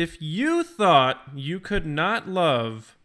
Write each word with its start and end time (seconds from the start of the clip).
if 0.00 0.16
you 0.18 0.62
thought 0.62 1.20
you 1.34 1.60
could 1.60 1.84
not 1.84 2.26
love 2.26 2.96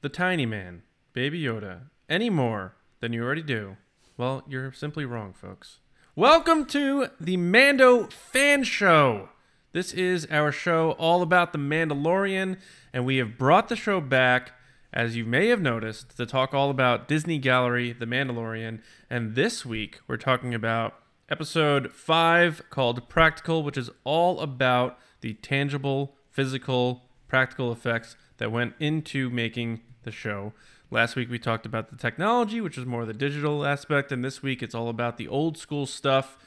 the 0.00 0.08
tiny 0.08 0.46
man, 0.46 0.80
Baby 1.12 1.42
Yoda, 1.42 1.90
any 2.08 2.30
more 2.30 2.74
than 3.00 3.12
you 3.12 3.22
already 3.22 3.42
do, 3.42 3.76
well, 4.16 4.42
you're 4.48 4.72
simply 4.72 5.04
wrong, 5.04 5.34
folks. 5.34 5.80
Welcome 6.16 6.64
to 6.68 7.08
the 7.20 7.36
Mando 7.36 8.04
Fan 8.04 8.64
Show. 8.64 9.28
This 9.72 9.92
is 9.92 10.26
our 10.30 10.50
show 10.50 10.92
all 10.92 11.20
about 11.20 11.52
the 11.52 11.58
Mandalorian, 11.58 12.56
and 12.94 13.04
we 13.04 13.18
have 13.18 13.36
brought 13.36 13.68
the 13.68 13.76
show 13.76 14.00
back, 14.00 14.52
as 14.90 15.16
you 15.16 15.26
may 15.26 15.48
have 15.48 15.60
noticed, 15.60 16.16
to 16.16 16.24
talk 16.24 16.54
all 16.54 16.70
about 16.70 17.08
Disney 17.08 17.36
Gallery, 17.36 17.92
The 17.92 18.06
Mandalorian. 18.06 18.80
And 19.10 19.34
this 19.34 19.66
week, 19.66 20.00
we're 20.08 20.16
talking 20.16 20.54
about 20.54 20.94
episode 21.28 21.92
five 21.92 22.62
called 22.70 23.06
Practical, 23.10 23.62
which 23.62 23.76
is 23.76 23.90
all 24.04 24.40
about 24.40 24.98
the 25.20 25.34
tangible, 25.34 26.14
physical, 26.38 27.02
practical 27.26 27.72
effects 27.72 28.14
that 28.36 28.52
went 28.52 28.72
into 28.78 29.28
making 29.28 29.80
the 30.04 30.12
show. 30.12 30.52
Last 30.88 31.16
week 31.16 31.28
we 31.28 31.36
talked 31.36 31.66
about 31.66 31.90
the 31.90 31.96
technology, 31.96 32.60
which 32.60 32.78
is 32.78 32.86
more 32.86 33.04
the 33.04 33.12
digital 33.12 33.66
aspect, 33.66 34.12
and 34.12 34.24
this 34.24 34.40
week 34.40 34.62
it's 34.62 34.72
all 34.72 34.88
about 34.88 35.16
the 35.16 35.26
old 35.26 35.58
school 35.58 35.84
stuff 35.84 36.38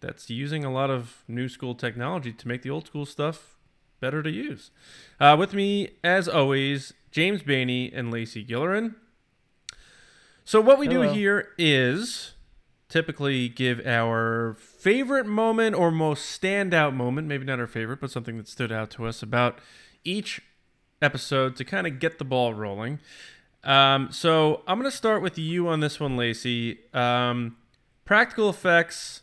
that's 0.00 0.30
using 0.30 0.64
a 0.64 0.72
lot 0.72 0.88
of 0.88 1.24
new 1.28 1.46
school 1.50 1.74
technology 1.74 2.32
to 2.32 2.48
make 2.48 2.62
the 2.62 2.70
old 2.70 2.86
school 2.86 3.04
stuff 3.04 3.58
better 4.00 4.22
to 4.22 4.30
use. 4.30 4.70
Uh, 5.20 5.36
with 5.38 5.52
me, 5.52 5.90
as 6.02 6.26
always, 6.26 6.94
James 7.10 7.42
Bainey 7.42 7.90
and 7.94 8.10
Lacey 8.10 8.46
Gillerin. 8.46 8.94
So 10.46 10.58
what 10.62 10.78
we 10.78 10.86
Hello. 10.86 11.08
do 11.08 11.12
here 11.12 11.50
is 11.58 12.32
typically 12.88 13.50
give 13.50 13.86
our 13.86 14.56
favorite 14.84 15.24
moment 15.24 15.74
or 15.74 15.90
most 15.90 16.38
standout 16.38 16.92
moment, 16.92 17.26
maybe 17.26 17.42
not 17.42 17.58
our 17.58 17.66
favorite, 17.66 18.02
but 18.02 18.10
something 18.10 18.36
that 18.36 18.46
stood 18.46 18.70
out 18.70 18.90
to 18.90 19.06
us 19.06 19.22
about 19.22 19.58
each 20.04 20.42
episode 21.00 21.56
to 21.56 21.64
kind 21.64 21.86
of 21.86 21.98
get 21.98 22.18
the 22.18 22.24
ball 22.24 22.52
rolling. 22.52 22.98
Um, 23.64 24.08
so 24.12 24.60
I'm 24.66 24.78
going 24.78 24.90
to 24.90 24.94
start 24.94 25.22
with 25.22 25.38
you 25.38 25.68
on 25.68 25.80
this 25.80 25.98
one, 25.98 26.18
Lacey. 26.18 26.80
Um, 26.92 27.56
practical 28.04 28.50
effects, 28.50 29.22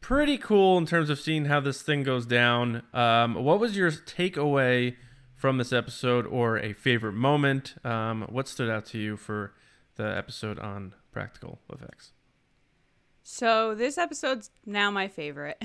pretty 0.00 0.38
cool 0.38 0.78
in 0.78 0.86
terms 0.86 1.10
of 1.10 1.20
seeing 1.20 1.44
how 1.44 1.60
this 1.60 1.82
thing 1.82 2.02
goes 2.02 2.24
down. 2.24 2.82
Um, 2.94 3.34
what 3.34 3.60
was 3.60 3.76
your 3.76 3.90
takeaway 3.90 4.96
from 5.36 5.58
this 5.58 5.70
episode 5.70 6.26
or 6.26 6.56
a 6.56 6.72
favorite 6.72 7.12
moment? 7.12 7.74
Um, 7.84 8.22
what 8.30 8.48
stood 8.48 8.70
out 8.70 8.86
to 8.86 8.98
you 8.98 9.18
for 9.18 9.52
the 9.96 10.16
episode 10.16 10.58
on 10.58 10.94
practical 11.12 11.58
effects? 11.70 12.13
So 13.24 13.74
this 13.74 13.96
episode's 13.96 14.50
now 14.66 14.90
my 14.90 15.08
favorite. 15.08 15.60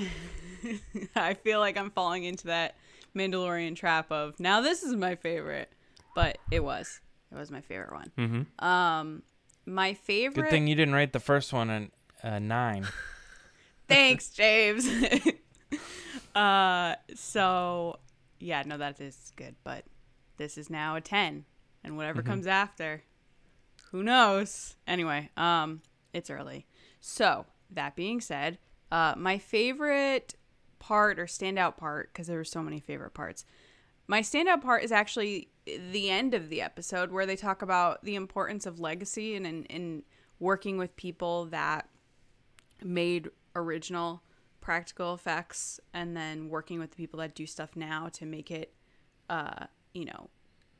I 1.14 1.34
feel 1.34 1.60
like 1.60 1.76
I'm 1.76 1.90
falling 1.90 2.24
into 2.24 2.46
that 2.46 2.74
Mandalorian 3.14 3.76
trap 3.76 4.10
of 4.10 4.40
now 4.40 4.62
this 4.62 4.82
is 4.82 4.94
my 4.94 5.14
favorite, 5.14 5.70
but 6.14 6.38
it 6.50 6.64
was 6.64 7.00
it 7.30 7.36
was 7.36 7.50
my 7.50 7.60
favorite 7.60 7.92
one. 7.92 8.12
Mm-hmm. 8.18 8.64
Um, 8.64 9.22
my 9.66 9.92
favorite. 9.92 10.44
Good 10.44 10.50
thing 10.50 10.66
you 10.68 10.74
didn't 10.74 10.94
rate 10.94 11.12
the 11.12 11.20
first 11.20 11.52
one 11.52 11.90
a 12.24 12.34
uh, 12.34 12.38
nine. 12.38 12.88
Thanks, 13.88 14.30
James. 14.30 14.88
uh, 16.34 16.94
so 17.14 17.98
yeah, 18.38 18.62
no, 18.64 18.78
that 18.78 19.00
is 19.02 19.32
good, 19.36 19.54
but 19.64 19.84
this 20.38 20.56
is 20.56 20.70
now 20.70 20.96
a 20.96 21.02
ten, 21.02 21.44
and 21.84 21.98
whatever 21.98 22.22
comes 22.22 22.46
after, 22.46 23.02
who 23.90 24.02
knows? 24.02 24.76
Anyway, 24.86 25.28
um, 25.36 25.82
it's 26.14 26.30
early. 26.30 26.66
So 27.00 27.46
that 27.70 27.96
being 27.96 28.20
said, 28.20 28.58
uh, 28.92 29.14
my 29.16 29.38
favorite 29.38 30.34
part 30.78 31.18
or 31.18 31.26
standout 31.26 31.76
part, 31.76 32.12
because 32.12 32.26
there 32.26 32.36
were 32.36 32.44
so 32.44 32.62
many 32.62 32.80
favorite 32.80 33.14
parts. 33.14 33.44
My 34.06 34.20
standout 34.22 34.62
part 34.62 34.82
is 34.82 34.92
actually 34.92 35.48
the 35.64 36.10
end 36.10 36.34
of 36.34 36.48
the 36.48 36.62
episode 36.62 37.12
where 37.12 37.26
they 37.26 37.36
talk 37.36 37.62
about 37.62 38.02
the 38.04 38.16
importance 38.16 38.66
of 38.66 38.80
legacy 38.80 39.36
and 39.36 39.46
in 39.46 40.02
working 40.40 40.78
with 40.78 40.96
people 40.96 41.44
that 41.46 41.88
made 42.82 43.28
original 43.54 44.22
practical 44.60 45.14
effects 45.14 45.80
and 45.94 46.16
then 46.16 46.48
working 46.48 46.78
with 46.78 46.90
the 46.90 46.96
people 46.96 47.20
that 47.20 47.34
do 47.34 47.46
stuff 47.46 47.76
now 47.76 48.08
to 48.08 48.26
make 48.26 48.50
it 48.50 48.74
uh 49.28 49.66
you 49.94 50.04
know 50.04 50.28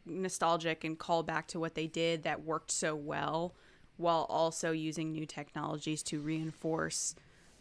nostalgic 0.06 0.84
and 0.84 0.98
call 0.98 1.22
back 1.22 1.46
to 1.46 1.60
what 1.60 1.74
they 1.74 1.86
did 1.86 2.22
that 2.22 2.44
worked 2.44 2.70
so 2.70 2.94
well 2.94 3.54
while 4.00 4.26
also 4.28 4.72
using 4.72 5.12
new 5.12 5.26
technologies 5.26 6.02
to 6.02 6.20
reinforce 6.20 7.14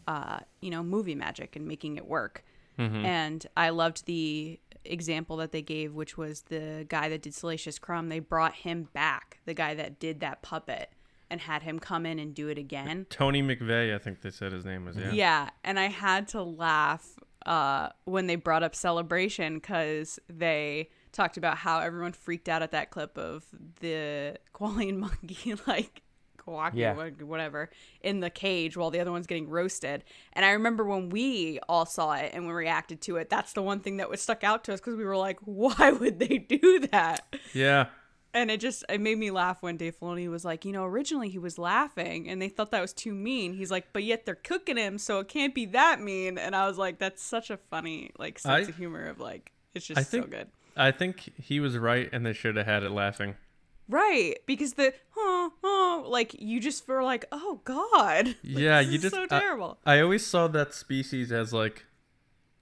uh 0.08 0.38
you 0.60 0.70
know 0.70 0.82
movie 0.82 1.14
magic 1.14 1.56
and 1.56 1.66
making 1.66 1.96
it 1.96 2.06
work 2.06 2.44
and 2.78 3.46
i 3.58 3.68
loved 3.68 4.06
the 4.06 4.58
example 4.86 5.36
that 5.36 5.52
they 5.52 5.60
gave 5.60 5.94
which 5.94 6.16
was 6.16 6.42
the 6.42 6.86
guy 6.88 7.10
that 7.10 7.20
did 7.20 7.34
salacious 7.34 7.78
crumb 7.78 8.08
they 8.08 8.20
brought 8.20 8.54
him 8.54 8.88
back 8.94 9.38
the 9.44 9.52
guy 9.52 9.74
that 9.74 10.00
did 10.00 10.20
that 10.20 10.40
puppet 10.40 10.90
and 11.28 11.42
had 11.42 11.62
him 11.62 11.78
come 11.78 12.06
in 12.06 12.18
and 12.18 12.34
do 12.34 12.48
it 12.48 12.56
again 12.58 13.06
Tony 13.10 13.42
McVey, 13.42 13.94
I 13.94 13.98
think 13.98 14.22
they 14.22 14.30
said 14.30 14.52
his 14.52 14.64
name 14.64 14.84
was. 14.86 14.96
Yeah. 14.96 15.12
yeah, 15.12 15.50
and 15.62 15.78
I 15.78 15.88
had 15.88 16.26
to 16.28 16.42
laugh 16.42 17.06
uh, 17.46 17.90
when 18.04 18.26
they 18.26 18.36
brought 18.36 18.62
up 18.62 18.74
celebration 18.74 19.54
because 19.54 20.18
they 20.28 20.88
talked 21.12 21.36
about 21.36 21.56
how 21.56 21.78
everyone 21.80 22.12
freaked 22.12 22.48
out 22.48 22.62
at 22.62 22.72
that 22.72 22.90
clip 22.90 23.16
of 23.18 23.44
the 23.80 24.36
Kowakian 24.54 24.98
monkey 24.98 25.54
like 25.66 26.02
walking 26.46 26.80
Yeah. 26.80 26.94
whatever 26.94 27.70
in 28.00 28.20
the 28.20 28.30
cage 28.30 28.76
while 28.76 28.90
the 28.90 29.00
other 29.00 29.12
one's 29.12 29.26
getting 29.26 29.48
roasted. 29.48 30.04
And 30.32 30.44
I 30.44 30.50
remember 30.52 30.84
when 30.84 31.08
we 31.10 31.58
all 31.68 31.86
saw 31.86 32.12
it 32.14 32.32
and 32.34 32.46
we 32.46 32.52
reacted 32.52 33.00
to 33.02 33.16
it, 33.16 33.28
that's 33.30 33.52
the 33.52 33.62
one 33.62 33.80
thing 33.80 33.98
that 33.98 34.08
was 34.10 34.20
stuck 34.20 34.44
out 34.44 34.64
to 34.64 34.72
us 34.74 34.80
because 34.80 34.96
we 34.96 35.04
were 35.04 35.16
like, 35.16 35.38
why 35.44 35.92
would 35.92 36.18
they 36.18 36.38
do 36.38 36.80
that? 36.92 37.34
Yeah. 37.54 37.86
And 38.32 38.48
it 38.48 38.60
just 38.60 38.84
it 38.88 39.00
made 39.00 39.18
me 39.18 39.32
laugh 39.32 39.60
when 39.60 39.76
Dave 39.76 39.96
Filoni 39.98 40.30
was 40.30 40.44
like, 40.44 40.64
you 40.64 40.70
know, 40.70 40.84
originally 40.84 41.28
he 41.28 41.38
was 41.38 41.58
laughing 41.58 42.28
and 42.28 42.40
they 42.40 42.48
thought 42.48 42.70
that 42.70 42.80
was 42.80 42.92
too 42.92 43.12
mean. 43.12 43.54
He's 43.54 43.72
like, 43.72 43.92
but 43.92 44.04
yet 44.04 44.24
they're 44.24 44.36
cooking 44.36 44.76
him, 44.76 44.98
so 44.98 45.18
it 45.18 45.26
can't 45.26 45.52
be 45.52 45.66
that 45.66 46.00
mean. 46.00 46.38
And 46.38 46.54
I 46.54 46.68
was 46.68 46.78
like, 46.78 46.98
that's 47.00 47.24
such 47.24 47.50
a 47.50 47.56
funny 47.56 48.12
like 48.20 48.38
sense 48.38 48.68
I- 48.68 48.70
of 48.70 48.76
humor 48.76 49.06
of 49.06 49.18
like 49.18 49.50
it's 49.74 49.84
just 49.84 49.98
I 49.98 50.04
think 50.04 50.26
so 50.26 50.30
good. 50.30 50.46
I 50.76 50.92
think 50.92 51.32
he 51.42 51.58
was 51.58 51.76
right, 51.76 52.08
and 52.12 52.24
they 52.24 52.32
should 52.32 52.54
have 52.56 52.66
had 52.66 52.84
it 52.84 52.92
laughing. 52.92 53.34
Right. 53.88 54.36
Because 54.46 54.74
the 54.74 54.94
oh, 55.16 55.29
like 56.08 56.34
you 56.40 56.60
just 56.60 56.86
were 56.88 57.02
like, 57.02 57.24
oh 57.32 57.60
God. 57.64 58.26
Like, 58.44 58.62
Yeah, 58.62 58.80
you 58.80 58.98
just 58.98 59.14
so 59.14 59.26
terrible. 59.26 59.78
I, 59.84 60.00
always 60.00 60.24
saw 60.26 60.48
that 60.48 60.72
species 60.74 61.30
as 61.32 61.52
like 61.52 61.84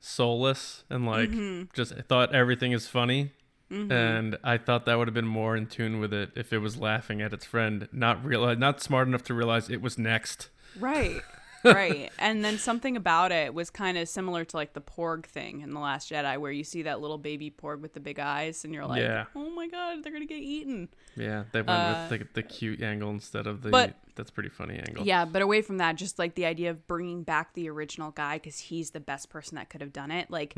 soulless 0.00 0.84
and 0.90 1.06
like 1.06 1.30
Mm-hmm. 1.30 1.64
just 1.74 1.94
thought 2.08 2.34
everything 2.34 2.72
is 2.72 2.86
funny. 2.88 3.32
And 3.70 4.38
I 4.42 4.56
thought 4.56 4.86
that 4.86 4.96
would 4.96 5.08
have 5.08 5.14
been 5.14 5.26
more 5.26 5.54
in 5.54 5.66
tune 5.66 6.00
with 6.00 6.14
it 6.14 6.30
if 6.34 6.54
it 6.54 6.58
was 6.60 6.78
laughing 6.78 7.20
at 7.20 7.34
its 7.34 7.44
friend, 7.44 7.86
not 7.92 8.24
realize, 8.24 8.56
not 8.56 8.80
smart 8.80 9.06
enough 9.08 9.22
to 9.24 9.34
realize 9.34 9.68
it 9.68 9.82
was 9.82 9.98
next. 9.98 10.48
Right. 10.80 11.20
right. 11.64 12.10
And 12.18 12.44
then 12.44 12.58
something 12.58 12.96
about 12.96 13.32
it 13.32 13.52
was 13.54 13.70
kind 13.70 13.98
of 13.98 14.08
similar 14.08 14.44
to 14.44 14.56
like 14.56 14.72
the 14.74 14.80
Porg 14.80 15.26
thing 15.26 15.60
in 15.60 15.70
The 15.72 15.80
Last 15.80 16.10
Jedi, 16.10 16.38
where 16.38 16.52
you 16.52 16.64
see 16.64 16.82
that 16.82 17.00
little 17.00 17.18
baby 17.18 17.50
Porg 17.50 17.80
with 17.80 17.94
the 17.94 18.00
big 18.00 18.18
eyes, 18.18 18.64
and 18.64 18.72
you're 18.74 18.86
like, 18.86 19.02
Yeah. 19.02 19.24
oh 19.34 19.50
my 19.50 19.68
God, 19.68 20.02
they're 20.02 20.12
going 20.12 20.26
to 20.26 20.32
get 20.34 20.42
eaten. 20.42 20.88
Yeah, 21.16 21.44
they 21.52 21.60
went 21.60 21.70
Uh, 21.70 22.06
with 22.10 22.20
the, 22.20 22.28
the 22.34 22.42
cute 22.42 22.82
angle 22.82 23.10
instead 23.10 23.46
of 23.46 23.62
the 23.62 23.70
but- 23.70 23.96
that's 24.14 24.30
pretty 24.32 24.48
funny 24.48 24.74
angle. 24.88 25.06
Yeah, 25.06 25.24
but 25.24 25.42
away 25.42 25.62
from 25.62 25.78
that, 25.78 25.94
just 25.94 26.18
like 26.18 26.34
the 26.34 26.44
idea 26.44 26.70
of 26.70 26.86
bringing 26.88 27.22
back 27.22 27.54
the 27.54 27.68
original 27.70 28.10
guy 28.10 28.34
because 28.38 28.58
he's 28.58 28.90
the 28.90 28.98
best 29.00 29.30
person 29.30 29.54
that 29.56 29.70
could 29.70 29.80
have 29.80 29.92
done 29.92 30.10
it. 30.10 30.28
Like, 30.28 30.56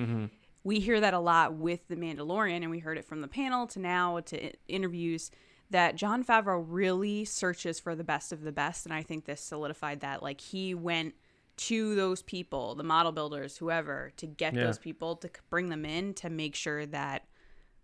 we 0.64 0.80
hear 0.80 0.98
that 1.00 1.12
a 1.14 1.18
lot 1.18 1.54
with 1.54 1.86
The 1.88 1.96
Mandalorian, 1.96 2.56
and 2.62 2.70
we 2.70 2.78
heard 2.78 2.96
it 2.96 3.04
from 3.04 3.20
the 3.20 3.28
panel 3.28 3.66
to 3.68 3.78
now 3.78 4.20
to 4.20 4.52
interviews 4.66 5.30
that 5.70 5.96
Jon 5.96 6.24
Favreau 6.24 6.64
really 6.66 7.24
searches 7.24 7.78
for 7.78 7.94
the 7.94 8.04
best 8.04 8.32
of 8.32 8.42
the 8.42 8.52
best. 8.52 8.84
And 8.86 8.92
I 8.92 9.02
think 9.02 9.24
this 9.24 9.40
solidified 9.40 10.00
that. 10.00 10.22
Like, 10.22 10.40
he 10.40 10.74
went 10.74 11.14
to 11.56 11.94
those 11.94 12.22
people, 12.22 12.74
the 12.74 12.82
model 12.82 13.12
builders, 13.12 13.58
whoever, 13.58 14.12
to 14.16 14.26
get 14.26 14.54
Yeah. 14.54 14.64
those 14.64 14.78
people 14.78 15.16
to 15.16 15.30
bring 15.50 15.68
them 15.68 15.84
in 15.84 16.14
to 16.14 16.30
make 16.30 16.54
sure 16.54 16.86
that 16.86 17.26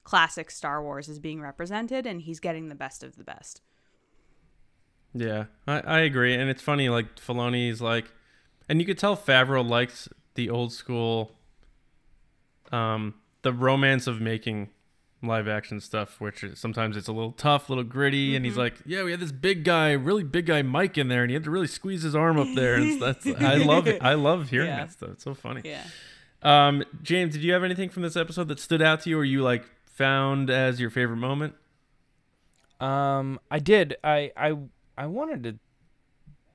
classic 0.03 0.51
Star 0.51 0.83
Wars 0.83 1.09
is 1.09 1.19
being 1.19 1.41
represented 1.41 2.07
and 2.07 2.23
he's 2.23 2.41
getting 2.41 2.69
the 2.69 2.75
best 2.75 3.03
of 3.05 3.17
the 3.17 3.25
best. 3.25 3.61
Yeah, 5.13 5.47
I, 5.67 5.81
I 5.81 5.99
agree, 6.01 6.35
and 6.35 6.49
it's 6.51 6.63
funny. 6.63 6.89
Like 6.89 7.17
Filoni's 7.17 7.81
like, 7.81 8.13
and 8.69 8.81
you 8.81 8.87
could 8.87 8.99
tell 8.99 9.17
Favreau 9.17 9.67
likes 9.69 10.09
the 10.35 10.51
old 10.51 10.73
school, 10.73 11.33
um, 12.71 13.15
the 13.43 13.53
romance 13.53 14.07
of 14.07 14.21
making 14.21 14.71
live 15.23 15.49
action 15.49 15.81
stuff, 15.81 16.21
which 16.21 16.45
is, 16.45 16.59
sometimes 16.59 16.97
it's 16.97 17.09
a 17.09 17.13
little 17.13 17.33
tough, 17.33 17.69
a 17.69 17.73
little 17.73 17.85
gritty, 17.85 18.37
and 18.37 18.45
he's 18.45 18.57
like, 18.57 18.75
yeah, 18.85 19.03
we 19.03 19.11
had 19.11 19.21
this 19.21 19.33
big 19.33 19.65
guy, 19.65 19.93
really 19.93 20.23
big 20.25 20.47
guy 20.47 20.63
Mike 20.63 20.99
in 20.99 21.09
there, 21.09 21.23
and 21.23 21.31
he 21.31 21.35
had 21.35 21.45
to 21.45 21.51
really 21.51 21.67
squeeze 21.67 22.03
his 22.03 22.15
arm 22.15 22.39
up 22.39 22.49
there, 22.55 22.75
and 22.75 23.01
that's 23.01 23.27
I 23.41 23.57
love 23.57 23.87
it. 23.87 24.03
I 24.03 24.15
love 24.15 24.51
hearing 24.51 24.69
Yeah. 24.69 24.77
that 24.85 24.93
stuff. 24.93 25.11
It's 25.13 25.25
so 25.25 25.35
funny. 25.35 25.63
Yeah. 25.65 25.85
Um, 26.43 26.85
James, 27.03 27.33
did 27.35 27.43
you 27.43 27.53
have 27.55 27.65
anything 27.65 27.89
from 27.89 28.03
this 28.03 28.17
episode 28.17 28.49
that 28.49 28.61
stood 28.61 28.83
out 28.83 29.01
to 29.03 29.11
you, 29.11 29.19
or 29.19 29.25
you 29.25 29.43
like 29.43 29.65
found 29.87 30.51
as 30.51 30.81
your 30.81 30.91
favorite 30.91 31.17
moment? 31.17 31.55
Um, 32.79 33.41
I 33.51 33.59
did. 33.59 33.97
I 34.05 34.33
I 34.37 34.55
I 34.99 35.07
wanted 35.07 35.43
to 35.45 35.55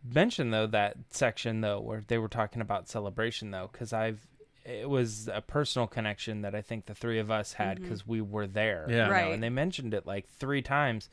mention 0.07 0.51
though 0.51 0.67
that 0.67 0.97
section 1.09 1.61
though 1.61 1.79
where 1.79 2.03
they 2.07 2.17
were 2.17 2.27
talking 2.27 2.61
about 2.61 2.87
celebration 2.89 3.49
though, 3.51 3.69
because 3.71 3.91
I've 3.91 4.27
it 4.65 4.89
was 4.89 5.27
a 5.31 5.41
personal 5.41 5.87
connection 5.87 6.41
that 6.41 6.53
I 6.55 6.61
think 6.61 6.85
the 6.85 6.95
three 6.95 7.19
of 7.19 7.31
us 7.31 7.53
had 7.53 7.81
because 7.81 8.05
we 8.05 8.21
were 8.21 8.47
there. 8.47 8.85
Yeah. 8.87 8.95
you 8.95 9.03
know, 9.03 9.11
Right. 9.11 9.33
And 9.33 9.43
they 9.43 9.49
mentioned 9.49 9.93
it 9.93 10.05
like 10.05 10.27
three 10.27 10.61
times 10.61 11.09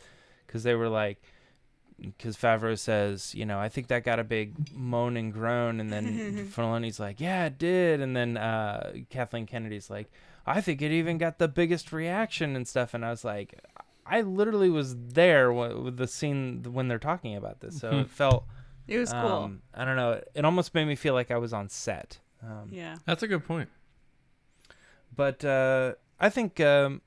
because 0.47 0.63
they 0.63 0.75
were 0.75 0.89
like, 0.89 1.23
because 2.01 2.37
Favreau 2.37 2.79
says, 2.79 3.35
you 3.35 3.45
know, 3.45 3.59
I 3.59 3.69
think 3.69 3.89
that 3.89 4.05
got 4.05 4.19
a 4.21 4.25
big 4.25 4.73
moan 4.73 5.17
and 5.17 5.33
groan, 5.33 5.81
and 5.81 5.91
then 5.93 6.49
Filoni's 6.55 7.01
like, 7.01 7.21
yeah, 7.21 7.47
it 7.47 7.59
did, 7.59 8.01
and 8.01 8.15
then 8.17 8.37
uh, 8.37 8.93
Kathleen 9.11 9.47
Kennedy's 9.47 9.91
like, 9.91 10.11
I 10.47 10.61
think 10.61 10.81
it 10.81 10.93
even 10.93 11.19
got 11.19 11.39
the 11.39 11.49
biggest 11.49 11.93
reaction 11.93 12.55
and 12.55 12.69
stuff, 12.69 12.95
and 12.95 13.05
I 13.05 13.11
was 13.11 13.25
like, 13.25 13.61
I 14.07 14.21
literally 14.21 14.71
was 14.71 14.95
there 14.97 15.53
with 15.53 15.97
the 15.97 16.07
scene 16.07 16.63
when 16.71 16.87
they're 16.87 16.99
talking 17.01 17.35
about 17.35 17.61
this, 17.61 17.81
so 17.81 17.91
it 17.91 18.11
felt. 18.11 18.45
It 18.87 18.99
was 18.99 19.13
cool. 19.13 19.21
Um, 19.21 19.63
I 19.75 19.85
don't 19.85 19.97
know. 19.97 20.23
It 20.35 20.45
almost 20.47 20.75
made 20.75 20.87
me 20.87 20.95
feel 20.95 21.13
like 21.13 21.31
I 21.31 21.37
was 21.37 21.53
on 21.53 21.69
set. 21.69 22.21
Um, 22.43 22.69
yeah. 22.71 22.97
That's 23.07 23.23
a 23.23 23.29
good 23.29 23.45
point. 23.45 23.69
But 25.15 25.45
uh, 25.45 25.95
I 26.21 26.29
think 26.31 26.61
um, 26.61 27.03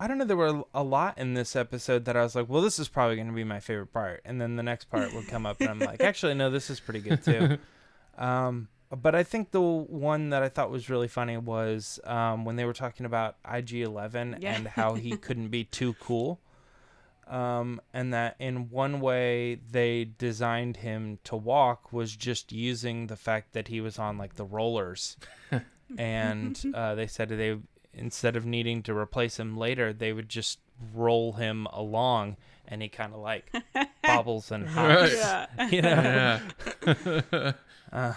I 0.00 0.08
don't 0.08 0.18
know. 0.18 0.24
There 0.24 0.36
were 0.36 0.64
a 0.74 0.82
lot 0.82 1.18
in 1.18 1.34
this 1.34 1.54
episode 1.54 2.04
that 2.06 2.16
I 2.16 2.22
was 2.22 2.34
like, 2.34 2.48
"Well, 2.48 2.62
this 2.62 2.78
is 2.78 2.88
probably 2.88 3.16
going 3.16 3.28
to 3.28 3.32
be 3.34 3.44
my 3.44 3.60
favorite 3.60 3.92
part," 3.92 4.22
and 4.24 4.40
then 4.40 4.56
the 4.56 4.62
next 4.62 4.86
part 4.86 5.12
would 5.14 5.28
come 5.28 5.46
up, 5.46 5.60
and 5.60 5.68
I'm 5.70 5.78
like, 5.78 6.00
"Actually, 6.02 6.34
no, 6.34 6.50
this 6.50 6.70
is 6.70 6.80
pretty 6.80 7.00
good 7.00 7.22
too." 7.22 7.58
um, 8.18 8.68
but 8.90 9.14
I 9.14 9.22
think 9.22 9.50
the 9.50 9.60
one 9.60 10.30
that 10.30 10.42
I 10.42 10.48
thought 10.48 10.70
was 10.70 10.88
really 10.90 11.08
funny 11.08 11.36
was 11.36 12.00
um, 12.04 12.44
when 12.44 12.56
they 12.56 12.64
were 12.64 12.72
talking 12.72 13.04
about 13.06 13.36
IG11 13.44 14.40
Yeah. 14.42 14.54
and 14.54 14.66
how 14.68 14.94
he 14.94 15.16
couldn't 15.16 15.48
be 15.48 15.64
too 15.64 15.94
cool. 15.94 16.40
Um, 17.28 17.80
and 17.92 18.14
that 18.14 18.36
in 18.38 18.70
one 18.70 19.00
way 19.00 19.56
they 19.56 20.04
designed 20.16 20.76
him 20.76 21.18
to 21.24 21.34
walk 21.34 21.92
was 21.92 22.14
just 22.14 22.52
using 22.52 23.08
the 23.08 23.16
fact 23.16 23.52
that 23.54 23.66
he 23.66 23.80
was 23.80 23.98
on 23.98 24.16
like 24.16 24.36
the 24.36 24.44
rollers 24.44 25.16
and 25.98 26.62
uh, 26.72 26.94
they 26.94 27.08
said 27.08 27.30
they 27.30 27.56
instead 27.92 28.36
of 28.36 28.46
needing 28.46 28.80
to 28.84 28.96
replace 28.96 29.40
him 29.40 29.56
later 29.56 29.92
they 29.92 30.12
would 30.12 30.28
just 30.28 30.60
roll 30.94 31.32
him 31.32 31.66
along 31.72 32.36
and 32.68 32.80
he 32.80 32.88
kind 32.88 33.12
of 33.12 33.18
like 33.18 33.52
bobbles 34.06 34.52
and 34.52 34.68
hops 34.68 35.12
Right. 35.12 35.12
Yeah. 35.12 35.68
you 35.70 35.82
know 35.82 36.40
Yeah. 37.32 37.52
uh, 37.92 38.14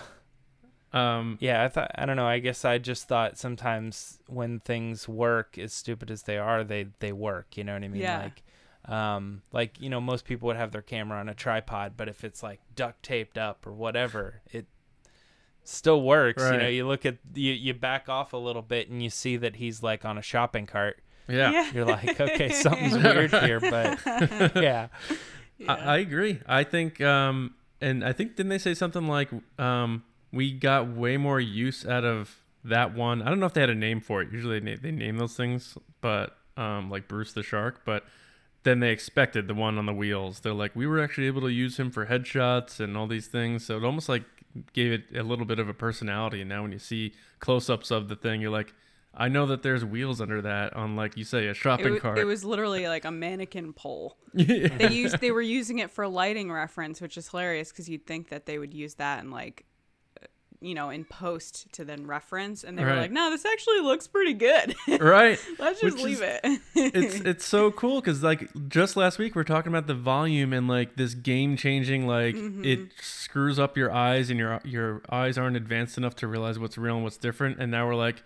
um. 0.97 1.37
yeah 1.39 1.63
i 1.63 1.67
thought 1.67 1.91
i 1.95 2.05
don't 2.05 2.15
know 2.15 2.27
i 2.27 2.39
guess 2.39 2.65
i 2.65 2.77
just 2.77 3.07
thought 3.07 3.37
sometimes 3.37 4.19
when 4.27 4.59
things 4.59 5.07
work 5.07 5.57
as 5.57 5.73
stupid 5.73 6.11
as 6.11 6.23
they 6.23 6.37
are 6.37 6.63
they 6.63 6.87
they 6.99 7.11
work 7.11 7.57
you 7.57 7.63
know 7.63 7.73
what 7.73 7.83
i 7.83 7.87
mean 7.87 8.01
Yeah. 8.01 8.19
like 8.19 8.43
um 8.89 9.41
like 9.51 9.79
you 9.79 9.89
know 9.89 10.01
most 10.01 10.25
people 10.25 10.47
would 10.47 10.55
have 10.57 10.71
their 10.71 10.81
camera 10.81 11.19
on 11.19 11.29
a 11.29 11.33
tripod 11.33 11.93
but 11.95 12.09
if 12.09 12.23
it's 12.23 12.41
like 12.43 12.59
duct 12.75 13.01
taped 13.03 13.37
up 13.37 13.65
or 13.67 13.71
whatever 13.71 14.41
it 14.51 14.65
still 15.63 16.01
works 16.01 16.41
you 16.43 16.57
know 16.57 16.67
you 16.67 16.87
look 16.87 17.05
at 17.05 17.17
you 17.35 17.51
you 17.53 17.73
back 17.73 18.09
off 18.09 18.33
a 18.33 18.37
little 18.37 18.61
bit 18.63 18.89
and 18.89 19.03
you 19.03 19.09
see 19.09 19.37
that 19.37 19.57
he's 19.57 19.83
like 19.83 20.03
on 20.05 20.17
a 20.17 20.21
shopping 20.21 20.65
cart 20.65 20.97
Yeah. 21.27 21.69
you're 21.71 21.85
like 21.85 22.19
okay 22.19 22.49
something's 22.63 22.97
weird 23.03 23.31
here 23.31 23.59
but 23.59 23.99
yeah 24.55 24.87
I, 25.67 25.73
I 25.75 25.97
agree. 25.97 26.39
I 26.47 26.63
think, 26.63 27.01
um, 27.01 27.53
and 27.81 28.01
I 28.05 28.13
think 28.13 28.37
didn't 28.37 28.49
they 28.49 28.57
say 28.59 28.73
something 28.73 29.09
like, 29.09 29.27
um, 29.59 30.03
we 30.31 30.53
got 30.53 30.87
way 30.87 31.17
more 31.17 31.37
use 31.41 31.85
out 31.85 32.05
of 32.05 32.37
that 32.63 32.93
one. 32.95 33.21
I 33.21 33.25
don't 33.27 33.41
know 33.41 33.45
if 33.45 33.53
they 33.53 33.59
had 33.59 33.69
a 33.69 33.75
name 33.75 33.99
for 33.99 34.21
it. 34.21 34.31
Usually 34.31 34.57
they, 34.61 34.71
na- 34.71 34.77
they 34.81 34.91
name 34.91 35.17
those 35.17 35.35
things, 35.35 35.77
but 35.99 36.37
um, 36.55 36.89
like 36.89 37.09
Bruce 37.09 37.33
the 37.33 37.43
Shark, 37.43 37.81
but 37.83 38.05
then 38.63 38.79
they 38.79 38.91
expected 38.91 39.47
the 39.47 39.53
one 39.53 39.77
on 39.77 39.85
the 39.85 39.93
wheels. 39.93 40.41
They're 40.41 40.53
like, 40.53 40.75
we 40.75 40.85
were 40.85 41.01
actually 41.01 41.27
able 41.27 41.41
to 41.41 41.51
use 41.51 41.77
him 41.79 41.91
for 41.91 42.05
headshots 42.07 42.79
and 42.79 42.97
all 42.97 43.07
these 43.07 43.27
things. 43.27 43.65
So 43.65 43.77
it 43.77 43.83
almost 43.83 44.09
like 44.09 44.23
gave 44.73 44.91
it 44.91 45.03
a 45.15 45.23
little 45.23 45.45
bit 45.45 45.59
of 45.59 45.69
a 45.69 45.73
personality. 45.73 46.41
And 46.41 46.49
now 46.49 46.63
when 46.63 46.71
you 46.71 46.79
see 46.79 47.13
close-ups 47.39 47.91
of 47.91 48.09
the 48.09 48.15
thing, 48.15 48.41
you're 48.41 48.51
like, 48.51 48.73
I 49.13 49.27
know 49.27 49.45
that 49.47 49.63
there's 49.63 49.83
wheels 49.83 50.21
under 50.21 50.41
that 50.43 50.73
on 50.75 50.95
like 50.95 51.17
you 51.17 51.23
say 51.23 51.47
a 51.47 51.51
It, 51.51 51.55
shopping 51.55 51.99
cart. 51.99 52.19
it 52.19 52.25
was 52.25 52.43
literally 52.45 52.87
like 52.87 53.05
a 53.05 53.11
mannequin 53.11 53.73
pole. 53.73 54.17
They 54.33 54.89
used 54.91 55.19
they 55.19 55.31
were 55.31 55.41
using 55.41 55.79
it 55.79 55.89
for 55.89 56.07
lighting 56.07 56.51
reference, 56.51 57.01
which 57.01 57.17
is 57.17 57.27
hilarious 57.29 57.71
because 57.71 57.89
you'd 57.89 58.05
think 58.05 58.29
that 58.29 58.45
they 58.45 58.59
would 58.59 58.73
use 58.73 58.95
that 58.95 59.23
in 59.23 59.31
like, 59.31 59.65
you 60.61 60.73
know, 60.75 60.89
in 60.89 61.05
post 61.05 61.71
to 61.73 61.85
then 61.85 62.05
reference, 62.05 62.63
and 62.65 62.77
they 62.77 62.83
were 62.83 62.95
like, 62.95 63.11
"No, 63.11 63.29
this 63.29 63.45
actually 63.45 63.79
looks 63.79 64.07
pretty 64.07 64.33
good. 64.33 64.75
right. 64.99 65.39
Let's 65.57 65.79
just 65.79 65.95
Which 65.97 66.03
leave 66.03 66.21
is- 66.21 66.39
it." 66.43 66.61
it's 66.75 67.15
it's 67.25 67.45
so 67.45 67.71
cool 67.71 68.01
because 68.01 68.21
like 68.23 68.49
just 68.67 68.97
last 68.97 69.19
week 69.19 69.35
we 69.35 69.41
are 69.41 69.45
talking 69.45 69.71
about 69.71 69.87
the 69.87 69.93
volume 69.95 70.51
and 70.51 70.67
like 70.67 70.95
this 70.97 71.13
game 71.13 71.55
changing 71.57 72.07
like 72.07 72.35
Mm-hmm. 72.35 72.65
it 72.65 72.79
screws 73.01 73.57
up 73.59 73.77
your 73.77 73.91
eyes 73.91 74.29
and 74.29 74.37
your 74.39 74.59
your 74.65 75.01
eyes 75.09 75.37
aren't 75.37 75.55
advanced 75.55 75.97
enough 75.97 76.15
to 76.17 76.27
realize 76.27 76.59
what's 76.59 76.77
real 76.77 76.95
and 76.95 77.03
what's 77.03 77.17
different 77.17 77.59
and 77.59 77.71
now 77.71 77.87
we're 77.87 77.95
like 77.95 78.23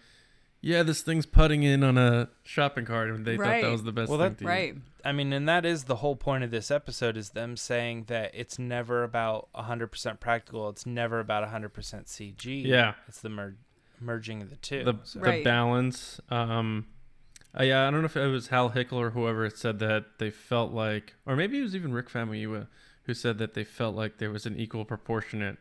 yeah 0.64 0.82
this 0.82 1.02
thing's 1.04 1.26
putting 1.28 1.62
in 1.62 1.84
on 1.84 1.98
a 1.98 2.30
shopping 2.44 2.86
cart 2.86 3.10
and 3.12 3.26
they 3.26 3.38
thought 3.38 3.62
that 3.62 3.70
was 3.72 3.84
the 3.84 3.92
best 3.92 4.10
Well, 4.10 4.18
thing 4.20 4.30
that- 4.30 4.38
to 4.40 4.46
right. 4.46 4.76
I 5.06 5.12
mean, 5.12 5.34
and 5.34 5.50
that 5.50 5.66
is 5.66 5.84
the 5.84 5.98
whole 5.98 6.16
point 6.16 6.46
of 6.46 6.50
this 6.52 6.72
episode 6.72 7.18
is 7.18 7.32
them 7.32 7.58
saying 7.58 8.06
that 8.08 8.32
it's 8.34 8.58
never 8.58 9.04
about 9.04 9.50
100% 9.54 10.22
practical. 10.22 10.70
It's 10.70 10.86
never 10.86 11.20
about 11.20 11.44
100% 11.44 11.74
CG. 12.08 12.64
Yeah. 12.66 12.94
It's 13.10 13.20
the 13.20 13.28
mer- 13.28 13.58
merging 14.00 14.42
of 14.42 14.50
the 14.50 14.56
two. 14.56 14.86
the, 14.86 14.94
so- 15.04 15.20
the 15.20 15.26
Right. 15.26 15.44
balance 15.44 16.20
um 16.30 16.88
uh, 17.60 17.64
yeah 17.64 17.86
I 17.88 17.92
don't 17.92 18.00
know 18.02 18.06
if 18.06 18.16
it 18.18 18.28
was 18.28 18.48
Hal 18.48 18.70
Hickel 18.72 18.94
or 18.94 19.10
whoever 19.12 19.50
said 19.50 19.80
that 19.80 20.06
they 20.20 20.32
felt 20.32 20.72
like 20.72 21.14
or 21.26 21.36
maybe 21.36 21.60
it 21.60 21.64
was 21.64 21.76
even 21.76 21.94
Rick 21.94 22.10
Famuyiwa 22.10 22.68
who 23.04 23.14
said 23.14 23.38
that 23.40 23.54
they 23.54 23.64
felt 23.66 23.96
like 23.96 24.18
there 24.20 24.32
was 24.32 24.46
an 24.46 24.58
equal 24.58 24.86
proportionate 24.86 25.58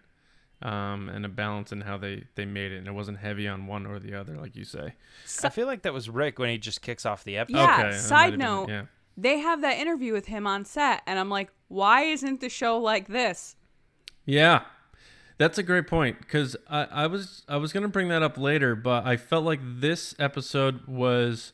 um, 0.62 1.08
and 1.08 1.24
a 1.24 1.28
balance 1.28 1.72
in 1.72 1.82
how 1.82 1.98
they, 1.98 2.24
they 2.34 2.44
made 2.44 2.72
it, 2.72 2.78
and 2.78 2.86
it 2.86 2.92
wasn't 2.92 3.18
heavy 3.18 3.48
on 3.48 3.66
one 3.66 3.86
or 3.86 3.98
the 3.98 4.14
other, 4.14 4.36
like 4.36 4.56
you 4.56 4.64
say. 4.64 4.94
I 5.42 5.48
feel 5.48 5.66
like 5.66 5.82
that 5.82 5.92
was 5.92 6.08
Rick 6.08 6.38
when 6.38 6.48
he 6.50 6.58
just 6.58 6.82
kicks 6.82 7.04
off 7.04 7.24
the 7.24 7.36
episode. 7.36 7.58
Yeah, 7.58 7.86
okay, 7.86 7.98
side 7.98 8.22
have 8.22 8.30
been 8.32 8.38
note, 8.40 8.68
yeah. 8.68 8.82
they 9.16 9.38
have 9.38 9.60
that 9.62 9.78
interview 9.78 10.12
with 10.12 10.26
him 10.26 10.46
on 10.46 10.64
set, 10.64 11.02
and 11.06 11.18
I'm 11.18 11.28
like, 11.28 11.50
"Why 11.68 12.04
isn't 12.04 12.40
the 12.40 12.48
show 12.48 12.78
like 12.78 13.08
this?" 13.08 13.56
Yeah, 14.24 14.62
that's 15.38 15.58
a 15.58 15.62
great 15.62 15.86
point 15.86 16.20
because 16.20 16.56
I, 16.68 16.84
I 16.84 17.06
was 17.08 17.44
I 17.48 17.56
was 17.56 17.72
gonna 17.72 17.88
bring 17.88 18.08
that 18.08 18.22
up 18.22 18.38
later, 18.38 18.76
but 18.76 19.04
I 19.04 19.16
felt 19.16 19.44
like 19.44 19.60
this 19.62 20.14
episode 20.18 20.86
was 20.86 21.52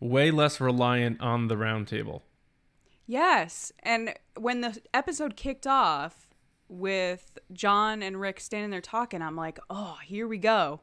way 0.00 0.30
less 0.30 0.60
reliant 0.60 1.20
on 1.20 1.48
the 1.48 1.56
roundtable. 1.56 2.22
Yes. 3.06 3.72
And 3.82 4.14
when 4.36 4.60
the 4.60 4.80
episode 4.92 5.36
kicked 5.36 5.66
off 5.66 6.25
with 6.68 7.38
John 7.52 8.02
and 8.02 8.20
Rick 8.20 8.40
standing 8.40 8.70
there 8.70 8.80
talking, 8.80 9.22
I'm 9.22 9.36
like, 9.36 9.58
oh, 9.70 9.98
here 10.04 10.26
we 10.26 10.38
go. 10.38 10.80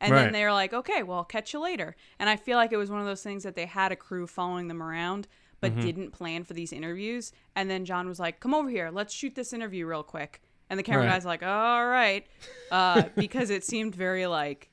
And 0.00 0.12
Right. 0.12 0.22
then 0.24 0.32
they're 0.32 0.52
like, 0.52 0.72
okay, 0.72 1.02
well, 1.02 1.18
I'll 1.18 1.24
catch 1.24 1.52
you 1.52 1.60
later. 1.60 1.94
And 2.18 2.28
I 2.30 2.36
feel 2.36 2.56
like 2.56 2.72
it 2.72 2.76
was 2.78 2.90
one 2.90 3.00
of 3.00 3.06
those 3.06 3.22
things 3.22 3.42
that 3.42 3.54
they 3.54 3.66
had 3.66 3.92
a 3.92 3.96
crew 3.96 4.26
following 4.26 4.68
them 4.68 4.82
around, 4.82 5.28
but 5.60 5.72
Mm-hmm. 5.72 5.80
didn't 5.82 6.10
plan 6.12 6.42
for 6.44 6.54
these 6.54 6.72
interviews. 6.72 7.32
And 7.54 7.70
then 7.70 7.84
John 7.84 8.08
was 8.08 8.18
like, 8.18 8.40
come 8.40 8.54
over 8.54 8.70
here. 8.70 8.90
Let's 8.90 9.12
shoot 9.12 9.34
this 9.34 9.52
interview 9.52 9.86
real 9.86 10.02
quick. 10.02 10.40
And 10.70 10.78
the 10.78 10.82
camera 10.82 11.04
Right. 11.04 11.12
guy's 11.12 11.24
like, 11.26 11.42
all 11.42 11.86
right. 11.86 12.26
Uh, 12.70 13.08
because 13.16 13.50
it 13.50 13.62
seemed 13.64 13.94
very 13.94 14.26
like 14.26 14.70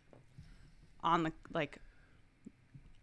on 1.04 1.24
the, 1.24 1.34
like, 1.54 1.78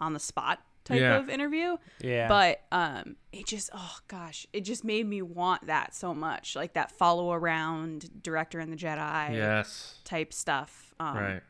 on 0.00 0.12
the 0.14 0.20
spot 0.20 0.60
type 0.84 1.00
Yeah. 1.00 1.16
of 1.16 1.28
interview 1.30 1.76
Yeah. 2.00 2.28
but 2.28 2.60
um 2.70 3.16
it 3.32 3.46
just 3.46 3.70
oh 3.74 3.96
gosh 4.08 4.46
it 4.52 4.60
just 4.62 4.84
made 4.84 5.06
me 5.06 5.22
want 5.22 5.66
that 5.66 5.94
so 5.94 6.14
much 6.14 6.54
like 6.54 6.74
that 6.74 6.90
follow 6.92 7.32
around 7.32 8.22
director 8.22 8.58
and 8.60 8.70
the 8.72 8.76
jedi 8.76 9.34
Yes, 9.34 9.98
type 10.04 10.32
stuff 10.32 10.94
um 11.00 11.16
right. 11.16 11.42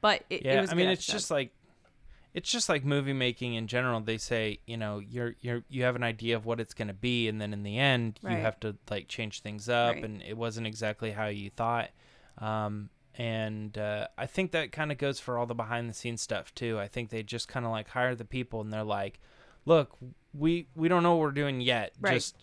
but 0.00 0.24
it, 0.30 0.44
yeah, 0.44 0.58
it 0.58 0.60
was 0.60 0.70
a 0.70 0.72
I 0.74 0.76
mean, 0.76 0.88
it's 0.88 1.02
episode. 1.04 1.12
just 1.18 1.30
like 1.30 1.50
it's 2.34 2.50
just 2.50 2.68
like 2.70 2.82
movie 2.82 3.12
making 3.12 3.52
in 3.54 3.66
general. 3.66 4.00
They 4.00 4.16
say, 4.16 4.60
you 4.66 4.78
know, 4.78 5.00
you're 5.00 5.34
you're 5.42 5.64
you 5.68 5.82
have 5.82 5.96
an 5.96 6.02
idea 6.02 6.34
of 6.34 6.46
what 6.46 6.60
it's 6.60 6.72
going 6.72 6.88
to 6.88 6.94
be, 6.94 7.28
and 7.28 7.38
then 7.38 7.52
in 7.52 7.62
the 7.62 7.78
end, 7.78 8.18
Right. 8.22 8.36
you 8.36 8.40
have 8.42 8.58
to 8.60 8.74
like 8.90 9.06
change 9.06 9.40
things 9.42 9.68
up, 9.68 9.96
Right. 9.96 10.04
and 10.04 10.22
it 10.22 10.34
wasn't 10.38 10.66
exactly 10.66 11.10
how 11.10 11.26
you 11.26 11.50
thought. 11.50 11.90
Um, 12.38 12.88
and 13.16 13.76
uh, 13.76 14.08
I 14.16 14.26
think 14.26 14.52
that 14.52 14.72
kind 14.72 14.90
of 14.92 14.98
goes 14.98 15.20
for 15.20 15.36
all 15.38 15.46
the 15.46 15.54
behind 15.54 15.88
the 15.88 15.94
scenes 15.94 16.22
stuff 16.22 16.54
too. 16.54 16.78
I 16.78 16.88
think 16.88 17.10
they 17.10 17.22
just 17.22 17.48
kind 17.48 17.66
of 17.66 17.72
like 17.72 17.88
hire 17.88 18.14
the 18.14 18.24
people, 18.24 18.60
and 18.60 18.72
they're 18.72 18.82
like, 18.84 19.20
"Look, 19.66 19.96
we 20.32 20.68
we 20.74 20.88
don't 20.88 21.02
know 21.02 21.12
what 21.16 21.20
we're 21.20 21.30
doing 21.32 21.60
yet. 21.60 21.92
Right. 22.00 22.14
Just 22.14 22.36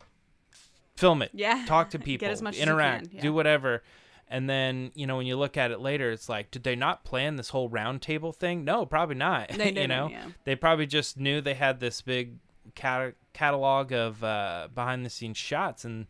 film 0.95 1.21
it, 1.21 1.31
Yeah. 1.33 1.65
talk 1.67 1.89
to 1.91 1.97
Get 1.97 2.05
people, 2.05 2.27
as 2.27 2.41
much 2.41 2.53
as 2.55 2.59
you 2.59 2.63
interact, 2.63 3.09
yeah. 3.11 3.21
do 3.21 3.33
whatever." 3.33 3.83
And 4.31 4.47
then, 4.47 4.91
you 4.93 5.07
know, 5.07 5.17
when 5.17 5.25
you 5.25 5.35
look 5.37 5.57
at 5.57 5.71
it 5.71 5.79
later, 5.79 6.11
it's 6.11 6.29
like, 6.29 6.51
did 6.51 6.61
they 6.61 6.75
not 6.75 7.03
plan 7.03 7.35
this 7.35 7.49
whole 7.49 7.67
roundtable 7.67 8.35
thing? 8.35 8.63
No, 8.63 8.85
probably 8.85 9.15
not. 9.15 9.49
They 9.49 9.53
you 9.69 9.71
didn't, 9.71 9.89
know, 9.89 10.07
yeah. 10.11 10.27
they 10.43 10.55
probably 10.55 10.85
just 10.85 11.17
knew 11.17 11.41
they 11.41 11.55
had 11.55 11.79
this 11.79 12.01
big 12.01 12.35
cat- 12.75 13.15
catalog 13.33 13.91
of 13.91 14.23
uh, 14.23 14.67
behind 14.75 15.03
the 15.03 15.09
scenes 15.09 15.37
shots, 15.39 15.83
and 15.83 16.05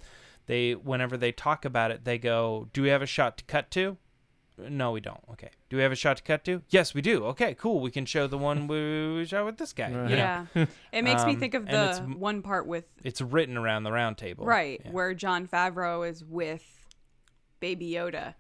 they, 0.48 0.74
whenever 0.74 1.16
they 1.16 1.32
talk 1.32 1.64
about 1.64 1.92
it, 1.92 2.04
they 2.04 2.18
go, 2.18 2.68
"Do 2.74 2.82
we 2.82 2.90
have 2.90 3.02
a 3.02 3.06
shot 3.06 3.38
to 3.38 3.46
cut 3.46 3.72
to?" 3.72 3.96
No, 4.68 4.92
we 4.92 5.00
don't. 5.00 5.22
Okay. 5.32 5.50
Do 5.70 5.78
we 5.78 5.84
have 5.84 5.92
a 5.92 5.96
shot 5.96 6.18
to 6.18 6.24
cut 6.24 6.44
to? 6.46 6.62
Yes, 6.70 6.94
we 6.94 7.02
do. 7.02 7.26
Okay, 7.26 7.54
cool. 7.56 7.80
We 7.80 7.92
can 7.92 8.06
show 8.06 8.28
the 8.28 8.38
one 8.38 8.68
we 8.68 9.26
shot 9.26 9.46
with 9.46 9.58
this 9.58 9.72
guy. 9.74 9.92
Right. 9.92 10.10
You 10.10 10.16
know? 10.18 10.46
yeah 10.56 10.66
it 10.92 11.04
makes 11.04 11.24
me 11.26 11.34
Um, 11.34 11.40
think 11.40 11.54
of 11.54 11.68
and 11.68 11.90
it's 11.90 12.00
the 12.00 12.06
one 12.18 12.42
part 12.42 12.68
with 12.68 12.86
It's 13.04 13.22
written 13.22 13.58
around 13.58 13.84
the 13.84 13.92
round 13.92 14.18
table. 14.18 14.46
right 14.46 14.82
Yeah. 14.84 14.92
where 14.92 15.14
jon 15.14 15.48
favreau 15.48 16.08
is 16.10 16.24
with 16.26 16.86
baby 17.60 17.92
yoda 17.92 18.36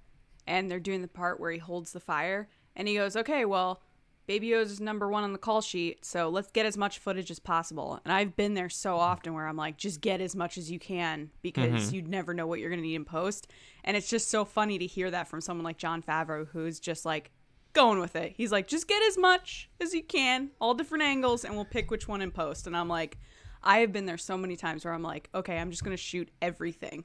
and 0.48 0.70
they're 0.70 0.80
doing 0.80 1.02
the 1.02 1.08
part 1.08 1.40
where 1.40 1.52
he 1.52 1.60
holds 1.60 1.92
the 1.94 2.00
fire 2.00 2.50
And 2.76 2.88
he 2.88 2.96
goes, 2.96 3.16
okay, 3.18 3.44
well, 3.46 3.82
Baby 4.30 4.54
O's 4.54 4.70
is 4.70 4.80
number 4.80 5.10
one 5.10 5.24
on 5.24 5.34
the 5.34 5.40
call 5.40 5.60
sheet, 5.60 6.06
so 6.06 6.30
let's 6.30 6.52
get 6.52 6.68
as 6.68 6.78
much 6.78 7.00
footage 7.00 7.32
as 7.32 7.40
possible. 7.40 8.00
And 8.06 8.14
I've 8.14 8.36
been 8.36 8.54
there 8.54 8.70
so 8.70 8.96
often 8.98 9.34
where 9.34 9.48
I'm 9.48 9.58
like, 9.58 9.76
just 9.76 10.02
get 10.02 10.22
as 10.22 10.36
much 10.36 10.56
as 10.56 10.70
you 10.70 10.78
can 10.78 11.32
because 11.42 11.92
you'd 11.92 12.08
never 12.08 12.36
know 12.36 12.46
what 12.46 12.60
you're 12.60 12.70
going 12.70 12.80
to 12.80 12.86
need 12.86 12.94
in 12.94 13.06
post. 13.06 13.48
And 13.84 13.98
it's 13.98 14.08
just 14.08 14.30
so 14.30 14.46
funny 14.46 14.78
to 14.78 14.86
hear 14.86 15.10
that 15.10 15.30
from 15.30 15.42
someone 15.42 15.64
like 15.64 15.80
Jon 15.80 16.04
Favreau, 16.04 16.48
who's 16.48 16.80
just 16.80 17.06
like 17.06 17.32
going 17.74 18.00
with 18.00 18.16
it. 18.16 18.34
He's 18.38 18.52
like, 18.52 18.68
just 18.68 18.88
get 18.88 19.02
as 19.02 19.18
much 19.18 19.68
as 19.82 19.96
you 19.96 20.04
can, 20.04 20.52
all 20.62 20.76
different 20.76 21.06
angles, 21.06 21.44
and 21.44 21.56
we'll 21.56 21.66
pick 21.66 21.90
which 21.90 22.08
one 22.08 22.22
in 22.22 22.30
post. 22.30 22.68
And 22.68 22.78
I'm 22.78 22.88
like, 22.88 23.18
I 23.64 23.80
have 23.80 23.92
been 23.92 24.06
there 24.06 24.20
so 24.20 24.38
many 24.38 24.56
times 24.56 24.86
where 24.86 24.94
I'm 24.94 25.02
like, 25.02 25.28
okay, 25.34 25.58
I'm 25.58 25.72
just 25.72 25.84
going 25.84 25.98
to 25.98 26.04
shoot 26.04 26.30
everything. 26.40 27.04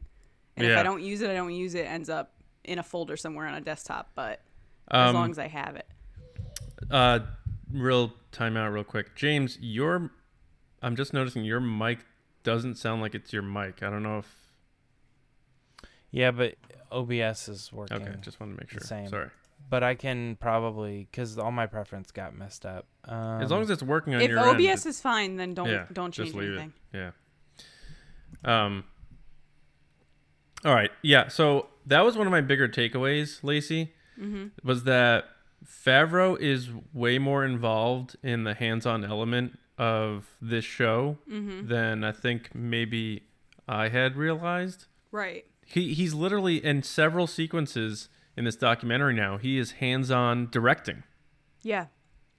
And 0.59 0.67
if 0.67 0.77
I 0.77 0.83
don't 0.83 1.03
use 1.03 1.23
it, 1.23 1.31
I 1.31 1.35
don't 1.35 1.55
use 1.55 1.75
it. 1.75 1.87
it. 1.87 1.87
Ends 1.87 2.11
up 2.11 2.35
in 2.65 2.79
a 2.79 2.83
folder 2.83 3.17
somewhere 3.17 3.47
on 3.47 3.55
a 3.55 3.63
desktop. 3.63 4.11
But 4.15 4.43
as 4.91 5.09
Um, 5.09 5.15
long 5.15 5.31
as 5.31 5.39
I 5.39 5.49
have 5.49 5.77
it. 5.77 5.87
Uh, 6.91 7.21
real 7.73 8.13
timeout, 8.33 8.73
real 8.73 8.85
quick. 8.85 9.15
James, 9.15 9.59
your, 9.61 10.11
I'm 10.83 10.97
just 10.97 11.13
noticing 11.13 11.45
your 11.45 11.61
mic 11.61 12.01
doesn't 12.43 12.77
sound 12.77 13.01
like 13.03 13.15
it's 13.15 13.33
your 13.33 13.43
mic. 13.43 13.83
I 13.83 13.91
don't 13.91 14.03
know 14.03 14.19
if. 14.19 14.37
Yeah, 16.11 16.31
but 16.31 16.55
OBS 16.93 17.49
is 17.49 17.73
working. 17.73 18.03
Okay, 18.03 18.15
just 18.21 18.39
wanted 18.39 18.57
to 18.57 18.61
make 18.61 18.71
sure. 18.71 18.81
the 18.81 18.87
same. 18.87 19.09
Sorry. 19.09 19.31
But 19.71 19.83
I 19.83 19.95
can 19.95 20.37
probably 20.37 21.09
because 21.11 21.39
all 21.39 21.51
my 21.51 21.67
preference 21.67 22.11
got 22.11 22.37
messed 22.37 22.67
up. 22.67 22.87
Um, 23.05 23.41
As 23.41 23.51
long 23.51 23.63
as 23.63 23.71
it's 23.71 23.83
working 23.83 24.15
on 24.15 24.21
your 24.21 24.37
money. 24.37 24.51
If 24.53 24.61
your 24.61 24.71
OBS 24.73 24.85
end, 24.87 24.91
is 24.91 25.01
fine, 25.01 25.37
then 25.37 25.55
don't 25.55 25.69
yeah, 25.69 25.87
don't 25.93 26.13
change 26.13 26.29
just 26.29 26.39
leave 26.39 26.51
anything. 26.51 26.73
it. 26.93 27.13
Yeah. 28.45 28.65
Um. 28.65 28.85
All 30.65 30.75
right. 30.75 30.91
Yeah. 31.03 31.29
So 31.29 31.67
that 31.87 32.05
was 32.05 32.17
one 32.17 32.27
of 32.27 32.31
my 32.31 32.41
bigger 32.43 32.69
takeaways, 32.69 33.43
Lacey, 33.43 33.93
Mm-hmm. 34.21 34.67
was 34.67 34.85
that 34.85 35.25
Favreau 35.67 36.39
is 36.39 36.69
way 36.93 37.19
more 37.19 37.45
involved 37.45 38.17
in 38.23 38.45
the 38.45 38.55
hands-on 38.55 39.05
element 39.05 39.59
of 39.79 40.27
this 40.41 40.65
show 40.65 41.19
Mm-hmm. 41.31 41.67
than 41.69 42.05
I 42.05 42.13
think 42.13 42.55
maybe 42.55 43.25
I 43.69 43.89
had 43.89 44.17
realized. 44.17 44.87
Right. 45.11 45.45
He 45.67 45.95
he's 45.95 46.15
literally 46.15 46.65
in 46.65 46.83
several 46.83 47.27
sequences 47.27 48.09
in 48.37 48.45
this 48.45 48.57
documentary 48.57 49.15
now. 49.15 49.39
He 49.39 49.59
is 49.59 49.73
hands-on 49.73 50.49
directing. 50.51 51.03
Yeah. 51.63 51.87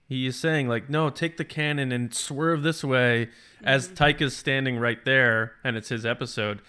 He 0.08 0.28
is 0.28 0.36
saying 0.36 0.68
like, 0.68 0.90
no, 0.90 1.10
take 1.10 1.38
the 1.38 1.44
cannon 1.46 1.92
and 1.92 2.14
swerve 2.14 2.62
this 2.62 2.84
way, 2.84 3.30
as 3.64 3.90
Taika 3.90 4.22
is 4.22 4.38
standing 4.38 4.78
right 4.78 5.04
there, 5.04 5.54
and 5.64 5.76
it's 5.76 5.90
his 5.90 6.06
episode. 6.06 6.62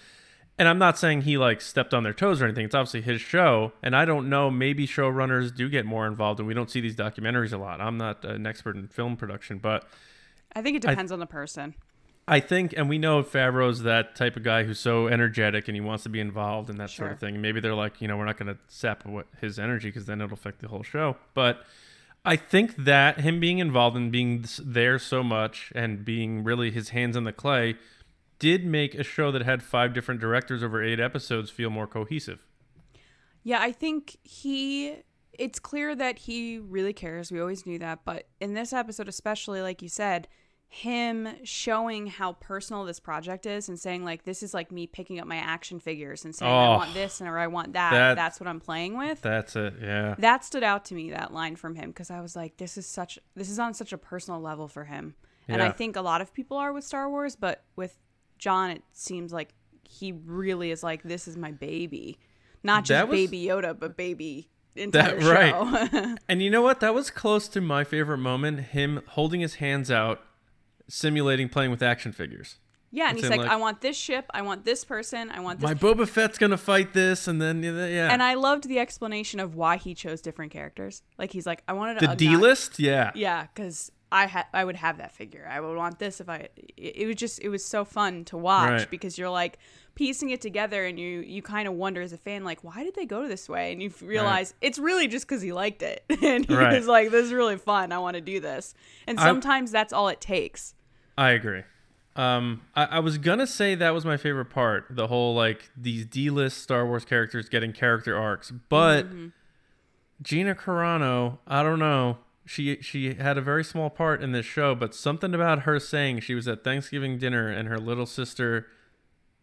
And 0.59 0.69
I'm 0.69 0.79
not 0.79 0.99
saying 0.99 1.23
he 1.23 1.37
like 1.37 1.61
stepped 1.61 1.93
on 1.93 2.03
their 2.03 2.15
toes 2.15 2.41
or 2.41 2.47
anything. 2.47 2.65
It's 2.65 2.75
obviously 2.75 3.03
his 3.03 3.21
show, 3.21 3.73
and 3.83 3.95
I 3.95 4.05
don't 4.05 4.29
know. 4.31 4.51
Maybe 4.51 4.87
showrunners 4.87 5.55
do 5.55 5.69
get 5.69 5.85
more 5.85 6.07
involved, 6.07 6.41
and 6.41 6.49
we 6.49 6.55
don't 6.55 6.71
see 6.71 6.81
these 6.81 6.97
documentaries 6.97 7.53
a 7.53 7.59
lot. 7.59 7.81
I'm 7.81 7.99
not 7.99 8.25
an 8.25 8.47
expert 8.47 8.77
in 8.77 8.89
film 8.89 9.17
production, 9.17 9.59
but 9.59 9.87
I 10.55 10.63
think 10.63 10.77
it 10.77 10.83
depends 10.83 11.13
on 11.13 11.19
the 11.19 11.27
person. 11.27 11.75
I 12.29 12.41
think, 12.41 12.75
and 12.77 12.89
we 12.89 12.99
know 12.99 13.23
Favreau's 13.23 13.83
that 13.83 14.17
type 14.17 14.37
of 14.37 14.43
guy 14.43 14.65
who's 14.65 14.81
so 14.81 15.07
energetic 15.07 15.69
and 15.69 15.77
he 15.77 15.81
wants 15.81 16.03
to 16.05 16.09
be 16.09 16.19
involved 16.19 16.71
and 16.71 16.81
that 16.81 16.91
sort 16.91 17.13
of 17.13 17.21
thing. 17.21 17.35
And 17.35 17.43
maybe 17.43 17.61
they're 17.61 17.75
like, 17.75 18.01
you 18.01 18.09
know, 18.09 18.17
we're 18.17 18.25
not 18.25 18.37
going 18.37 18.53
to 18.53 18.59
sap 18.67 19.07
what 19.07 19.27
his 19.41 19.61
energy 19.61 19.91
because 19.91 20.07
then 20.07 20.21
it'll 20.21 20.35
affect 20.35 20.61
the 20.61 20.67
whole 20.67 20.83
show. 20.83 21.17
But 21.35 21.65
I 22.25 22.35
think 22.35 22.75
that 22.77 23.21
him 23.21 23.39
being 23.39 23.59
involved 23.59 23.97
and 23.97 24.11
being 24.11 24.45
there 24.61 24.99
so 24.99 25.23
much 25.23 25.73
and 25.77 26.05
being 26.05 26.43
really 26.43 26.73
his 26.73 26.89
hands 26.89 27.17
in 27.17 27.23
the 27.23 27.33
clay 27.33 27.77
did 28.38 28.64
make 28.64 28.95
a 28.95 29.02
show 29.02 29.31
that 29.33 29.43
had 29.43 29.62
five 29.62 29.93
different 29.95 30.21
directors 30.21 30.62
over 30.62 30.83
eight 30.83 31.00
episodes 31.00 31.50
feel 31.50 31.71
more 31.71 31.87
cohesive. 31.87 32.40
Yeah, 33.43 33.61
I 33.61 33.73
think 33.73 34.16
he. 34.23 34.97
It's 35.38 35.59
clear 35.59 35.95
that 35.95 36.19
he 36.21 36.59
really 36.59 36.95
cares. 36.95 37.31
We 37.31 37.40
always 37.40 37.66
knew 37.66 37.78
that, 37.81 38.00
but 38.07 38.26
in 38.40 38.55
this 38.55 38.73
episode, 38.73 39.07
especially, 39.07 39.61
like 39.61 39.83
you 39.83 39.88
said, 39.90 40.28
him 40.69 41.28
showing 41.45 42.07
how 42.07 42.33
personal 42.33 42.85
this 42.85 42.99
project 42.99 43.45
is 43.47 43.69
and 43.69 43.78
saying 43.78 44.05
like 44.05 44.25
this 44.25 44.43
is 44.43 44.52
like 44.55 44.73
me 44.73 44.87
picking 44.87 45.21
up 45.21 45.26
my 45.26 45.37
action 45.37 45.78
figures 45.78 46.25
and 46.25 46.35
saying 46.35 46.50
I 46.50 46.66
Oh, 46.75 46.76
want 46.78 46.93
this 46.95 47.21
and 47.21 47.28
or 47.31 47.38
I 47.38 47.47
want 47.47 47.75
that. 47.75 47.93
that- 47.93 48.14
That's 48.16 48.40
what 48.40 48.49
I'm 48.49 48.59
playing 48.61 48.97
with. 48.99 49.21
That's 49.23 49.55
it. 49.57 49.75
Yeah. 49.81 50.14
that 50.19 50.45
stood 50.45 50.64
out 50.64 50.87
to 50.87 50.95
me 50.95 51.11
that 51.11 51.33
line 51.33 51.55
from 51.55 51.76
him 51.76 51.90
because 51.90 52.11
i 52.11 52.21
was 52.21 52.35
like 52.35 52.57
this 52.57 52.76
is 52.76 52.87
such 52.87 53.19
this 53.37 53.49
is 53.49 53.59
on 53.61 53.75
such 53.75 53.93
a 53.93 53.99
personal 53.99 54.40
level 54.40 54.66
for 54.69 54.85
him 54.85 55.14
and 55.49 55.62
i 55.62 55.71
think 55.71 55.95
a 55.97 56.00
lot 56.00 56.21
of 56.21 56.35
people 56.35 56.57
are 56.57 56.73
with 56.73 56.83
star 56.85 57.09
wars 57.09 57.37
but 57.37 57.62
with 57.76 57.97
john 58.38 58.71
it 58.71 58.83
seems 58.93 59.33
like 59.33 59.50
he 59.88 60.12
really 60.12 60.71
is 60.71 60.83
like 60.83 61.02
this 61.02 61.26
is 61.28 61.37
my 61.37 61.52
baby 61.52 62.19
not 62.62 62.85
just 62.85 63.09
was- 63.09 63.16
baby 63.16 63.45
yoda 63.47 63.78
but 63.78 63.97
baby 63.97 64.49
entire 64.75 65.19
That- 65.21 65.35
right. 65.52 65.90
show 65.90 66.16
And 66.28 66.43
you 66.43 66.50
know 66.50 66.61
what? 66.61 66.81
That 66.81 66.93
was 66.95 67.09
close 67.11 67.49
to 67.49 67.61
my 67.62 67.83
favorite 67.83 68.19
moment. 68.19 68.61
Him 68.61 69.00
holding 69.09 69.40
his 69.40 69.55
hands 69.55 69.90
out, 69.90 70.21
simulating 70.88 71.49
playing 71.49 71.71
with 71.71 71.83
action 71.83 72.12
figures. 72.12 72.57
yeah 72.93 73.09
and 73.09 73.16
It's 73.19 73.23
he's 73.26 73.31
like, 73.31 73.40
like- 73.40 73.50
i 73.50 73.57
want 73.57 73.81
this 73.81 73.97
ship 73.97 74.26
i 74.33 74.43
want 74.43 74.64
this 74.64 74.85
person 74.85 75.31
i 75.31 75.40
want 75.40 75.61
this 75.61 75.69
My 75.69 75.75
Boba 75.75 76.07
Fett's 76.07 76.38
gonna 76.38 76.57
fight 76.57 76.93
this, 76.93 77.26
and 77.26 77.40
then 77.43 77.62
yeah, 77.62 78.12
and 78.12 78.23
i 78.23 78.35
loved 78.35 78.69
the 78.69 78.78
explanation 78.78 79.40
of 79.40 79.55
why 79.55 79.76
he 79.76 79.95
chose 79.95 80.21
different 80.21 80.52
characters 80.52 81.02
like 81.19 81.33
he's 81.33 81.47
like 81.47 81.62
i 81.69 81.73
wanted 81.73 81.99
the 82.00 82.12
a 82.12 82.16
D 82.16 82.37
list, 82.37 82.78
yeah, 82.78 83.11
Yeah, 83.14 83.47
because 83.55 83.90
I 84.13 84.27
had 84.27 84.47
I 84.53 84.65
would 84.65 84.77
have 84.77 84.99
that 84.99 85.13
figure. 85.13 85.49
I 85.51 85.61
would 85.61 85.77
want 85.77 85.99
this 85.99 86.21
if 86.21 86.29
I. 86.29 86.49
It, 86.77 86.97
it 87.03 87.07
was 87.07 87.17
just 87.17 87.41
it 87.43 87.49
was 87.49 87.65
so 87.65 87.85
fun 87.85 88.25
to 88.27 88.37
watch 88.37 88.71
Right. 88.71 88.91
because 88.91 89.19
you're 89.19 89.31
like 89.31 89.59
piecing 89.97 90.31
it 90.31 90.41
together 90.41 90.85
and 90.85 90.99
you 90.99 91.21
you 91.21 91.43
kind 91.43 91.67
of 91.67 91.75
wonder 91.75 92.03
as 92.03 92.13
a 92.13 92.19
fan 92.19 92.45
like 92.45 92.63
why 92.63 92.85
did 92.85 92.95
they 92.95 93.07
go 93.07 93.27
this 93.27 93.49
way 93.49 93.73
and 93.73 93.83
you 93.83 93.91
realize 94.03 94.53
it's 94.61 94.79
really 94.79 95.09
just 95.09 95.27
because 95.27 95.41
he 95.41 95.53
liked 95.53 95.83
it 95.83 96.05
and 96.23 96.45
he 96.47 96.55
Right. 96.55 96.77
was 96.77 96.87
like 96.87 97.11
this 97.11 97.25
is 97.27 97.33
really 97.33 97.57
fun. 97.57 97.93
I 97.93 97.99
want 97.99 98.15
to 98.15 98.21
do 98.21 98.39
this. 98.39 98.75
And 99.07 99.19
I- 99.19 99.25
sometimes 99.25 99.71
that's 99.71 99.93
all 99.93 100.09
it 100.09 100.21
takes. 100.21 100.75
I 101.19 101.31
agree. 101.31 101.63
Um, 102.15 102.63
I, 102.75 102.85
I 102.85 102.99
was 103.01 103.19
gonna 103.19 103.47
say 103.47 103.75
that 103.75 103.93
was 103.93 104.05
my 104.05 104.17
favorite 104.17 104.51
part, 104.51 104.87
the 104.91 105.07
whole 105.07 105.35
like 105.35 105.69
these 105.77 106.07
D 106.07 106.31
list 106.31 106.63
Star 106.63 106.87
Wars 106.87 107.05
characters 107.05 107.49
getting 107.49 107.73
character 107.73 108.17
arcs, 108.17 108.53
but 108.69 109.07
Mm-hmm. 109.07 109.27
Gina 110.23 110.55
Carano, 110.55 111.39
I 111.47 111.63
don't 111.63 111.79
know. 111.79 112.17
She 112.47 112.81
she 112.81 113.15
had 113.15 113.37
a 113.37 113.41
very 113.43 113.65
small 113.65 113.91
part 113.91 114.23
in 114.23 114.31
this 114.33 114.47
show, 114.47 114.75
but 114.75 114.95
something 114.95 115.35
about 115.35 115.61
her 115.62 115.81
saying 115.81 116.21
she 116.21 116.35
was 116.35 116.47
at 116.47 116.62
Thanksgiving 116.62 117.19
dinner 117.19 117.49
and 117.49 117.69
her 117.69 117.76
little 117.79 118.07
sister, 118.07 118.67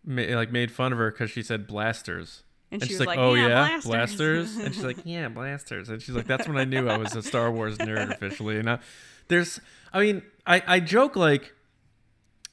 ma- 0.06 0.22
like 0.22 0.52
made 0.52 0.72
fun 0.72 0.94
of 0.94 0.98
her 1.00 1.12
because 1.12 1.30
she 1.30 1.44
said 1.44 1.68
blasters. 1.68 2.44
And, 2.72 2.82
And 2.82 2.88
she 2.90 2.94
she's 2.94 3.00
was 3.00 3.08
like, 3.08 3.18
like, 3.18 3.24
"Oh 3.26 3.34
yeah, 3.34 3.68
yeah, 3.68 3.80
blasters." 3.84 4.56
and 4.64 4.74
she's 4.74 4.84
like, 4.86 4.98
"Yeah, 5.04 5.28
blasters." 5.28 5.90
And 5.90 6.02
she's 6.02 6.16
like, 6.16 6.28
"That's 6.28 6.48
when 6.48 6.58
I 6.58 6.64
knew 6.64 6.88
I 6.90 6.98
was 6.98 7.14
a 7.16 7.22
Star 7.22 7.52
Wars 7.52 7.78
nerd 7.78 8.10
officially." 8.10 8.58
And 8.58 8.70
I, 8.70 8.80
there's, 9.28 9.60
I 9.92 10.00
mean, 10.00 10.24
I 10.48 10.64
I 10.66 10.80
joke 10.80 11.16
like, 11.18 11.54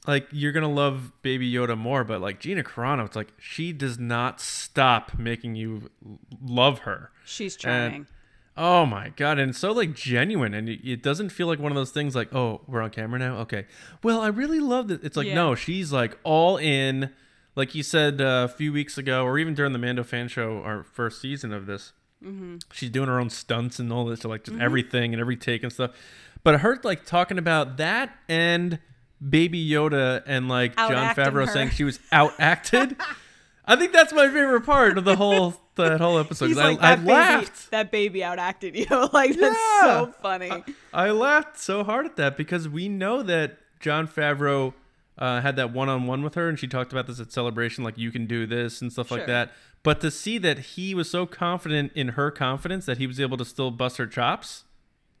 like 0.05 0.27
you're 0.31 0.51
gonna 0.51 0.67
love 0.69 1.11
Baby 1.21 1.51
Yoda 1.51 1.77
more, 1.77 2.03
but 2.03 2.19
like 2.21 2.39
Gina 2.39 2.61
Carano, 2.63 3.05
it's 3.05 3.15
like 3.15 3.31
she 3.39 3.71
does 3.71 3.97
not 3.97 4.41
stop 4.41 5.17
making 5.17 5.55
you 5.55 5.89
love 6.43 6.79
her. 6.79 7.11
She's 7.25 7.55
charming. 7.55 7.95
And- 7.95 8.05
Oh 8.57 8.85
my 8.85 9.09
god, 9.15 9.39
and 9.39 9.55
so 9.55 9.71
like 9.71 9.93
genuine, 9.95 10.53
and 10.53 10.67
it, 10.67 11.01
doesn't 11.01 11.29
feel 11.29 11.47
like 11.47 11.57
one 11.59 11.71
of 11.71 11.75
those 11.75 11.91
things 11.91 12.15
like, 12.15 12.33
oh, 12.35 12.61
we're 12.67 12.81
on 12.81 12.89
camera 12.89 13.17
now. 13.17 13.37
Okay, 13.39 13.65
well, 14.03 14.19
I 14.21 14.27
really 14.27 14.59
love 14.59 14.91
it. 14.91 14.99
It's 15.03 15.15
like 15.15 15.27
Yeah. 15.27 15.35
no, 15.35 15.55
she's 15.55 15.91
like 15.91 16.17
all 16.23 16.57
in. 16.57 17.11
Like 17.55 17.75
you 17.75 17.83
said 17.83 18.21
uh, 18.21 18.47
a 18.49 18.53
few 18.53 18.71
weeks 18.71 18.97
ago, 18.97 19.25
or 19.25 19.37
even 19.39 19.53
during 19.53 19.73
the 19.73 19.79
Mando 19.79 20.03
fan 20.03 20.27
show, 20.27 20.61
our 20.63 20.83
first 20.83 21.21
season 21.21 21.53
of 21.53 21.65
this, 21.65 21.93
Mm-hmm. 22.23 22.57
she's 22.71 22.89
doing 22.91 23.07
her 23.07 23.19
own 23.19 23.29
stunts 23.31 23.79
and 23.79 23.91
all 23.91 24.05
this, 24.05 24.23
like 24.23 24.43
just 24.43 24.59
everything 24.59 25.11
and 25.13 25.19
every 25.19 25.35
take 25.35 25.63
and 25.63 25.71
stuff. 25.73 25.91
But 26.43 26.59
her 26.61 26.79
like 26.83 27.03
talking 27.05 27.37
about 27.39 27.77
that 27.77 28.15
and 28.29 28.79
Baby 29.27 29.67
Yoda 29.67 30.21
and 30.25 30.47
like 30.47 30.75
Jon 30.75 31.15
Favreau 31.15 31.45
her. 31.45 31.47
saying 31.47 31.69
she 31.71 31.83
was 31.83 31.99
out 32.11 32.33
acted. 32.39 32.95
I 33.65 33.75
think 33.75 33.91
that's 33.91 34.13
my 34.13 34.27
favorite 34.27 34.61
part 34.65 34.97
of 34.97 35.03
the 35.03 35.15
whole 35.15 35.60
that 35.75 35.99
whole 36.01 36.19
episode. 36.19 36.47
He's 36.47 36.57
like 36.57 36.79
I, 36.81 36.91
I 36.93 36.95
that 36.95 36.99
baby. 36.99 37.11
laughed. 37.11 37.71
That 37.71 37.91
baby 37.91 38.19
outacted 38.19 38.75
you. 38.89 39.09
like 39.13 39.35
that's 39.37 39.57
Yeah. 39.57 39.81
so 39.81 40.13
funny. 40.21 40.63
I 40.93 41.11
laughed 41.11 41.59
so 41.59 41.83
hard 41.83 42.05
at 42.05 42.15
that 42.17 42.37
because 42.37 42.67
we 42.69 42.89
know 42.89 43.23
that 43.23 43.57
Jon 43.79 44.07
Favreau 44.07 44.73
uh, 45.17 45.41
had 45.41 45.55
that 45.55 45.71
one-on-one 45.73 46.23
with 46.23 46.35
her, 46.35 46.47
and 46.49 46.57
she 46.59 46.67
talked 46.67 46.91
about 46.91 47.07
this 47.07 47.19
at 47.19 47.31
Celebration, 47.31 47.83
like 47.83 47.97
you 47.97 48.11
can 48.11 48.25
do 48.25 48.45
this 48.45 48.81
and 48.81 48.91
stuff 48.91 49.11
like 49.11 49.27
that. 49.27 49.51
But 49.83 50.01
to 50.01 50.11
see 50.11 50.37
that 50.39 50.59
he 50.59 50.93
was 50.93 51.09
so 51.09 51.25
confident 51.25 51.91
in 51.95 52.09
her 52.09 52.29
confidence 52.31 52.85
that 52.85 52.97
he 52.97 53.07
was 53.07 53.19
able 53.19 53.37
to 53.37 53.45
still 53.45 53.71
bust 53.71 53.97
her 53.97 54.05
chops 54.07 54.65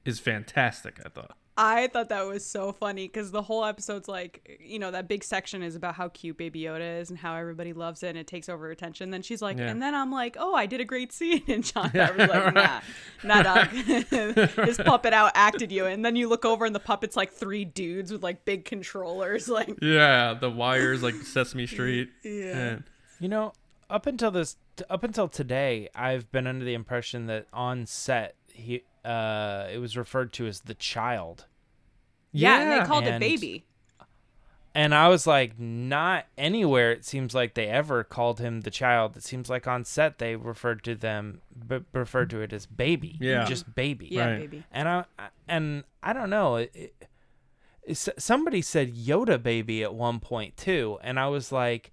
is 0.05 0.19
fantastic. 0.19 0.99
I 1.05 1.09
thought. 1.09 1.35
I 1.57 1.87
thought 1.87 2.09
that 2.09 2.25
was 2.25 2.45
so 2.45 2.71
funny 2.71 3.07
because 3.07 3.31
the 3.31 3.41
whole 3.41 3.65
episode's 3.65 4.07
like, 4.07 4.57
you 4.63 4.79
know, 4.79 4.89
that 4.91 5.07
big 5.07 5.23
section 5.23 5.61
is 5.61 5.75
about 5.75 5.95
how 5.95 6.07
cute 6.07 6.37
Baby 6.37 6.61
Yoda 6.61 7.01
is 7.01 7.09
and 7.09 7.19
how 7.19 7.35
everybody 7.35 7.73
loves 7.73 8.03
it 8.03 8.09
and 8.09 8.17
it 8.17 8.25
takes 8.25 8.47
over 8.49 8.71
attention. 8.71 9.09
Then 9.11 9.21
she's 9.21 9.41
like, 9.41 9.57
Yeah. 9.57 9.67
and 9.69 9.81
then 9.81 9.93
I'm 9.93 10.11
like, 10.11 10.37
oh, 10.39 10.55
I 10.55 10.65
did 10.65 10.79
a 10.81 10.85
great 10.85 11.11
scene. 11.11 11.43
And 11.47 11.63
John 11.63 11.91
was 11.93 12.29
like, 12.29 12.53
nah, 12.53 12.79
nah, 13.23 13.43
dog. 13.43 13.67
this 14.09 14.77
puppet 14.77 15.13
out 15.13 15.31
acted 15.35 15.71
you. 15.71 15.85
And 15.85 16.03
then 16.05 16.15
you 16.15 16.29
look 16.29 16.45
over 16.45 16.65
and 16.65 16.73
the 16.73 16.79
puppet's 16.79 17.15
like 17.17 17.31
three 17.33 17.65
dudes 17.65 18.11
with 18.11 18.23
like 18.23 18.45
big 18.45 18.65
controllers. 18.65 19.47
Like, 19.51 19.77
Yeah, 19.81 20.33
the 20.39 20.49
wires 20.49 21.03
like 21.03 21.15
Sesame 21.15 21.67
Street. 21.67 22.09
Yeah. 22.23 22.57
And- 22.57 22.83
You 23.19 23.27
know, 23.27 23.53
up 23.89 24.07
until 24.07 24.31
this, 24.31 24.55
up 24.89 25.03
until 25.03 25.27
today, 25.27 25.89
I've 25.93 26.31
been 26.31 26.47
under 26.47 26.63
the 26.63 26.73
impression 26.73 27.25
that 27.27 27.47
on 27.51 27.85
set, 27.85 28.35
he 28.53 28.83
uh, 29.05 29.67
it 29.71 29.77
was 29.79 29.97
referred 29.97 30.33
to 30.33 30.47
as 30.47 30.61
the 30.61 30.73
child. 30.75 31.45
Yeah, 32.31 32.61
and 32.61 32.71
they 32.71 32.85
called 32.85 33.05
it 33.05 33.19
baby. 33.19 33.65
And 34.73 34.95
I 34.95 35.09
was 35.09 35.27
like, 35.27 35.59
not 35.59 36.27
anywhere. 36.37 36.93
It 36.93 37.03
seems 37.03 37.35
like 37.35 37.55
they 37.55 37.67
ever 37.67 38.05
called 38.05 38.39
him 38.39 38.61
the 38.61 38.71
child. 38.71 39.17
It 39.17 39.23
seems 39.23 39.49
like 39.49 39.67
on 39.67 39.83
set 39.83 40.17
they 40.17 40.37
referred 40.37 40.81
to 40.85 40.95
them, 40.95 41.41
b- 41.67 41.79
referred 41.91 42.29
to 42.29 42.39
it 42.39 42.53
as 42.53 42.67
baby. 42.67 43.17
Yeah. 43.19 43.43
just 43.43 43.75
baby. 43.75 44.07
Yeah, 44.11 44.27
Right. 44.29 44.39
baby. 44.39 44.63
And 44.71 44.87
I 44.87 45.03
I- 45.19 45.27
and 45.49 45.83
I 46.01 46.13
don't 46.13 46.29
know. 46.29 46.55
It, 46.55 46.93
it, 47.83 47.95
somebody 48.17 48.61
said 48.61 48.95
Yoda 48.95 49.41
baby 49.43 49.83
at 49.83 49.93
one 49.93 50.21
point 50.21 50.55
too, 50.55 50.97
and 51.03 51.19
I 51.19 51.27
was 51.27 51.51
like, 51.51 51.91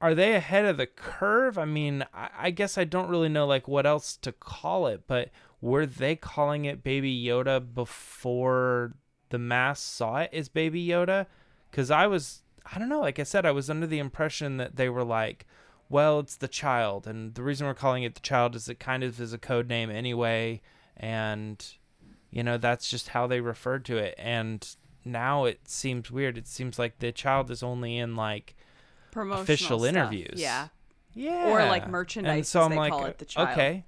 are 0.00 0.14
they 0.14 0.34
ahead 0.34 0.66
of 0.66 0.76
the 0.76 0.86
curve? 0.86 1.58
I 1.58 1.64
mean, 1.64 2.04
I, 2.14 2.28
I 2.38 2.50
guess 2.50 2.78
I 2.78 2.84
don't 2.84 3.08
really 3.08 3.28
know 3.28 3.44
like 3.44 3.66
what 3.66 3.86
else 3.86 4.16
to 4.18 4.30
call 4.30 4.86
it, 4.86 5.02
but 5.08 5.30
were 5.64 5.86
they 5.86 6.14
calling 6.14 6.66
it 6.66 6.82
Baby 6.84 7.24
Yoda 7.24 7.58
before 7.58 8.92
the 9.30 9.38
mass 9.38 9.80
saw 9.80 10.18
it 10.18 10.30
as 10.34 10.50
Baby 10.50 10.86
Yoda? 10.86 11.24
Because 11.70 11.90
I 11.90 12.06
was, 12.06 12.42
I 12.70 12.78
don't 12.78 12.90
know. 12.90 13.00
Like 13.00 13.18
I 13.18 13.22
said, 13.22 13.46
I 13.46 13.50
was 13.50 13.70
under 13.70 13.86
the 13.86 13.98
impression 13.98 14.58
that 14.58 14.76
they 14.76 14.90
were 14.90 15.04
like, 15.04 15.46
well, 15.88 16.18
it's 16.18 16.36
the 16.36 16.48
child, 16.48 17.06
and 17.06 17.34
the 17.34 17.42
reason 17.42 17.66
we're 17.66 17.72
calling 17.72 18.02
it 18.02 18.14
the 18.14 18.20
child 18.20 18.54
is 18.54 18.68
it 18.68 18.78
kind 18.78 19.02
of 19.02 19.18
is 19.18 19.32
a 19.32 19.38
code 19.38 19.66
name 19.68 19.90
anyway, 19.90 20.60
and 20.96 21.64
you 22.30 22.42
know 22.42 22.58
that's 22.58 22.90
just 22.90 23.08
how 23.08 23.26
they 23.26 23.40
referred 23.40 23.86
to 23.86 23.96
it. 23.96 24.14
And 24.18 24.66
now 25.04 25.44
it 25.46 25.66
seems 25.68 26.10
weird. 26.10 26.36
It 26.36 26.46
seems 26.46 26.78
like 26.78 26.98
the 26.98 27.10
child 27.10 27.50
is 27.50 27.62
only 27.62 27.96
in 27.96 28.16
like 28.16 28.54
Promotional 29.12 29.42
official 29.42 29.78
stuff. 29.80 29.88
interviews. 29.88 30.40
Yeah. 30.40 30.68
yeah, 31.14 31.50
Or, 31.50 31.58
like, 31.68 31.88
merchandise. 31.88 32.36
And 32.36 32.46
so 32.46 32.62
I'm 32.62 32.70
they 32.70 32.76
like, 32.76 32.92
call 32.92 33.04
it, 33.06 33.18
the 33.18 33.24
child. 33.24 33.50
Okay, 33.50 33.84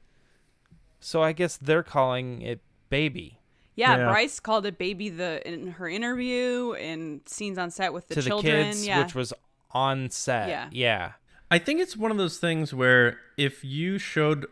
so 1.07 1.23
I 1.23 1.31
guess 1.31 1.57
they're 1.57 1.85
calling 1.85 2.43
it 2.43 2.61
baby 2.91 3.39
Yeah, 3.77 3.97
Yeah. 3.97 4.05
Bryce 4.07 4.41
called 4.41 4.67
it 4.67 4.77
baby 4.77 5.09
the 5.09 5.41
in 5.49 5.69
her 5.69 5.89
interview 5.89 6.73
and 6.73 7.21
scenes 7.27 7.59
on 7.59 7.71
set 7.71 7.93
with 7.93 8.09
the 8.09 8.17
to 8.17 8.23
children. 8.23 8.57
the 8.57 8.73
kids, 8.73 8.87
yeah. 8.87 9.05
which 9.05 9.15
was 9.15 9.33
on 9.71 10.11
set. 10.11 10.49
Yeah. 10.49 10.69
yeah. 10.73 11.13
I 11.49 11.59
think 11.61 11.81
it's 11.81 11.97
one 11.97 12.11
of 12.11 12.17
those 12.17 12.39
things 12.39 12.75
where 12.75 13.19
if 13.37 13.65
you 13.65 13.99
showed 13.99 14.47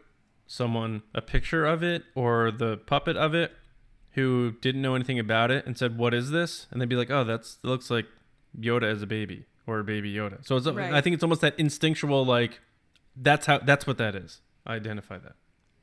someone 0.47 1.03
a 1.13 1.21
picture 1.21 1.67
of 1.67 1.83
it 1.83 2.05
or 2.15 2.53
the 2.53 2.77
puppet 2.77 3.17
of 3.17 3.35
it 3.35 3.51
who 4.13 4.53
didn't 4.61 4.81
know 4.83 4.95
anything 4.95 5.19
about 5.19 5.51
it 5.51 5.67
and 5.67 5.77
said, 5.77 5.99
"What 5.99 6.15
is 6.15 6.31
this?" 6.31 6.69
and 6.71 6.81
they'd 6.81 6.89
be 6.89 6.95
like, 6.95 7.11
"Oh, 7.11 7.25
that's 7.25 7.59
it 7.65 7.67
looks 7.67 7.91
like 7.91 8.07
Yoda 8.57 8.85
as 8.85 9.03
a 9.03 9.09
baby 9.09 9.47
or 9.67 9.81
a 9.81 9.85
baby 9.85 10.15
Yoda." 10.15 10.47
So 10.47 10.57
it's 10.57 10.69
Right. 10.69 10.93
I 10.93 11.01
think 11.01 11.15
it's 11.15 11.25
almost 11.25 11.41
that 11.41 11.59
instinctual 11.59 12.25
like 12.25 12.61
that's 13.17 13.47
how 13.47 13.59
that's 13.59 13.89
what 13.89 13.99
that 13.99 14.15
is. 14.15 14.41
I 14.65 14.75
identify 14.75 15.19
that. 15.19 15.35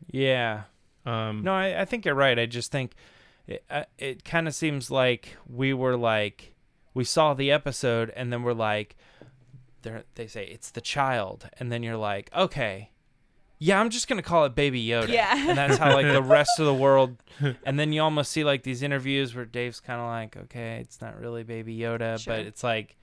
Yeah. 0.09 0.63
Um, 1.05 1.43
No, 1.43 1.53
I, 1.53 1.81
I 1.81 1.85
think 1.85 2.05
you're 2.05 2.15
right. 2.15 2.37
I 2.37 2.45
just 2.45 2.71
think 2.71 2.93
it, 3.47 3.63
uh, 3.69 3.83
it 3.97 4.23
kind 4.23 4.47
of 4.47 4.53
seems 4.55 4.91
like 4.91 5.35
we 5.49 5.73
were 5.73 5.97
like, 5.97 6.53
we 6.93 7.03
saw 7.03 7.33
the 7.33 7.51
episode 7.51 8.11
and 8.15 8.31
then 8.31 8.43
we're 8.43 8.53
like, 8.53 8.95
they're, 9.81 10.03
they 10.15 10.27
say 10.27 10.45
it's 10.45 10.69
the 10.71 10.81
child. 10.81 11.49
And 11.59 11.71
then 11.71 11.81
you're 11.83 11.97
like, 11.97 12.29
okay, 12.35 12.91
yeah, 13.57 13.79
I'm 13.79 13.89
just 13.89 14.07
going 14.07 14.17
to 14.17 14.27
call 14.27 14.45
it 14.45 14.55
Baby 14.55 14.85
Yoda. 14.85 15.07
Yeah. 15.09 15.49
And 15.49 15.57
that's 15.57 15.77
how 15.77 15.93
like 15.93 16.05
the 16.07 16.21
rest 16.21 16.59
of 16.59 16.65
the 16.65 16.73
world. 16.85 17.15
And 17.63 17.79
then 17.79 17.93
you 17.93 18.01
almost 18.01 18.31
see 18.31 18.43
like 18.43 18.63
these 18.63 18.81
interviews 18.83 19.35
where 19.35 19.45
Dave's 19.45 19.79
kind 19.79 19.99
of 19.99 20.07
like, 20.07 20.37
okay, 20.45 20.79
it's 20.81 20.99
not 21.01 21.19
really 21.19 21.43
Baby 21.43 21.77
Yoda, 21.77 22.19
Sure. 22.19 22.35
but 22.35 22.45
it's 22.45 22.63
like, 22.63 22.95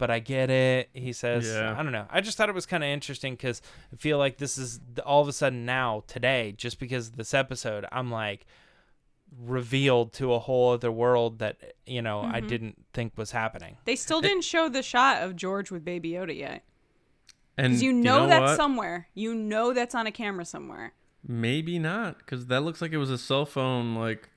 but 0.00 0.10
I 0.10 0.18
get 0.18 0.50
it. 0.50 0.88
He 0.94 1.12
says, 1.12 1.46
Yeah. 1.46 1.76
I 1.78 1.82
don't 1.84 1.92
know. 1.92 2.06
I 2.10 2.20
just 2.20 2.36
thought 2.36 2.48
it 2.48 2.54
was 2.54 2.66
kind 2.66 2.82
of 2.82 2.88
interesting 2.88 3.34
because 3.34 3.62
I 3.92 3.96
feel 3.96 4.18
like 4.18 4.38
this 4.38 4.58
is 4.58 4.80
all 5.06 5.20
of 5.22 5.28
a 5.28 5.32
sudden 5.32 5.64
now, 5.64 6.02
today, 6.08 6.52
just 6.56 6.80
because 6.80 7.08
of 7.08 7.16
this 7.16 7.34
episode, 7.34 7.84
I'm 7.92 8.10
like 8.10 8.46
revealed 9.46 10.12
to 10.14 10.32
a 10.32 10.38
whole 10.38 10.72
other 10.72 10.90
world 10.90 11.38
that, 11.38 11.56
you 11.86 12.02
know, 12.02 12.22
Mm-hmm. 12.22 12.34
I 12.34 12.40
didn't 12.40 12.84
think 12.92 13.12
was 13.16 13.30
happening. 13.30 13.76
they 13.84 13.94
still 13.96 14.20
didn't 14.20 14.42
show 14.44 14.68
the 14.68 14.82
shot 14.82 15.22
of 15.22 15.36
George 15.36 15.70
with 15.70 15.84
baby 15.84 16.10
Yoda 16.12 16.36
yet. 16.36 16.64
and 17.56 17.68
Because 17.72 17.82
you 17.82 17.92
know, 17.92 18.26
that's 18.26 18.40
what? 18.50 18.56
somewhere. 18.56 19.08
You 19.14 19.34
know 19.34 19.72
that's 19.72 19.94
on 19.94 20.06
a 20.06 20.12
camera 20.12 20.44
somewhere. 20.44 20.92
maybe 21.26 21.78
not 21.78 22.18
because 22.18 22.46
that 22.46 22.62
looks 22.62 22.80
like 22.82 22.92
it 22.92 22.96
was 22.98 23.10
a 23.10 23.18
cell 23.18 23.44
phone 23.46 23.94
like. 23.94 24.28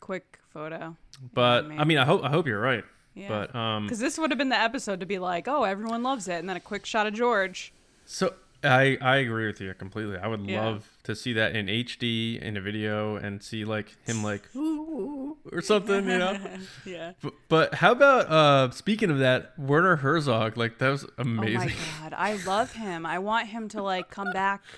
Quick 0.00 0.38
photo. 0.52 0.96
But 1.34 1.64
I 1.78 1.84
mean, 1.84 1.98
I 1.98 2.04
hope 2.04 2.22
I 2.22 2.28
hope 2.30 2.46
you're 2.46 2.60
right. 2.60 2.84
Yeah. 3.16 3.28
But 3.28 3.54
um, 3.56 3.84
Because 3.86 3.98
this 3.98 4.18
would 4.18 4.30
have 4.30 4.38
been 4.38 4.50
the 4.50 4.60
episode 4.60 5.00
to 5.00 5.06
be 5.06 5.18
like, 5.18 5.48
oh, 5.48 5.64
everyone 5.64 6.02
loves 6.02 6.28
it. 6.28 6.34
And 6.34 6.48
then 6.48 6.56
a 6.56 6.60
quick 6.60 6.84
shot 6.86 7.06
of 7.06 7.14
George. 7.14 7.72
So 8.04 8.34
I 8.62 8.98
I 9.00 9.16
agree 9.16 9.46
with 9.46 9.60
you 9.60 9.72
completely. 9.74 10.18
I 10.18 10.26
would 10.28 10.44
Yeah. 10.48 10.64
love 10.64 10.88
to 11.04 11.14
see 11.16 11.32
that 11.32 11.56
in 11.56 11.66
HD 11.68 12.38
in 12.40 12.56
a 12.56 12.60
video 12.60 13.16
and 13.16 13.42
see 13.42 13.64
like 13.64 13.96
him 14.06 14.22
like 14.22 14.42
"Ooh," 14.56 15.36
or 15.52 15.62
something, 15.62 16.08
you 16.08 16.18
know. 16.18 16.36
yeah. 16.84 17.12
but, 17.22 17.32
but 17.48 17.74
how 17.74 17.92
about 17.92 18.30
uh 18.30 18.70
speaking 18.70 19.10
of 19.10 19.18
that, 19.20 19.52
Werner 19.58 19.96
Herzog? 19.96 20.56
Like 20.56 20.78
that 20.78 20.90
was 20.90 21.06
amazing. 21.18 21.56
Oh 21.72 22.02
my 22.02 22.10
god, 22.10 22.14
I 22.16 22.36
love 22.44 22.72
him. 22.72 23.06
I 23.06 23.18
want 23.18 23.48
him 23.48 23.68
to 23.70 23.82
like 23.82 24.10
come 24.10 24.30
back. 24.32 24.62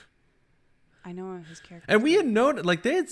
I 1.05 1.13
know 1.13 1.41
his 1.49 1.61
character. 1.61 1.91
and 1.91 2.03
we 2.03 2.15
had 2.15 2.27
known 2.27 2.57
like 2.63 2.83
they 2.83 2.95
had 2.95 3.09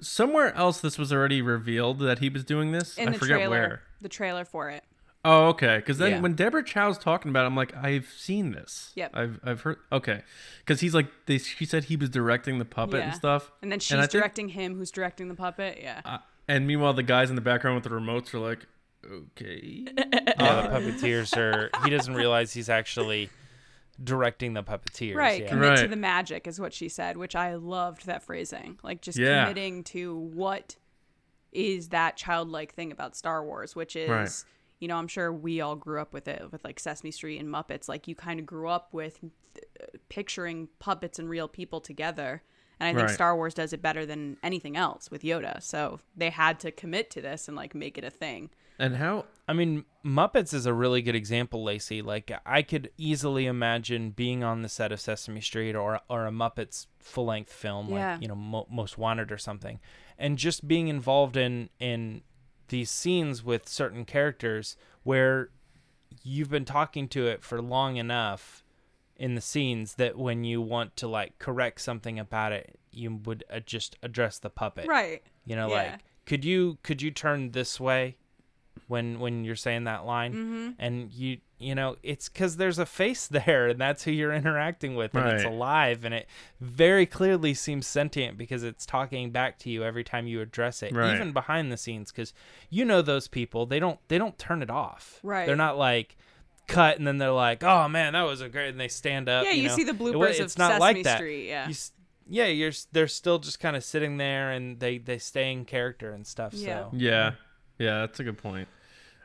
somewhere 0.00 0.54
else 0.54 0.80
this 0.80 0.98
was 0.98 1.12
already 1.12 1.40
revealed 1.42 1.98
that 2.00 2.18
he 2.18 2.28
was 2.28 2.44
doing 2.44 2.72
this. 2.72 2.96
in 2.98 3.08
I 3.08 3.12
the 3.12 3.18
forget 3.18 3.36
trailer, 3.38 3.50
where. 3.50 3.82
the 4.00 4.08
trailer 4.08 4.44
for 4.44 4.70
it. 4.70 4.84
Oh, 5.24 5.48
okay. 5.48 5.78
Because 5.78 5.98
then 5.98 6.10
Yeah. 6.12 6.20
when 6.20 6.34
Deborah 6.34 6.62
Chow's 6.64 6.96
talking 6.96 7.30
about, 7.30 7.42
it, 7.42 7.46
I'm 7.48 7.56
like, 7.56 7.74
I've 7.76 8.06
seen 8.16 8.52
this. 8.52 8.92
Yep. 8.94 9.10
I've 9.14 9.40
I've 9.44 9.60
heard. 9.62 9.78
Okay. 9.90 10.22
Because 10.60 10.80
he's 10.80 10.94
like, 10.94 11.06
they. 11.26 11.38
She 11.38 11.64
said 11.64 11.84
he 11.84 11.96
was 11.96 12.08
directing 12.08 12.58
the 12.58 12.64
puppet 12.64 13.00
and 13.02 13.14
stuff. 13.14 13.50
And 13.60 13.70
then 13.72 13.80
she's 13.80 13.98
think- 13.98 14.10
directing 14.10 14.48
him, 14.50 14.76
who's 14.76 14.90
directing 14.92 15.28
the 15.28 15.34
puppet. 15.34 15.78
Yeah. 15.82 16.02
Uh, 16.04 16.18
and 16.46 16.66
meanwhile, 16.66 16.94
the 16.94 17.02
guys 17.02 17.30
in 17.30 17.36
the 17.36 17.42
background 17.42 17.74
with 17.74 17.84
the 17.84 17.90
remotes 17.90 18.32
are 18.32 18.38
like, 18.38 18.66
okay. 19.10 19.84
Yeah, 19.86 20.04
the 20.04 20.68
puppeteers 20.92 21.36
are, 21.36 21.70
he 21.84 21.90
doesn't 21.90 22.14
realize 22.14 22.52
he's 22.52 22.68
actually 22.70 23.28
directing 24.02 24.54
the 24.54 24.62
puppeteers. 24.62 25.14
Right, 25.16 25.42
Yeah. 25.42 25.48
commit 25.48 25.78
to 25.80 25.88
the 25.88 25.96
magic 25.96 26.46
is 26.46 26.60
what 26.60 26.72
she 26.72 26.88
said, 26.88 27.16
which 27.16 27.34
I 27.34 27.54
loved 27.54 28.06
that 28.06 28.22
phrasing. 28.22 28.78
Like 28.82 29.02
just 29.02 29.18
Yeah. 29.18 29.44
committing 29.44 29.84
to 29.84 30.14
what 30.16 30.76
is 31.52 31.88
that 31.88 32.16
childlike 32.16 32.74
thing 32.74 32.92
about 32.92 33.16
Star 33.16 33.44
Wars, 33.44 33.74
which 33.74 33.96
is 33.96 34.08
Right. 34.10 34.44
you 34.80 34.86
know, 34.88 34.96
I'm 34.96 35.08
sure 35.08 35.32
we 35.32 35.60
all 35.60 35.74
grew 35.76 36.00
up 36.00 36.12
with 36.12 36.28
it 36.28 36.52
with 36.52 36.62
like 36.64 36.78
Sesame 36.78 37.10
Street 37.10 37.38
and 37.40 37.48
Muppets. 37.48 37.88
Like 37.88 38.06
you 38.06 38.14
kind 38.14 38.38
of 38.38 38.46
grew 38.46 38.68
up 38.68 38.92
with 38.92 39.18
uh, 39.82 39.86
picturing 40.08 40.68
puppets 40.78 41.18
and 41.18 41.28
real 41.28 41.48
people 41.48 41.80
together. 41.80 42.42
And 42.80 42.88
I 42.88 42.92
think 42.92 43.08
Right. 43.08 43.14
Star 43.14 43.34
Wars 43.36 43.54
does 43.54 43.72
it 43.72 43.82
better 43.82 44.06
than 44.06 44.36
anything 44.42 44.76
else 44.76 45.10
with 45.10 45.22
Yoda. 45.22 45.62
So 45.62 46.00
they 46.16 46.30
had 46.30 46.60
to 46.60 46.70
commit 46.70 47.10
to 47.10 47.20
this 47.20 47.48
and 47.48 47.56
like 47.56 47.74
make 47.74 47.98
it 47.98 48.04
a 48.04 48.10
thing. 48.10 48.50
and 48.80 48.94
how? 48.96 49.24
I 49.48 49.54
mean, 49.54 49.84
Muppets 50.04 50.54
is 50.54 50.64
a 50.64 50.72
really 50.72 51.02
good 51.02 51.16
example, 51.16 51.64
Lacey. 51.64 52.00
Like, 52.00 52.30
I 52.46 52.62
could 52.62 52.90
easily 52.96 53.46
imagine 53.46 54.10
being 54.10 54.44
on 54.44 54.62
the 54.62 54.68
set 54.68 54.92
of 54.92 55.00
Sesame 55.00 55.40
Street 55.40 55.74
or 55.74 56.00
or 56.08 56.26
a 56.26 56.30
Muppets 56.30 56.86
full 57.00 57.24
length 57.26 57.52
film, 57.52 57.88
Yeah. 57.90 58.12
like 58.12 58.22
you 58.22 58.28
know, 58.28 58.36
Mo- 58.36 58.68
Most 58.70 58.96
Wanted 58.96 59.32
or 59.32 59.38
something, 59.38 59.80
and 60.16 60.38
just 60.38 60.68
being 60.68 60.86
involved 60.86 61.36
in 61.36 61.70
in 61.80 62.22
these 62.68 62.90
scenes 62.90 63.42
with 63.42 63.68
certain 63.68 64.04
characters 64.04 64.76
where 65.02 65.48
you've 66.22 66.50
been 66.50 66.64
talking 66.64 67.08
to 67.08 67.26
it 67.26 67.42
for 67.42 67.60
long 67.60 67.96
enough 67.96 68.62
in 69.18 69.34
the 69.34 69.40
scenes 69.40 69.94
that 69.94 70.16
when 70.16 70.44
you 70.44 70.60
want 70.62 70.96
to 70.96 71.08
like 71.08 71.38
correct 71.38 71.80
something 71.80 72.18
about 72.18 72.52
it, 72.52 72.78
you 72.92 73.14
would 73.24 73.44
uh, 73.52 73.60
just 73.60 73.96
address 74.02 74.38
the 74.38 74.50
puppet. 74.50 74.86
Right. 74.86 75.22
You 75.44 75.56
know, 75.56 75.68
Yeah. 75.68 75.74
like 75.74 76.00
could 76.26 76.44
you 76.44 76.78
could 76.82 77.00
you 77.02 77.10
turn 77.10 77.50
this 77.52 77.80
way 77.80 78.16
when 78.86 79.18
when 79.18 79.44
you're 79.44 79.56
saying 79.56 79.84
that 79.84 80.04
line? 80.06 80.32
Mm-hmm. 80.32 80.68
And 80.78 81.12
you 81.12 81.38
you 81.58 81.74
know 81.74 81.96
it's 82.04 82.28
because 82.28 82.56
there's 82.56 82.78
a 82.78 82.86
face 82.86 83.26
there, 83.38 83.68
and 83.68 83.80
that's 83.80 84.04
who 84.04 84.12
you're 84.12 84.32
interacting 84.32 84.94
with, 84.94 85.14
and 85.14 85.26
it's 85.28 85.44
alive, 85.44 86.04
and 86.04 86.14
it 86.14 86.28
very 86.60 87.04
clearly 87.06 87.54
seems 87.54 87.86
sentient 87.86 88.38
because 88.38 88.62
it's 88.62 88.86
talking 88.86 89.30
back 89.32 89.58
to 89.60 89.70
you 89.70 89.82
every 89.82 90.04
time 90.04 90.26
you 90.28 90.40
address 90.40 90.82
it, 90.82 90.92
Right. 90.94 91.14
even 91.16 91.32
behind 91.32 91.72
the 91.72 91.76
scenes, 91.76 92.12
because 92.12 92.32
you 92.70 92.84
know 92.84 93.02
those 93.02 93.26
people 93.26 93.66
they 93.66 93.80
don't 93.80 93.98
they 94.08 94.18
don't 94.18 94.38
turn 94.38 94.62
it 94.62 94.70
off. 94.70 95.18
Right. 95.24 95.46
They're 95.46 95.56
not 95.56 95.76
like 95.76 96.16
cut 96.68 96.98
and 96.98 97.06
then 97.06 97.18
they're 97.18 97.32
like, 97.32 97.64
oh 97.64 97.88
man, 97.88 98.12
that 98.12 98.22
was 98.22 98.40
a 98.40 98.48
great, 98.48 98.68
and 98.68 98.78
they 98.78 98.86
stand 98.88 99.28
up. 99.28 99.44
Yeah, 99.44 99.50
you 99.52 99.68
know? 99.68 99.74
see 99.74 99.82
the 99.84 99.90
It 99.90 99.98
wa- 99.98 100.10
bloopers 100.10 100.38
of 100.38 100.44
it's 100.46 100.58
not 100.58 100.68
Sesame 100.72 100.80
like 100.80 101.02
that. 101.04 101.16
Street, 101.18 101.48
yeah. 101.48 101.68
You 101.68 101.74
yeah, 102.30 102.46
you're 102.46 102.72
they're 102.92 103.08
still 103.08 103.38
just 103.38 103.58
kind 103.58 103.74
of 103.74 103.82
sitting 103.82 104.18
there 104.18 104.50
and 104.52 104.78
they 104.78 104.98
they 104.98 105.18
stay 105.18 105.50
in 105.50 105.64
character 105.64 106.12
and 106.12 106.26
stuff. 106.26 106.52
Yeah. 106.54 106.84
So 106.84 106.90
Yeah, 106.92 107.32
yeah, 107.78 108.00
that's 108.00 108.20
a 108.20 108.24
good 108.24 108.38
point. 108.38 108.68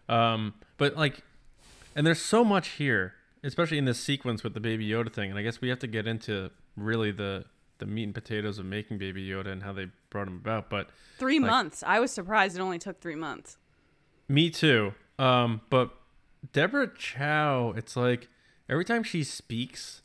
Um, 0.10 0.53
but 0.77 0.95
like, 0.95 1.21
and 1.95 2.08
there's 2.08 2.21
so 2.21 2.43
much 2.43 2.69
here, 2.69 3.13
especially 3.43 3.77
in 3.77 3.86
this 3.86 3.99
sequence 3.99 4.43
with 4.43 4.53
the 4.53 4.60
Baby 4.60 4.88
Yoda 4.88 5.12
thing, 5.13 5.29
and 5.29 5.38
I 5.39 5.43
guess 5.43 5.62
we 5.62 5.69
have 5.69 5.79
to 5.79 5.88
get 5.88 6.08
into 6.08 6.49
really 6.75 7.12
the 7.12 7.45
the 7.79 7.86
meat 7.86 8.03
and 8.03 8.13
potatoes 8.13 8.60
of 8.60 8.65
making 8.65 8.97
Baby 8.99 9.27
Yoda 9.27 9.47
and 9.47 9.63
how 9.63 9.73
they 9.73 9.88
brought 10.10 10.27
him 10.27 10.38
about. 10.38 10.69
But 10.69 10.89
Three 11.19 11.39
Like- 11.39 11.49
months. 11.51 11.84
I 11.86 11.99
was 11.99 12.12
surprised 12.12 12.56
it 12.58 12.62
only 12.62 12.79
took 12.79 13.01
three 13.01 13.15
months. 13.15 13.58
Me 14.29 14.49
too. 14.49 14.93
Um, 15.19 15.62
but 15.69 15.89
Deborah 16.51 16.91
Chow, 16.97 17.73
it's 17.75 17.95
like 17.95 18.27
every 18.69 18.86
time 18.86 19.03
she 19.03 19.23
speaks, 19.23 20.01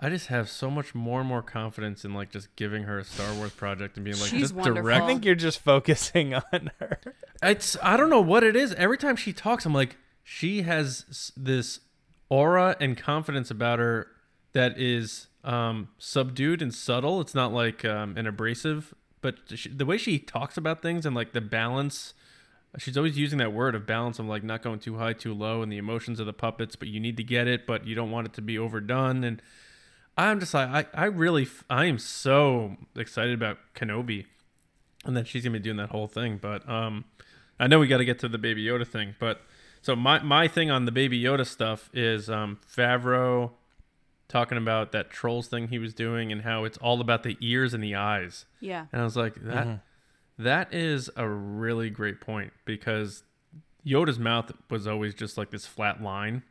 I 0.00 0.08
just 0.10 0.26
have 0.28 0.48
so 0.48 0.70
much 0.70 0.94
more 0.94 1.20
and 1.20 1.28
more 1.28 1.42
confidence 1.42 2.04
in 2.04 2.14
like 2.14 2.30
just 2.30 2.54
giving 2.56 2.84
her 2.84 2.98
a 2.98 3.04
Star 3.04 3.32
Wars 3.34 3.52
project 3.52 3.96
and 3.96 4.04
being 4.04 4.18
like, 4.18 4.30
She's 4.30 4.40
just 4.42 4.54
wonderful. 4.54 4.82
direct. 4.82 5.02
I 5.04 5.06
think 5.06 5.24
you're 5.24 5.34
just 5.34 5.60
focusing 5.60 6.34
on 6.52 6.70
her. 6.78 7.00
It's 7.42 7.76
I 7.82 7.96
don't 7.96 8.10
know 8.10 8.20
what 8.20 8.42
it 8.44 8.56
is. 8.56 8.74
Every 8.74 8.98
time 8.98 9.16
she 9.16 9.32
talks, 9.32 9.66
I'm 9.66 9.74
like, 9.74 9.96
she 10.22 10.62
has 10.62 11.32
this 11.36 11.80
aura 12.28 12.76
and 12.80 12.96
confidence 12.96 13.50
about 13.50 13.78
her 13.78 14.08
that 14.52 14.78
is 14.78 15.28
um, 15.44 15.88
subdued 15.98 16.60
and 16.62 16.74
subtle. 16.74 17.20
It's 17.20 17.34
not 17.34 17.52
like 17.52 17.84
um, 17.84 18.16
an 18.16 18.26
abrasive, 18.26 18.94
but 19.20 19.36
she, 19.54 19.68
the 19.68 19.86
way 19.86 19.96
she 19.96 20.18
talks 20.18 20.56
about 20.56 20.82
things 20.82 21.06
and 21.06 21.14
like 21.16 21.32
the 21.32 21.40
balance. 21.40 22.14
She's 22.76 22.96
always 22.96 23.16
using 23.16 23.38
that 23.38 23.52
word 23.52 23.74
of 23.74 23.86
balance 23.86 24.18
of 24.18 24.26
like 24.26 24.44
not 24.44 24.62
going 24.62 24.78
too 24.78 24.98
high, 24.98 25.14
too 25.14 25.32
low, 25.32 25.62
and 25.62 25.72
the 25.72 25.78
emotions 25.78 26.20
of 26.20 26.26
the 26.26 26.32
puppets, 26.32 26.76
but 26.76 26.88
you 26.88 27.00
need 27.00 27.16
to 27.16 27.24
get 27.24 27.46
it, 27.46 27.66
but 27.66 27.86
you 27.86 27.94
don't 27.94 28.10
want 28.10 28.26
it 28.26 28.34
to 28.34 28.42
be 28.42 28.58
overdone. 28.58 29.24
And 29.24 29.40
I'm 30.16 30.38
just 30.38 30.52
like, 30.52 30.68
I, 30.94 31.02
I 31.02 31.04
really, 31.06 31.48
I 31.70 31.86
am 31.86 31.98
so 31.98 32.76
excited 32.94 33.34
about 33.34 33.58
Kenobi, 33.74 34.26
and 35.04 35.16
that 35.16 35.26
she's 35.26 35.44
gonna 35.44 35.54
be 35.54 35.62
doing 35.62 35.78
that 35.78 35.90
whole 35.90 36.08
thing. 36.08 36.38
But 36.40 36.68
um, 36.68 37.06
I 37.58 37.66
know 37.66 37.78
we 37.78 37.86
got 37.86 37.98
to 37.98 38.04
get 38.04 38.18
to 38.20 38.28
the 38.28 38.38
Baby 38.38 38.64
Yoda 38.64 38.86
thing, 38.86 39.14
but 39.18 39.40
so 39.80 39.96
my 39.96 40.20
my 40.20 40.46
thing 40.46 40.70
on 40.70 40.84
the 40.84 40.92
Baby 40.92 41.22
Yoda 41.22 41.46
stuff 41.46 41.88
is 41.94 42.28
um, 42.28 42.58
Favreau 42.70 43.52
talking 44.28 44.58
about 44.58 44.92
that 44.92 45.10
trolls 45.10 45.48
thing 45.48 45.68
he 45.68 45.78
was 45.78 45.94
doing 45.94 46.30
and 46.30 46.42
how 46.42 46.64
it's 46.64 46.76
all 46.78 47.00
about 47.00 47.22
the 47.22 47.36
ears 47.40 47.72
and 47.72 47.82
the 47.82 47.94
eyes. 47.94 48.44
Yeah. 48.60 48.86
And 48.92 49.00
I 49.00 49.04
was 49.04 49.16
like, 49.16 49.36
that 49.44 49.80
that 50.38 50.72
is 50.72 51.10
a 51.16 51.28
really 51.28 51.90
great 51.90 52.20
point 52.20 52.52
because 52.64 53.22
Yoda's 53.86 54.18
mouth 54.18 54.52
was 54.70 54.86
always 54.86 55.14
just 55.14 55.36
like 55.38 55.50
this 55.50 55.66
flat 55.66 56.02
line, 56.02 56.42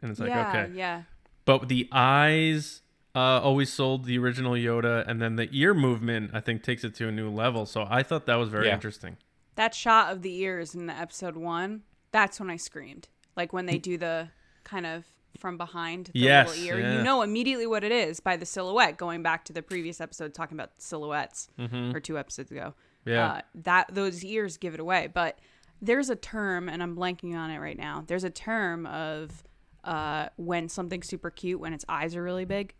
and 0.00 0.10
it's 0.10 0.20
like 0.20 0.30
yeah, 0.30 0.48
okay, 0.48 0.72
yeah. 0.74 1.02
but 1.44 1.68
the 1.68 1.88
eyes 1.92 2.82
uh, 3.14 3.40
always 3.40 3.72
sold 3.72 4.04
the 4.04 4.18
original 4.18 4.52
Yoda, 4.52 5.06
and 5.06 5.20
then 5.20 5.36
the 5.36 5.48
ear 5.52 5.74
movement 5.74 6.30
I 6.34 6.40
think 6.40 6.62
takes 6.62 6.84
it 6.84 6.94
to 6.96 7.08
a 7.08 7.12
new 7.12 7.30
level. 7.30 7.66
So 7.66 7.86
I 7.88 8.02
thought 8.02 8.26
that 8.26 8.36
was 8.36 8.48
very 8.48 8.66
Yeah. 8.68 8.74
interesting. 8.74 9.16
That 9.56 9.74
shot 9.74 10.12
of 10.12 10.22
the 10.22 10.34
ears 10.40 10.74
in 10.74 10.86
the 10.86 10.92
episode 10.96 11.36
one, 11.36 11.82
that's 12.12 12.38
when 12.38 12.48
I 12.48 12.56
screamed. 12.56 13.08
Like 13.36 13.52
when 13.52 13.66
they 13.66 13.78
do 13.78 13.98
the 13.98 14.28
kind 14.64 14.86
of 14.86 15.04
from 15.36 15.56
behind 15.56 16.06
the 16.12 16.18
Yes, 16.20 16.48
little 16.50 16.64
ear. 16.64 16.80
yeah. 16.80 16.96
You 16.98 17.02
know 17.02 17.22
immediately 17.22 17.66
what 17.66 17.82
it 17.84 17.92
is 17.92 18.18
by 18.20 18.36
the 18.36 18.46
silhouette, 18.46 18.96
going 18.96 19.22
back 19.22 19.44
to 19.46 19.52
the 19.52 19.62
previous 19.62 20.00
episode 20.00 20.32
talking 20.34 20.56
about 20.56 20.72
silhouettes 20.78 21.48
Mm-hmm. 21.58 21.94
or 21.94 22.00
two 22.00 22.18
episodes 22.18 22.50
ago. 22.50 22.74
Yeah. 23.08 23.26
Uh, 23.28 23.40
that 23.64 23.94
those 23.94 24.24
ears 24.24 24.56
give 24.56 24.74
it 24.74 24.80
away. 24.80 25.08
But 25.12 25.38
there's 25.80 26.10
a 26.10 26.16
term, 26.16 26.68
and 26.68 26.82
I'm 26.82 26.96
blanking 26.96 27.34
on 27.36 27.50
it 27.50 27.58
right 27.58 27.78
now. 27.78 28.04
There's 28.06 28.24
a 28.24 28.30
term 28.30 28.86
of 28.86 29.42
uh, 29.84 30.28
when 30.36 30.68
something's 30.68 31.06
super 31.08 31.30
cute 31.30 31.60
when 31.60 31.72
its 31.72 31.84
eyes 31.88 32.14
are 32.16 32.22
really 32.22 32.44
big. 32.44 32.74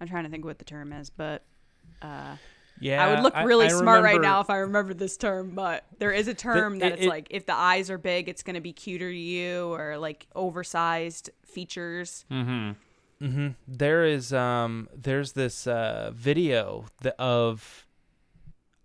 I'm 0.00 0.08
trying 0.08 0.24
to 0.24 0.30
think 0.30 0.44
what 0.44 0.58
the 0.58 0.64
term 0.64 0.92
is, 0.92 1.08
but 1.08 1.42
Yeah, 2.78 3.02
I 3.02 3.10
would 3.14 3.22
look 3.22 3.34
really 3.46 3.66
I 3.66 3.68
smart 3.68 4.02
right 4.04 4.20
now 4.20 4.40
if 4.40 4.50
I 4.50 4.56
remember 4.58 4.92
this 4.92 5.16
term, 5.16 5.52
but 5.54 5.84
there 5.98 6.12
is 6.12 6.28
a 6.28 6.34
term 6.34 6.78
that 6.80 6.88
it- 6.88 6.94
it's 6.94 7.02
it- 7.04 7.08
like 7.08 7.28
if 7.30 7.46
the 7.46 7.54
eyes 7.54 7.90
are 7.90 7.96
big, 7.96 8.28
it's 8.28 8.42
going 8.42 8.54
to 8.56 8.60
be 8.60 8.74
cuter 8.74 9.10
to 9.10 9.16
you, 9.16 9.72
or 9.72 9.96
like 9.96 10.26
oversized 10.34 11.30
features. 11.46 12.26
there 13.66 14.04
is 14.04 14.32
um 14.34 14.88
there's 14.94 15.32
this 15.32 15.66
uh 15.66 16.10
video 16.14 16.84
th- 17.02 17.14
of 17.18 17.85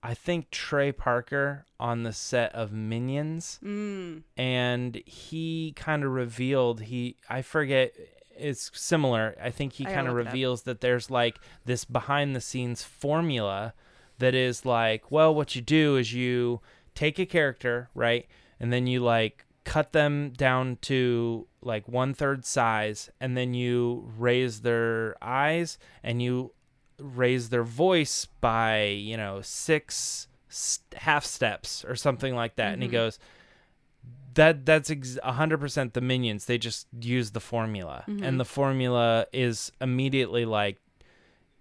I 0.03 0.13
think 0.13 0.49
Trey 0.49 0.91
Parker 0.91 1.65
on 1.79 2.03
the 2.03 2.13
set 2.13 2.53
of 2.55 2.71
Minions 2.71 3.59
Mm. 3.63 4.23
and 4.37 4.95
he 5.05 5.73
kind 5.75 6.03
of 6.03 6.11
revealed 6.11 6.81
he 6.81 7.17
I 7.29 7.41
forget 7.41 7.93
it's 8.35 8.71
similar. 8.73 9.35
I 9.41 9.51
think 9.51 9.73
he 9.73 9.85
kind 9.85 10.07
of 10.07 10.15
reveals 10.15 10.63
that 10.63 10.81
there's 10.81 11.11
like 11.11 11.37
this 11.65 11.85
behind 11.85 12.35
the 12.35 12.41
scenes 12.41 12.81
formula 12.83 13.73
that 14.17 14.33
is 14.33 14.65
like, 14.65 15.11
well, 15.11 15.33
what 15.35 15.55
you 15.55 15.61
do 15.61 15.97
is 15.97 16.13
you 16.13 16.61
take 16.95 17.19
a 17.19 17.25
character, 17.25 17.89
right? 17.93 18.25
And 18.59 18.71
then 18.73 18.87
you 18.87 18.99
like 19.01 19.45
cut 19.63 19.91
them 19.91 20.31
down 20.31 20.77
to 20.81 21.47
like 21.61 21.87
one 21.87 22.15
third 22.15 22.43
size, 22.45 23.11
and 23.19 23.37
then 23.37 23.53
you 23.53 24.11
raise 24.17 24.61
their 24.61 25.15
eyes 25.21 25.77
and 26.01 26.19
you 26.21 26.53
raise 27.01 27.49
their 27.49 27.63
voice 27.63 28.27
by, 28.39 28.85
you 28.85 29.17
know, 29.17 29.41
six 29.41 30.27
half 30.95 31.25
steps 31.25 31.83
or 31.85 31.95
something 31.95 32.35
like 32.35 32.55
that. 32.57 32.73
And 32.73 32.83
he 32.83 32.87
goes, 32.91 33.19
that 34.33 34.65
that's 34.65 34.89
ex- 34.89 35.19
100% 35.23 35.93
the 35.93 36.01
minions. 36.01 36.45
They 36.45 36.57
just 36.57 36.87
use 36.99 37.31
the 37.31 37.39
formula. 37.39 38.03
And 38.07 38.39
the 38.39 38.45
formula 38.45 39.25
is 39.33 39.71
immediately 39.81 40.45
like 40.45 40.77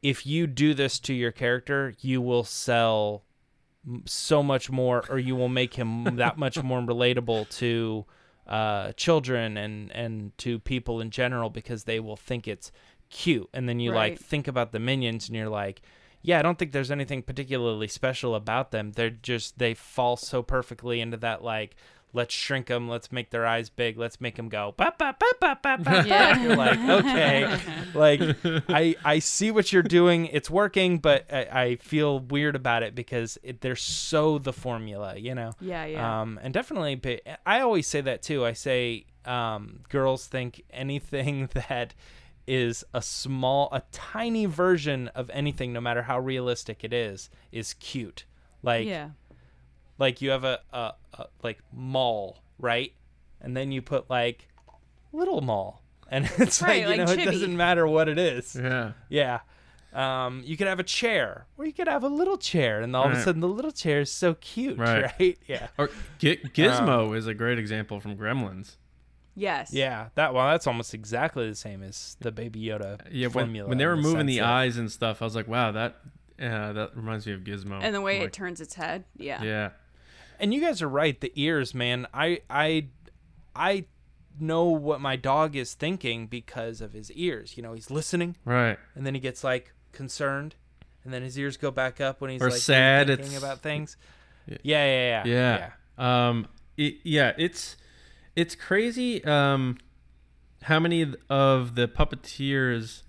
if 0.03 0.25
you 0.27 0.47
do 0.47 0.73
this 0.75 0.99
to 1.01 1.13
your 1.13 1.31
character 1.33 1.95
you 2.01 2.23
will 2.23 2.45
sell 2.45 3.23
m- 3.87 4.03
so 4.07 4.43
much 4.43 4.71
more 4.71 5.05
or 5.11 5.19
you 5.19 5.37
will 5.37 5.49
make 5.49 5.75
him 5.75 6.17
that 6.17 6.39
much 6.39 6.63
more 6.63 6.81
relatable 6.81 7.49
to 7.59 8.07
uh, 8.47 8.93
children 8.93 9.57
and 9.57 9.93
and 9.93 10.37
to 10.39 10.59
people 10.59 11.01
in 11.01 11.11
general 11.11 11.51
because 11.51 11.85
they 11.85 12.01
will 12.01 12.17
think 12.17 12.49
it's 12.49 12.73
cute 13.11 13.49
and 13.53 13.69
then 13.69 13.81
you 13.81 13.91
like 13.93 14.19
think 14.19 14.47
about 14.49 14.73
the 14.73 14.79
minions 14.79 15.29
and 15.29 15.37
you're 15.37 15.49
like 15.49 15.83
yeah 16.23 16.39
i 16.39 16.43
don't 16.43 16.59
think 16.59 16.71
there's 16.73 16.91
anything 16.91 17.23
particularly 17.23 17.89
special 17.89 18.35
about 18.35 18.71
them 18.71 18.93
they're 18.93 19.11
just 19.11 19.59
they 19.59 19.75
fall 19.75 20.17
so 20.17 20.43
perfectly 20.43 21.01
into 21.01 21.17
that 21.17 21.43
like 21.43 21.75
let's 22.13 22.35
shrink 22.35 22.67
them 22.67 22.89
let's 22.89 23.11
make 23.13 23.31
their 23.31 23.47
eyes 23.47 23.69
big 23.71 23.97
let's 23.97 24.21
make 24.21 24.35
them 24.37 24.49
go 24.49 24.75
ba, 24.77 24.93
ba, 24.99 25.15
ba, 25.19 25.27
ba, 25.41 25.59
ba, 25.63 25.79
ba, 25.79 25.85
ba." 25.85 26.05
Yeah. 26.09 26.43
you're 26.43 26.57
like 26.57 26.79
okay 26.81 27.59
like 27.95 28.21
i 28.69 28.95
i 29.05 29.19
see 29.21 29.51
what 29.53 29.73
you're 29.73 29.83
doing 29.83 30.27
it's 30.27 30.51
working 30.51 30.99
but 30.99 31.25
i, 31.33 31.47
I 31.63 31.77
feel 31.77 32.19
weird 32.21 32.55
about 32.57 32.83
it 32.83 32.95
because 32.97 33.39
it, 33.45 33.61
they're 33.61 33.77
so 33.77 34.39
the 34.39 34.53
formula 34.53 35.17
you 35.17 35.35
know 35.37 35.53
Yeah, 35.61 35.85
yeah. 35.85 36.21
um, 36.21 36.39
and 36.43 36.53
definitely, 36.53 36.97
pa- 36.97 37.37
I 37.47 37.61
always 37.61 37.87
say 37.87 38.01
that 38.03 38.23
too. 38.23 38.45
I 38.45 38.53
say 38.55 39.07
um, 39.25 39.81
girls 39.89 40.27
think 40.27 40.63
anything 40.71 41.49
that 41.69 41.95
is 42.51 42.83
a 42.93 43.01
small, 43.01 43.69
a 43.71 43.81
tiny 43.93 44.45
version 44.45 45.07
of 45.15 45.31
anything, 45.31 45.73
no 45.73 45.81
matter 45.81 46.03
how 46.03 46.19
realistic 46.19 46.83
it 46.83 46.93
is, 46.93 47.31
is 47.53 47.75
cute. 47.75 48.25
Like, 48.61 48.89
yeah. 48.89 49.11
like 49.99 50.21
you 50.21 50.31
have 50.31 50.43
a, 50.43 50.59
a, 50.73 50.93
a 51.15 51.27
like 51.45 51.61
mall, 51.73 52.39
right? 52.59 52.93
And 53.41 53.57
then 53.57 53.71
you 53.71 53.81
put 53.83 54.11
like 54.11 54.49
little 55.13 55.41
mall, 55.43 55.83
and 56.11 56.29
it's 56.39 56.61
Right, 56.61 56.85
like 56.87 56.99
you 56.99 57.05
like 57.05 57.17
know, 57.19 57.23
it 57.23 57.27
doesn't 57.27 57.57
matter 57.57 57.87
what 57.87 58.09
it 58.09 58.19
is. 58.19 58.57
Yeah. 58.57 58.93
Yeah. 59.09 59.41
Um, 59.93 60.43
you 60.45 60.57
could 60.57 60.67
have 60.67 60.79
a 60.81 60.85
chair, 60.85 61.47
or 61.57 61.65
you 61.67 61.73
could 61.73 61.89
have 61.89 62.03
a 62.05 62.09
little 62.09 62.37
chair, 62.37 62.81
and 62.81 62.95
all 62.97 63.07
of 63.07 63.13
a 63.13 63.23
sudden 63.23 63.41
the 63.41 63.49
little 63.49 63.73
chair 63.73 64.01
is 64.01 64.11
so 64.11 64.35
cute, 64.35 64.77
Right. 64.79 65.13
right? 65.19 65.39
Yeah. 65.47 65.69
Or 65.79 65.91
Gi- 66.19 66.43
Gizmo 66.55 67.17
is 67.17 67.27
a 67.27 67.35
great 67.35 67.59
example 67.59 67.99
from 68.01 68.17
Gremlins. 68.17 68.77
Yes. 69.37 69.73
Yeah, 69.73 70.09
that 70.17 70.35
well, 70.35 70.49
that's 70.51 70.67
almost 70.67 70.93
exactly 70.95 71.49
the 71.49 71.55
same 71.55 71.83
as 71.83 72.17
the 72.21 72.33
Baby 72.33 72.61
Yoda 72.63 73.01
Yeah, 73.11 73.29
when, 73.29 73.47
formula. 73.47 73.69
when 73.69 73.79
they 73.79 73.87
were 73.87 73.97
the 73.97 74.03
moving 74.03 74.19
sense 74.21 74.27
the 74.29 74.39
that- 74.39 74.47
eyes 74.47 74.77
and 74.77 74.91
stuff, 74.91 75.23
I 75.23 75.25
was 75.25 75.35
like, 75.37 75.49
wow, 75.49 75.73
that 75.73 75.97
uh, 76.41 76.73
that 76.73 76.97
reminds 76.97 77.27
me 77.27 77.33
of 77.35 77.41
Gizmo. 77.43 77.79
And 77.83 77.95
the 77.95 78.01
way 78.01 78.19
Like, 78.21 78.29
it 78.29 78.33
turns 78.33 78.61
its 78.61 78.75
head. 78.75 79.05
Yeah. 79.17 79.43
Yeah. 79.43 79.71
And 80.39 80.55
you 80.55 80.61
guys 80.61 80.81
are 80.83 80.89
right. 80.89 81.21
The 81.21 81.33
ears, 81.37 81.75
man. 81.75 82.07
I 82.15 82.41
I 82.49 82.89
I 83.55 83.85
know 84.39 84.65
what 84.65 85.01
my 85.03 85.17
dog 85.17 85.55
is 85.55 85.75
thinking 85.75 86.27
because 86.27 86.81
of 86.81 86.93
his 86.95 87.13
ears. 87.13 87.57
You 87.59 87.63
know, 87.63 87.75
he's 87.75 87.91
listening, 87.91 88.37
Right. 88.47 88.79
and 88.95 89.05
then 89.07 89.15
he 89.15 89.21
gets 89.21 89.45
like 89.45 89.75
concerned, 89.93 90.55
and 91.05 91.13
then 91.13 91.23
his 91.23 91.39
ears 91.39 91.57
go 91.59 91.71
back 91.71 92.01
up 92.01 92.21
when 92.23 92.31
he's 92.31 92.41
Or 92.41 92.49
like 92.51 92.59
sad, 92.59 93.09
thinking 93.09 93.27
it's- 93.27 93.39
about 93.43 93.61
things. 93.61 93.97
Yeah, 94.47 94.85
yeah, 94.87 95.25
yeah, 95.25 95.71
Yeah. 95.99 96.29
Um. 96.29 96.49
It, 96.77 96.95
yeah. 97.05 97.35
It's 97.37 97.77
it's 98.37 98.55
crazy. 98.55 99.25
Um, 99.25 99.79
how 100.63 100.79
many 100.79 101.15
of 101.29 101.75
the 101.75 101.89
puppeteers, 101.89 103.03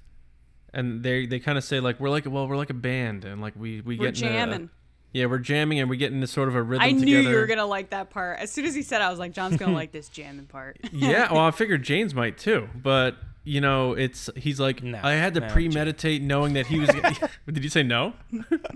and 0.74 1.04
they 1.04 1.26
they 1.26 1.40
kind 1.40 1.58
of 1.58 1.64
say 1.64 1.80
like 1.80 2.00
we're 2.00 2.10
like 2.10 2.26
well 2.30 2.48
we're 2.48 2.58
like 2.58 2.70
a 2.70 2.74
band 2.76 3.26
and 3.26 3.42
like 3.42 3.54
we 3.56 3.82
we 3.82 3.98
We're 3.98 4.12
get 4.12 4.22
in 4.22 4.28
a- 4.28 4.32
jamming. 4.32 4.70
yeah, 5.14 5.26
we're 5.26 5.38
jamming 5.40 5.80
and 5.80 5.90
we 5.90 5.98
get 5.98 6.12
into 6.14 6.28
sort 6.28 6.48
of 6.48 6.56
a 6.56 6.64
rhythm 6.64 6.84
I 6.84 6.92
knew 6.92 7.18
together. 7.18 7.30
you 7.30 7.36
were 7.36 7.48
gonna 7.48 7.66
like 7.66 7.90
that 7.90 8.10
part. 8.10 8.40
As 8.40 8.52
soon 8.52 8.66
as 8.66 8.74
he 8.74 8.82
said, 8.82 9.02
it, 9.02 9.04
I 9.06 9.10
was 9.10 9.20
like, 9.20 9.34
John's 9.34 9.58
gonna 9.58 9.74
like 9.76 9.92
this 9.92 10.08
jamming 10.10 10.46
part. 10.46 10.78
yeah, 10.94 11.32
well, 11.32 11.42
I 11.46 11.52
figured 11.52 11.84
Jane's 11.84 12.14
might 12.16 12.38
too, 12.38 12.70
but 12.76 13.16
you 13.44 13.60
know, 13.62 13.94
it's 13.94 14.30
he's 14.36 14.60
like 14.60 14.84
No, 14.84 15.00
I 15.04 15.14
had 15.14 15.34
to 15.36 15.40
no, 15.42 15.48
premeditate 15.48 16.22
knowing 16.22 16.54
that 16.54 16.68
he 16.68 16.80
was. 16.80 16.90
Did 17.52 17.64
you 17.64 17.70
say 17.70 17.84
no? 17.84 18.14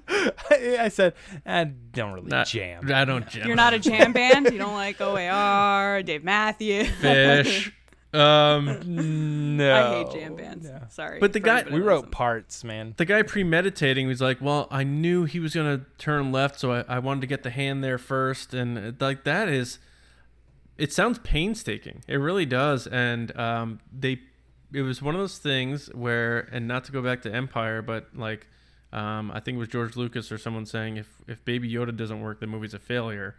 I, 0.08 0.78
I 0.82 0.88
said 0.90 1.14
I 1.46 1.66
don't 1.66 2.14
really 2.14 2.30
Not- 2.30 2.48
jam. 2.48 2.92
I 2.92 3.06
don't 3.06 3.28
jam. 3.28 3.48
You're 3.48 3.56
not 3.56 3.74
a 3.74 3.80
jam 3.80 4.12
band. 4.14 4.52
You 4.52 4.58
don't 4.58 4.74
like 4.74 5.00
OAR, 5.02 6.02
Dave 6.04 6.24
Matthews. 6.24 6.88
Phish. 7.02 7.72
Um, 8.14 9.58
No, 9.58 9.76
I 9.76 9.94
hate 10.04 10.12
jam 10.22 10.36
bands. 10.38 10.66
no. 10.70 10.80
Sorry. 10.90 11.20
But 11.20 11.34
the 11.34 11.42
guy- 11.42 11.66
We 11.70 11.82
wrote 11.82 12.12
parts, 12.12 12.64
man. 12.64 12.94
the 12.96 13.04
guy 13.06 13.24
premeditating 13.24 14.08
was 14.08 14.22
like, 14.22 14.40
"Well, 14.40 14.70
I 14.72 14.84
knew 14.86 15.26
he 15.26 15.40
was 15.42 15.54
gonna 15.54 15.82
turn 15.98 16.32
left, 16.32 16.58
so 16.60 16.72
I, 16.72 16.86
I 16.88 17.00
wanted 17.00 17.22
to 17.22 17.28
get 17.28 17.44
the 17.44 17.50
hand 17.50 17.84
there 17.84 17.98
first, 17.98 18.54
and 18.54 18.96
like 19.02 19.26
that 19.26 19.50
is, 19.50 19.80
it 20.78 20.94
sounds 20.94 21.20
painstaking. 21.20 22.04
It 22.08 22.16
really 22.16 22.46
does, 22.46 22.88
and 22.88 23.38
um, 23.38 23.80
they, 23.92 24.22
it 24.76 24.82
was 24.82 25.02
one 25.02 25.16
of 25.16 25.22
those 25.22 25.38
things 25.38 25.88
where, 25.94 26.42
and 26.52 26.68
not 26.68 26.84
to 26.86 26.92
go 26.92 27.02
back 27.02 27.22
to 27.24 27.34
Empire, 27.34 27.82
but 27.82 28.10
like, 28.14 28.48
um, 28.92 29.32
I 29.32 29.40
think 29.40 29.56
it 29.56 29.60
was 29.60 29.70
George 29.70 29.96
Lucas 29.96 30.32
or 30.32 30.38
someone 30.38 30.66
saying 30.66 30.98
if 30.98 31.08
if 31.28 31.44
Baby 31.46 31.72
Yoda 31.72 31.96
doesn't 31.96 32.22
work, 32.22 32.40
the 32.40 32.48
movie's 32.48 32.74
a 32.74 32.80
failure. 32.80 33.36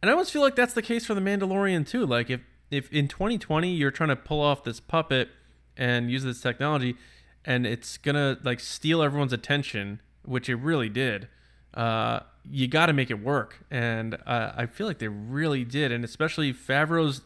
And 0.00 0.10
I 0.10 0.12
almost 0.12 0.32
feel 0.32 0.42
like 0.42 0.56
that's 0.56 0.74
the 0.74 0.82
case 0.82 1.06
for 1.06 1.14
the 1.14 1.20
Mandalorian 1.20 1.86
too. 1.86 2.06
Like 2.06 2.30
if 2.30 2.40
if 2.70 2.92
in 2.92 3.08
2020 3.08 3.70
you're 3.70 3.90
trying 3.90 4.08
to 4.08 4.16
pull 4.16 4.40
off 4.40 4.64
this 4.64 4.80
puppet 4.80 5.28
and 5.76 6.10
use 6.10 6.24
this 6.24 6.40
technology, 6.40 6.96
and 7.44 7.66
it's 7.66 7.98
gonna 7.98 8.38
like 8.42 8.60
steal 8.60 9.02
everyone's 9.02 9.32
attention, 9.32 10.00
which 10.24 10.48
it 10.48 10.56
really 10.56 10.88
did. 10.88 11.28
Uh, 11.74 12.20
you 12.50 12.68
got 12.68 12.86
to 12.86 12.92
make 12.92 13.10
it 13.10 13.22
work, 13.22 13.64
and 13.70 14.14
uh, 14.26 14.52
I 14.56 14.66
feel 14.66 14.86
like 14.86 14.98
they 14.98 15.08
really 15.08 15.64
did, 15.64 15.92
and 15.92 16.04
especially 16.04 16.52
Favreau's 16.54 17.22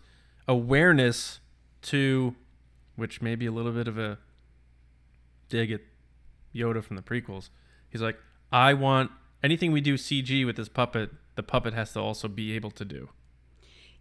awareness 0.49 1.40
to, 1.83 2.35
which 3.00 3.22
may 3.22 3.34
be 3.34 3.46
a 3.46 3.50
little 3.50 3.72
bit 3.72 3.88
of 3.88 3.98
a 3.98 4.18
dig 5.48 5.72
at 5.72 5.80
Yoda 6.54 6.84
from 6.84 6.96
the 6.96 7.02
prequels. 7.02 7.48
He's 7.88 8.02
like, 8.02 8.18
I 8.52 8.74
want 8.74 9.10
anything 9.42 9.72
we 9.72 9.80
do 9.80 9.94
CG 9.94 10.44
with 10.44 10.56
this 10.56 10.68
puppet, 10.68 11.10
the 11.34 11.42
puppet 11.42 11.72
has 11.72 11.94
to 11.94 12.00
also 12.00 12.28
be 12.28 12.52
able 12.52 12.70
to 12.72 12.84
do. 12.84 13.08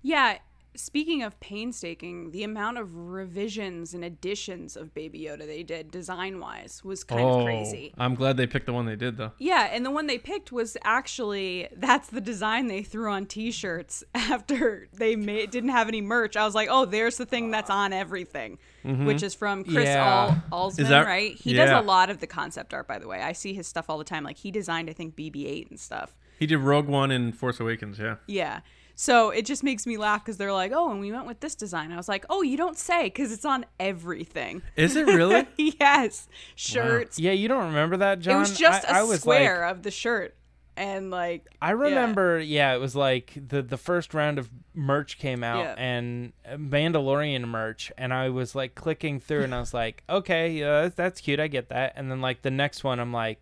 Yeah, 0.01 0.39
speaking 0.75 1.23
of 1.23 1.39
painstaking, 1.39 2.31
the 2.31 2.43
amount 2.43 2.77
of 2.77 2.95
revisions 2.95 3.93
and 3.93 4.03
additions 4.05 4.75
of 4.75 4.93
Baby 4.93 5.21
Yoda 5.21 5.45
they 5.45 5.63
did 5.63 5.91
design 5.91 6.39
wise 6.39 6.83
was 6.83 7.03
kind 7.03 7.21
of 7.21 7.43
crazy. 7.45 7.93
I'm 7.97 8.15
glad 8.15 8.37
they 8.37 8.47
picked 8.47 8.65
the 8.65 8.73
one 8.73 8.85
they 8.85 8.95
did 8.95 9.17
though. 9.17 9.31
Yeah, 9.39 9.69
and 9.71 9.85
the 9.85 9.91
one 9.91 10.07
they 10.07 10.17
picked 10.17 10.51
was 10.51 10.77
actually 10.83 11.67
that's 11.75 12.09
the 12.09 12.21
design 12.21 12.67
they 12.67 12.83
threw 12.83 13.11
on 13.11 13.25
T-shirts 13.25 14.03
after 14.15 14.87
they 14.93 15.15
made 15.15 15.51
didn't 15.51 15.69
have 15.71 15.87
any 15.87 16.01
merch. 16.01 16.37
I 16.37 16.45
was 16.45 16.55
like, 16.55 16.69
oh, 16.71 16.85
there's 16.85 17.17
the 17.17 17.25
thing 17.25 17.51
that's 17.51 17.69
on 17.69 17.93
everything, 17.93 18.57
which 18.83 19.23
is 19.23 19.33
from 19.35 19.63
Chris 19.63 19.85
Yeah. 19.85 20.41
Al- 20.51 20.69
Alzmann, 20.69 20.71
Mm-hmm. 20.73 20.81
Is 20.83 20.89
that- 20.89 21.05
right? 21.05 21.35
He 21.35 21.53
does 21.53 21.69
a 21.71 21.81
lot 21.81 22.09
of 22.09 22.19
the 22.19 22.27
concept 22.27 22.73
art, 22.73 22.87
by 22.87 22.99
the 22.99 23.07
way. 23.07 23.21
I 23.21 23.33
see 23.33 23.53
his 23.53 23.67
stuff 23.67 23.89
all 23.89 23.97
the 23.97 24.03
time. 24.03 24.23
Like 24.23 24.37
he 24.37 24.51
designed, 24.51 24.89
I 24.89 24.93
think, 24.93 25.15
BB-8 25.15 25.69
and 25.69 25.79
stuff. 25.79 26.15
He 26.37 26.45
did 26.45 26.59
Rogue 26.59 26.87
One 26.87 27.11
and 27.11 27.35
Force 27.35 27.59
Awakens, 27.59 27.99
yeah. 27.99 28.15
Yeah. 28.27 28.61
So 29.01 29.29
it 29.29 29.45
just 29.45 29.63
makes 29.63 29.87
me 29.87 29.95
laugh 29.95 30.25
because 30.25 30.35
they're 30.35 30.51
like, 30.51 30.73
oh, 30.75 30.91
and 30.91 30.99
we 30.99 31.09
went 31.09 31.25
with 31.25 31.39
this 31.39 31.55
design. 31.55 31.93
I 31.93 31.95
was 31.95 32.09
like, 32.09 32.25
oh, 32.29 32.41
you 32.41 32.57
don't 32.57 32.77
say 32.77 33.03
because 33.03 33.31
it's 33.31 33.45
on 33.45 33.65
everything. 33.79 34.61
Is 34.75 34.97
it 34.97 35.07
really? 35.07 35.47
yes, 35.79 36.27
shirts. 36.55 37.17
Yeah, 37.17 37.31
you 37.31 37.47
don't 37.47 37.67
remember 37.67 37.95
that, 37.95 38.19
John? 38.19 38.35
It 38.35 38.39
was 38.39 38.57
just 38.57 38.85
I 38.85 38.97
a 38.97 38.99
I 38.99 39.03
was 39.03 39.21
square 39.21 39.61
Like, 39.61 39.71
of 39.71 39.83
the 39.83 39.91
shirt, 39.91 40.35
and 40.75 41.11
like 41.11 41.45
I 41.61 41.71
remember, 41.71 42.39
yeah. 42.39 42.73
it 42.75 42.79
was 42.79 42.93
like 42.93 43.37
the 43.47 43.61
the 43.61 43.77
first 43.77 44.13
round 44.13 44.37
of 44.37 44.49
merch 44.73 45.17
came 45.17 45.45
out 45.45 45.63
Yeah. 45.63 45.75
and 45.77 46.33
uh, 46.45 46.55
Mandalorian 46.57 47.47
merch, 47.47 47.93
and 47.97 48.13
I 48.13 48.27
was 48.27 48.53
like 48.53 48.75
clicking 48.75 49.21
through, 49.21 49.43
and 49.43 49.55
I 49.55 49.61
was 49.61 49.73
like, 49.73 50.03
okay, 50.09 50.51
yeah, 50.51 50.81
that's, 50.81 50.95
that's 50.95 51.21
cute, 51.21 51.39
I 51.39 51.47
get 51.47 51.69
that. 51.69 51.93
And 51.95 52.11
then 52.11 52.19
like 52.19 52.41
the 52.41 52.51
next 52.51 52.83
one, 52.83 52.99
I'm 52.99 53.13
like, 53.13 53.39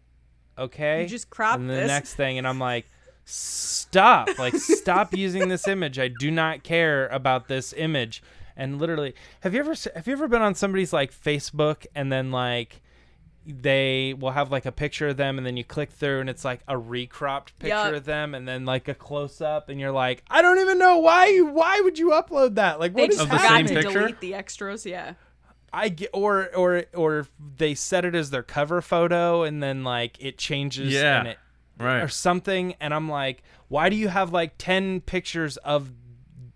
okay, 0.55 1.01
You 1.01 1.07
just 1.07 1.31
cropped 1.31 1.61
and 1.61 1.67
the 1.67 1.73
this. 1.73 1.87
next 1.87 2.13
thing, 2.13 2.37
and 2.37 2.47
I'm 2.47 2.59
like. 2.59 2.85
Stop! 3.29 4.29
Like, 4.39 4.55
stop 4.55 5.13
using 5.15 5.49
this 5.49 5.67
image. 5.67 5.99
I 5.99 6.07
do 6.07 6.31
not 6.31 6.63
care 6.63 7.07
about 7.09 7.47
this 7.49 7.73
image. 7.73 8.23
And 8.55 8.79
literally, 8.79 9.13
have 9.41 9.53
you 9.53 9.59
ever 9.59 9.75
have 9.95 10.07
you 10.07 10.13
ever 10.13 10.27
been 10.27 10.41
on 10.41 10.55
somebody's 10.55 10.91
like 10.93 11.11
Facebook 11.13 11.85
and 11.93 12.11
then 12.11 12.31
like 12.31 12.81
they 13.45 14.13
will 14.17 14.31
have 14.31 14.51
like 14.51 14.65
a 14.65 14.71
picture 14.71 15.09
of 15.09 15.17
them 15.17 15.37
and 15.37 15.45
then 15.45 15.55
you 15.57 15.63
click 15.63 15.91
through 15.91 16.21
and 16.21 16.29
it's 16.29 16.43
like 16.43 16.61
a 16.67 16.77
recropped 16.77 17.57
picture 17.59 17.75
Yup. 17.75 17.93
of 17.93 18.05
them 18.05 18.33
and 18.33 18.47
then 18.47 18.65
like 18.65 18.87
a 18.87 18.93
close 18.95 19.39
up 19.41 19.69
and 19.69 19.79
you're 19.79 19.91
like 19.91 20.23
I 20.29 20.41
don't 20.41 20.59
even 20.59 20.77
know 20.79 20.97
why 20.97 21.27
you 21.27 21.45
why 21.45 21.79
would 21.81 21.97
you 21.99 22.09
upload 22.09 22.55
that 22.55 22.79
like 22.79 22.93
they 22.93 23.03
what 23.03 23.11
is 23.11 23.17
just 23.17 23.25
Of 23.27 23.31
the 23.31 23.37
forgot 23.37 23.51
same 23.57 23.65
to 23.67 23.73
picture? 23.75 23.99
delete 23.99 24.19
the 24.21 24.33
extras. 24.33 24.85
Yeah. 24.85 25.13
I 25.71 25.89
get 25.89 26.09
or 26.13 26.49
or 26.55 26.85
or 26.95 27.27
they 27.57 27.75
set 27.75 28.05
it 28.05 28.15
as 28.15 28.31
their 28.31 28.43
cover 28.43 28.81
photo 28.81 29.43
and 29.43 29.61
then 29.61 29.83
like 29.83 30.17
it 30.19 30.37
changes 30.37 30.91
Yeah. 30.93 31.19
and 31.19 31.27
it 31.27 31.37
Right. 31.79 32.01
or 32.01 32.07
something 32.07 32.75
and 32.79 32.93
I'm 32.93 33.09
like 33.09 33.43
why 33.67 33.89
do 33.89 33.95
you 33.95 34.07
have 34.07 34.31
like 34.33 34.53
10 34.57 35.01
pictures 35.01 35.57
of 35.57 35.91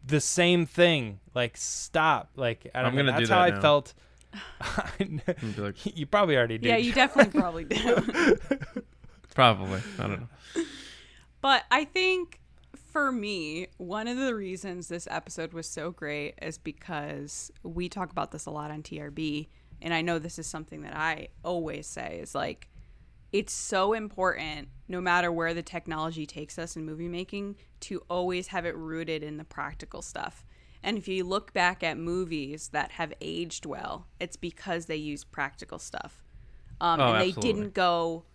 the 0.06 0.20
same 0.20 0.66
thing 0.66 1.20
like 1.36 1.56
stop 1.58 2.32
like 2.36 2.68
I 2.74 2.82
don't 2.82 2.92
I'm 2.92 2.96
gonna 2.98 3.12
do 3.20 3.28
that's 3.28 3.30
that 3.30 3.36
how 3.36 3.48
now. 3.50 3.58
I 3.58 3.62
felt 3.62 3.94
like- 5.58 5.86
you 5.98 6.06
probably 6.06 6.38
already 6.38 6.58
did 6.58 6.68
Yeah, 6.68 6.78
you 6.78 6.94
definitely 6.94 7.40
probably 7.40 7.66
do. 7.66 8.38
Probably. 9.36 9.82
I 9.98 10.02
don't 10.08 10.20
know. 10.22 10.64
But 11.40 11.64
I 11.72 11.86
think 11.86 12.40
for 12.76 13.12
me, 13.12 13.68
one 13.78 14.08
of 14.08 14.18
the 14.18 14.36
reasons 14.36 14.88
this 14.90 15.08
episode 15.10 15.54
was 15.54 15.68
so 15.68 15.92
great 15.92 16.36
is 16.42 16.58
because 16.58 17.52
we 17.64 17.88
talk 17.90 18.12
about 18.12 18.32
this 18.32 18.46
a 18.46 18.52
lot 18.52 18.72
on 18.72 18.84
TRB. 18.84 19.48
And 19.82 19.94
I 19.94 20.02
know 20.02 20.20
this 20.20 20.38
is 20.38 20.48
something 20.48 20.82
that 20.82 20.96
I 20.96 21.30
always 21.44 21.88
say 21.88 22.20
is 22.22 22.36
like, 22.36 22.68
it's 23.32 23.54
so 23.54 23.94
important, 23.94 24.70
no 24.88 25.00
matter 25.00 25.32
where 25.32 25.54
the 25.54 25.62
technology 25.62 26.26
takes 26.26 26.60
us 26.60 26.76
in 26.76 26.86
movie 26.86 27.08
making, 27.08 27.56
to 27.82 28.04
always 28.10 28.48
have 28.48 28.66
it 28.66 28.76
rooted 28.76 29.24
in 29.24 29.38
the 29.38 29.44
practical 29.44 30.02
stuff. 30.02 30.46
And 30.84 30.98
if 30.98 31.08
you 31.08 31.24
look 31.24 31.54
back 31.54 31.84
at 31.84 31.98
movies 31.98 32.70
that 32.70 32.92
have 32.92 33.14
aged 33.22 33.66
well, 33.66 34.08
it's 34.20 34.36
because 34.36 34.88
they 34.88 34.96
use 34.96 35.24
practical 35.24 35.80
stuff. 35.80 36.24
Um, 36.82 37.00
Oh, 37.00 37.12
and 37.14 37.22
they 37.22 37.28
absolutely. 37.30 37.54
didn't 37.54 37.74
go 37.74 38.26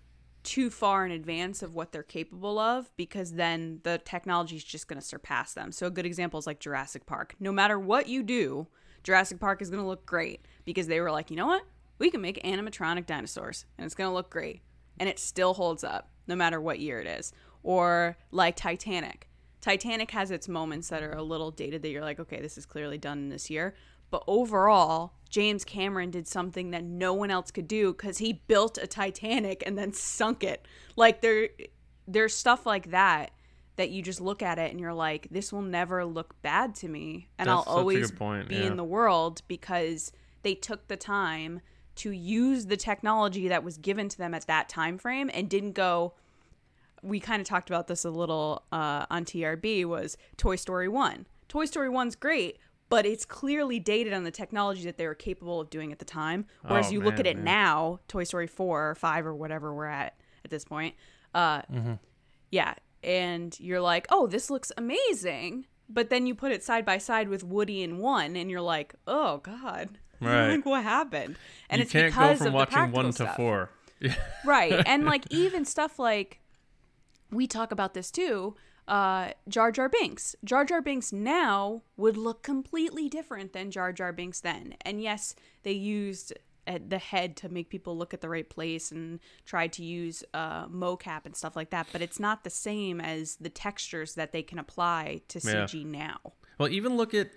too 0.45 0.71
far 0.71 1.05
in 1.05 1.11
advance 1.11 1.61
of 1.61 1.75
what 1.75 1.91
they're 1.91 2.05
capable 2.05 2.59
of 2.59 2.89
because 2.97 3.33
then 3.33 3.81
the 3.83 4.01
technology 4.05 4.55
is 4.55 4.63
just 4.63 4.87
going 4.87 5.01
to 5.01 5.05
surpass 5.05 5.55
them. 5.55 5.73
So 5.73 5.89
a 5.89 5.91
good 5.91 6.07
example 6.07 6.39
is 6.39 6.47
like 6.47 6.61
Jurassic 6.61 7.05
Park. 7.05 7.35
No 7.41 7.51
matter 7.51 7.81
what 7.81 8.09
you 8.09 8.23
do, 8.23 8.69
Jurassic 9.03 9.41
Park 9.41 9.61
is 9.61 9.71
going 9.71 9.83
to 9.83 9.89
look 9.89 10.07
great 10.07 10.47
because 10.65 10.87
they 10.87 11.01
were 11.01 11.11
like, 11.11 11.31
you 11.31 11.37
know 11.37 11.47
what? 11.49 11.65
We 11.99 12.11
can 12.11 12.21
make 12.21 12.41
animatronic 12.45 13.07
dinosaurs 13.07 13.67
and 13.77 13.85
it's 13.85 13.97
going 13.97 14.09
to 14.09 14.15
look 14.15 14.31
great. 14.31 14.63
And 14.99 15.09
it 15.09 15.19
still 15.19 15.55
holds 15.55 15.85
up 15.85 16.11
no 16.27 16.35
matter 16.35 16.61
what 16.61 16.81
year 16.81 17.01
it 17.01 17.07
is. 17.07 17.33
Or 17.63 18.17
like 18.31 18.57
Titanic. 18.57 19.29
Titanic 19.61 20.11
has 20.13 20.31
its 20.31 20.49
moments 20.49 20.89
that 20.89 21.03
are 21.03 21.13
a 21.13 21.23
little 21.23 21.51
dated 21.51 21.83
that 21.83 21.89
you're 21.89 22.03
like, 22.03 22.21
okay, 22.21 22.41
this 22.41 22.57
is 22.57 22.67
clearly 22.67 22.99
done 22.99 23.19
in 23.19 23.29
this 23.29 23.51
year. 23.51 23.75
But 24.11 24.23
overall, 24.29 25.15
James 25.29 25.65
Cameron 25.65 26.11
did 26.11 26.29
something 26.29 26.71
that 26.71 26.85
no 26.85 27.13
one 27.13 27.31
else 27.31 27.51
could 27.51 27.67
do 27.67 27.93
because 27.93 28.19
he 28.19 28.35
built 28.47 28.79
a 28.79 28.87
Titanic 28.87 29.65
and 29.67 29.77
then 29.77 29.93
sunk 29.93 30.45
it. 30.45 30.67
Like 30.95 31.21
there, 31.21 31.49
there's 32.07 32.35
stuff 32.35 32.65
like 32.65 32.91
that 32.93 33.33
that 33.77 33.91
you 33.91 34.03
just 34.03 34.21
look 34.21 34.43
at 34.43 34.59
it 34.59 34.71
and 34.71 34.81
you're 34.81 34.95
like, 34.95 35.29
this 35.31 35.53
will 35.53 35.63
never 35.63 36.05
look 36.05 36.41
bad 36.43 36.75
to 36.77 36.89
me, 36.89 37.29
and 37.39 37.49
That's 37.49 37.67
I'll 37.67 37.77
always 37.77 38.11
point, 38.11 38.49
be 38.49 38.57
yeah. 38.57 38.67
in 38.67 38.77
the 38.77 38.85
world 38.85 39.43
because 39.49 40.13
they 40.43 40.55
took 40.55 40.89
the 40.89 40.97
time 40.97 41.61
to 41.97 42.11
use 42.11 42.67
the 42.67 42.77
technology 42.77 43.49
that 43.49 43.63
was 43.65 43.77
given 43.79 44.09
to 44.09 44.19
them 44.19 44.35
at 44.35 44.47
that 44.47 44.69
time 44.69 44.99
frame 44.99 45.31
and 45.33 45.49
didn't 45.49 45.73
go 45.73 46.15
we 47.03 47.21
kind 47.21 47.41
of 47.41 47.47
talked 47.47 47.71
about 47.71 47.87
this 47.87 48.05
a 48.05 48.11
little 48.11 48.65
uh, 48.73 49.07
on 49.11 49.25
TRB 49.25 49.85
was 49.85 50.17
Toy 50.37 50.57
Story 50.57 50.89
1. 50.89 51.27
Toy 51.47 51.65
Story 51.67 51.89
1's 51.89 52.17
great, 52.17 52.59
but 52.89 53.07
it's 53.07 53.25
clearly 53.25 53.79
dated 53.79 54.13
on 54.13 54.25
the 54.25 54.31
technology 54.33 54.83
that 54.85 54.97
they 54.97 55.07
were 55.07 55.15
capable 55.15 55.61
of 55.61 55.71
doing 55.71 55.93
at 55.93 55.99
the 56.01 56.05
time. 56.05 56.47
Whereas 56.63 56.89
Oh, 56.89 56.93
you 56.93 57.01
look 57.01 57.21
at 57.21 57.27
man, 57.27 57.33
it 57.33 57.37
man. 57.37 57.45
now, 57.45 58.01
Toy 58.09 58.25
Story 58.25 58.47
4 58.49 58.91
or 58.91 58.95
5 58.97 59.27
or 59.27 59.35
whatever 59.35 59.73
we're 59.75 59.87
at 59.87 60.17
at 60.45 60.51
this 60.51 60.65
point. 60.65 60.95
Uh, 61.35 61.63
Yeah. 62.51 62.75
And 63.05 63.59
you're 63.61 63.81
like, 63.81 64.07
oh, 64.11 64.27
this 64.27 64.51
looks 64.51 64.73
amazing. 64.77 65.67
But 65.89 66.11
then 66.11 66.27
you 66.27 66.35
put 66.35 66.51
it 66.51 66.65
side 66.65 66.85
by 66.85 66.99
side 66.99 67.29
with 67.29 67.45
Woody 67.45 67.83
in 67.85 67.99
1, 67.99 68.35
and 68.35 68.51
you're 68.51 68.61
like, 68.61 68.95
oh, 69.07 69.39
God. 69.39 69.99
Right. 70.21 70.51
like, 70.57 70.67
what 70.67 70.83
happened? 70.83 71.37
And 71.69 71.79
you 71.79 71.83
it's 71.83 71.93
can't 71.93 72.15
go 72.15 72.21
because 72.21 72.39
from 72.39 72.47
of 72.49 72.53
watching 72.55 72.93
one 72.93 73.07
to 73.07 73.13
stuff. 73.13 73.37
four. 73.37 73.71
right 74.45 74.83
and 74.87 75.07
like 75.07 75.25
even 75.31 75.65
stuff 75.65 75.99
like 75.99 76.39
we 77.31 77.47
talk 77.47 77.73
about 77.73 77.95
this 77.95 78.11
too 78.11 78.55
uh 78.89 79.31
jar 79.49 79.73
jar 79.73 79.89
binks 79.89 80.37
jar 80.45 80.67
jar 80.67 80.83
binks 80.83 81.13
now 81.15 81.81
would 81.97 82.17
look 82.19 82.43
completely 82.43 83.09
different 83.09 83.55
than 83.55 83.71
jar 83.71 83.93
jar 83.95 84.13
binks 84.13 84.41
then 84.43 84.75
and 84.83 85.01
yes 85.03 85.35
they 85.63 85.73
used 85.73 86.35
uh, 86.69 86.79
the 86.87 86.99
head 86.99 87.37
to 87.37 87.49
make 87.49 87.71
people 87.71 87.97
look 87.97 88.13
at 88.13 88.21
the 88.21 88.29
right 88.29 88.51
place 88.51 88.93
and 88.93 89.19
tried 89.47 89.73
to 89.73 89.83
use 89.83 90.23
uh, 90.35 90.67
mocap 90.67 91.25
and 91.25 91.35
stuff 91.35 91.57
like 91.57 91.71
that 91.71 91.87
but 91.91 92.03
it's 92.03 92.21
not 92.21 92.45
the 92.45 92.51
same 92.51 93.01
as 93.01 93.37
the 93.37 93.49
textures 93.49 94.15
that 94.15 94.31
they 94.33 94.43
can 94.43 94.59
apply 94.59 95.23
to 95.29 95.41
Yeah. 95.43 95.65
cg 95.65 95.87
now 95.87 96.19
Well, 96.59 96.69
even 96.69 96.99
look 96.99 97.15
at, 97.15 97.31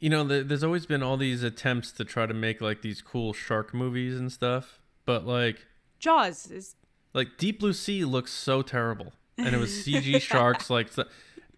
you 0.00 0.08
know, 0.10 0.24
the, 0.24 0.42
there's 0.42 0.64
always 0.64 0.86
been 0.86 1.02
all 1.02 1.16
these 1.16 1.42
attempts 1.42 1.92
to 1.92 2.04
try 2.04 2.26
to 2.26 2.34
make 2.34 2.60
like 2.60 2.82
these 2.82 3.00
cool 3.02 3.32
shark 3.32 3.72
movies 3.74 4.18
and 4.18 4.32
stuff, 4.32 4.80
but 5.06 5.26
like, 5.26 5.66
jaws 5.98 6.50
is 6.50 6.74
like 7.14 7.36
Deep 7.38 7.60
Blue 7.60 7.72
Sea 7.72 8.04
looks 8.04 8.32
so 8.32 8.62
terrible, 8.62 9.12
and 9.38 9.54
it 9.54 9.58
was 9.58 9.70
CG 9.86 10.20
sharks. 10.20 10.70
Like, 10.70 10.88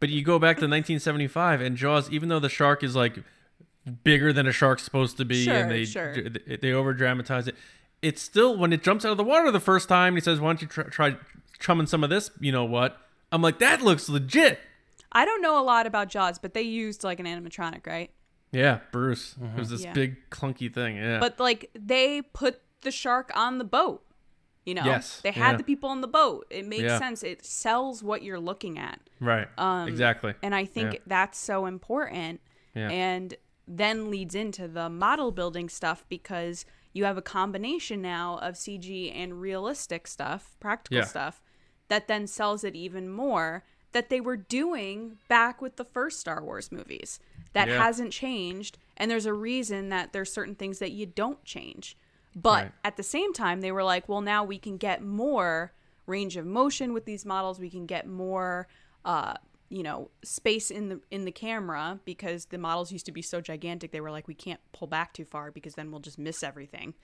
but 0.00 0.09
you 0.09 0.22
go 0.22 0.38
back 0.38 0.57
to 0.57 0.66
1975 0.66 1.61
and 1.61 1.76
Jaws, 1.76 2.11
even 2.11 2.28
though 2.28 2.40
the 2.40 2.48
shark 2.48 2.83
is 2.83 2.96
like 2.96 3.18
bigger 4.05 4.33
than 4.33 4.46
a 4.46 4.52
shark's 4.52 4.83
supposed 4.83 5.16
to 5.18 5.24
be, 5.24 5.44
Sure, 5.44 5.55
and 5.55 5.70
they 5.70 5.85
sure. 5.85 6.14
they, 6.14 6.57
they 6.57 6.72
over 6.72 6.92
dramatize 6.94 7.46
it. 7.48 7.55
It's 8.00 8.20
still 8.20 8.57
when 8.57 8.72
it 8.72 8.83
jumps 8.83 9.05
out 9.05 9.12
of 9.12 9.16
the 9.16 9.24
water 9.24 9.50
the 9.52 9.61
first 9.61 9.88
time, 9.88 10.14
he 10.16 10.20
says, 10.20 10.40
"Why 10.40 10.48
don't 10.48 10.62
you 10.62 10.68
try, 10.68 10.85
try 10.85 11.16
chumming 11.61 11.87
some 11.87 12.02
of 12.02 12.11
this?" 12.11 12.31
You 12.40 12.50
know 12.50 12.64
what? 12.64 12.98
I'm 13.31 13.40
like, 13.42 13.61
that 13.61 13.81
looks 13.81 14.09
legit. 14.09 14.59
i 15.12 15.24
don't 15.24 15.40
know 15.42 15.59
a 15.61 15.62
lot 15.64 15.87
about 15.87 16.09
jaws 16.09 16.38
but 16.38 16.52
they 16.55 16.62
used 16.62 17.05
like 17.05 17.20
an 17.20 17.26
animatronic 17.26 17.87
right 17.87 18.11
Yeah, 18.52 18.80
Bruce. 18.92 19.34
It 19.40 19.58
was 19.58 19.70
this 19.70 19.82
Yeah. 19.84 19.92
big 19.92 20.28
clunky 20.30 20.72
thing. 20.72 20.96
Yeah. 20.96 21.18
But 21.18 21.40
like 21.40 21.70
they 21.74 22.22
put 22.22 22.60
the 22.82 22.90
shark 22.90 23.30
on 23.34 23.58
the 23.58 23.64
boat. 23.64 24.04
You 24.64 24.74
know, 24.74 24.84
Yes, 24.84 25.20
they 25.22 25.32
had 25.32 25.52
yeah. 25.52 25.56
the 25.56 25.64
people 25.64 25.88
on 25.88 26.02
the 26.02 26.06
boat. 26.08 26.46
It 26.50 26.66
makes 26.66 26.82
Yeah. 26.84 26.98
sense. 26.98 27.24
It 27.24 27.44
sells 27.44 28.02
what 28.02 28.22
you're 28.22 28.38
looking 28.40 28.78
at. 28.78 29.00
right. 29.18 29.48
Um, 29.58 29.88
exactly. 29.88 30.34
And 30.42 30.54
I 30.54 30.64
think 30.64 31.00
that's 31.06 31.38
so 31.38 31.66
important. 31.66 32.40
Yeah. 32.74 32.88
And 32.90 33.34
then 33.66 34.10
leads 34.10 34.34
into 34.34 34.68
the 34.68 34.88
model 34.88 35.30
building 35.32 35.68
stuff 35.68 36.04
because 36.08 36.64
you 36.92 37.04
have 37.04 37.16
a 37.16 37.22
combination 37.22 38.02
now 38.02 38.38
of 38.38 38.54
CG 38.56 39.10
and 39.12 39.40
realistic 39.40 40.06
stuff, 40.06 40.54
practical 40.60 41.04
stuff, 41.04 41.40
that 41.88 42.06
then 42.08 42.26
sells 42.26 42.62
it 42.64 42.74
even 42.76 43.08
more 43.08 43.64
that 43.92 44.09
they 44.09 44.20
were 44.20 44.37
doing 44.37 45.18
back 45.28 45.61
with 45.62 45.76
the 45.76 45.85
first 45.85 46.20
Star 46.20 46.42
Wars 46.42 46.72
movies. 46.72 47.20
That 47.52 47.68
Yeah. 47.68 47.83
hasn't 47.83 48.12
changed. 48.12 48.78
And 48.96 49.11
there's 49.11 49.26
a 49.26 49.35
reason 49.35 49.90
that 49.90 50.12
there's 50.12 50.33
certain 50.33 50.55
things 50.55 50.78
that 50.78 50.92
you 50.92 51.07
don't 51.07 51.42
change. 51.44 51.96
But 52.35 52.64
Right. 52.64 52.72
at 52.85 52.96
the 52.96 53.02
same 53.02 53.33
time, 53.35 53.61
they 53.61 53.72
were 53.72 53.85
like, 53.85 54.09
well, 54.09 54.22
now 54.22 54.42
we 54.44 54.59
can 54.59 54.78
get 54.78 55.02
more 55.02 55.72
range 56.07 56.37
of 56.37 56.46
motion 56.46 56.92
with 56.94 57.05
these 57.05 57.26
models. 57.26 57.61
We 57.61 57.68
can 57.70 57.85
get 57.87 58.07
more, 58.09 58.66
uh, 59.05 59.35
you 59.68 59.83
know, 59.83 60.11
space 60.22 60.70
in 60.70 60.88
the 60.88 61.00
in 61.11 61.24
the 61.24 61.33
camera 61.33 62.00
because 62.05 62.46
the 62.46 62.59
models 62.59 62.90
used 62.92 63.07
to 63.07 63.12
be 63.12 63.22
so 63.22 63.40
gigantic. 63.40 63.90
They 63.90 64.00
were 64.00 64.11
like, 64.11 64.28
we 64.28 64.35
can't 64.35 64.61
pull 64.72 64.88
back 64.88 65.12
too 65.12 65.24
far 65.24 65.50
because 65.50 65.74
then 65.74 65.90
we'll 65.90 66.00
just 66.00 66.18
miss 66.18 66.42
everything. 66.42 66.94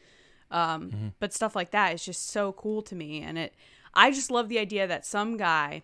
Um, 0.51 1.12
But 1.20 1.35
stuff 1.35 1.55
like 1.55 1.70
that 1.72 1.92
is 1.94 2.05
just 2.05 2.29
so 2.29 2.53
cool 2.53 2.81
to 2.83 2.94
me, 2.94 3.20
and 3.20 3.37
it. 3.37 3.55
I 3.94 4.11
just 4.11 4.31
love 4.31 4.48
the 4.48 4.59
idea 4.59 4.87
that 4.87 5.05
some 5.05 5.37
guy 5.37 5.83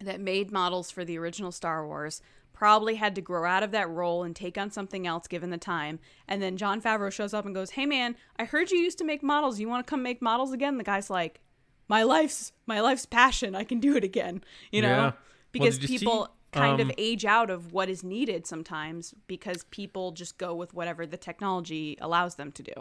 that 0.00 0.20
made 0.20 0.50
models 0.50 0.90
for 0.90 1.04
the 1.04 1.18
original 1.18 1.52
Star 1.52 1.86
Wars 1.86 2.22
probably 2.52 2.96
had 2.96 3.14
to 3.14 3.20
grow 3.20 3.48
out 3.48 3.62
of 3.62 3.70
that 3.70 3.88
role 3.88 4.24
and 4.24 4.34
take 4.34 4.58
on 4.58 4.70
something 4.70 5.06
else 5.06 5.28
given 5.28 5.50
the 5.50 5.58
time. 5.58 6.00
And 6.26 6.42
then 6.42 6.56
Jon 6.56 6.82
Favreau 6.82 7.12
shows 7.12 7.32
up 7.32 7.46
and 7.46 7.54
goes, 7.54 7.70
"Hey 7.70 7.86
man, 7.86 8.16
I 8.36 8.44
heard 8.44 8.70
you 8.70 8.78
used 8.78 8.98
to 8.98 9.04
make 9.04 9.22
models. 9.22 9.60
You 9.60 9.68
want 9.68 9.86
to 9.86 9.90
come 9.90 10.02
make 10.02 10.20
models 10.20 10.52
again?" 10.52 10.76
The 10.76 10.84
guy's 10.84 11.08
like, 11.08 11.40
"My 11.86 12.02
life's 12.02 12.52
my 12.66 12.80
life's 12.80 13.06
passion. 13.06 13.54
I 13.54 13.62
can 13.62 13.78
do 13.78 13.96
it 13.96 14.02
again." 14.02 14.42
You 14.72 14.82
know? 14.82 14.88
Yeah. 14.88 15.12
Because 15.52 15.78
did 15.78 15.88
you 15.88 15.98
see, 15.98 16.04
people 16.04 16.28
kind 16.52 16.80
um, 16.80 16.88
of 16.88 16.94
age 16.98 17.24
out 17.24 17.50
of 17.50 17.72
what 17.72 17.88
is 17.88 18.02
needed 18.02 18.46
sometimes 18.46 19.14
because 19.26 19.64
people 19.64 20.12
just 20.12 20.38
go 20.38 20.54
with 20.54 20.74
whatever 20.74 21.06
the 21.06 21.16
technology 21.16 21.96
allows 22.00 22.36
them 22.36 22.52
to 22.52 22.62
do. 22.62 22.72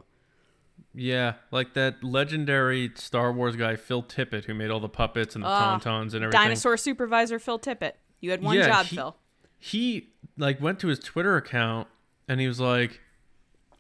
Yeah, 0.94 1.34
like 1.52 1.74
that 1.76 2.04
legendary 2.04 2.92
Star 2.96 3.32
Wars 3.32 3.56
guy 3.56 3.76
Phil 3.76 4.02
Tippett 4.02 4.46
who 4.46 4.54
made 4.54 4.72
all 4.72 4.80
the 4.80 4.90
puppets 4.90 5.36
and 5.36 5.44
the 5.44 5.48
Ah, 5.48 5.78
tauntauns 5.80 6.14
and 6.14 6.24
everything. 6.24 6.32
Dinosaur 6.32 6.76
supervisor 6.78 7.38
Phil 7.40 7.60
Tippett. 7.60 7.94
You 8.20 8.32
had 8.32 8.42
one 8.42 8.56
Yeah, 8.58 8.68
job, 8.68 8.86
he- 8.88 8.96
Phil. 8.96 9.16
He 9.60 10.10
like 10.38 10.60
went 10.62 10.80
to 10.80 10.88
his 10.88 11.00
Twitter 11.00 11.36
account 11.38 11.88
and 12.28 12.40
he 12.40 12.48
was 12.48 12.60
like, 12.60 13.00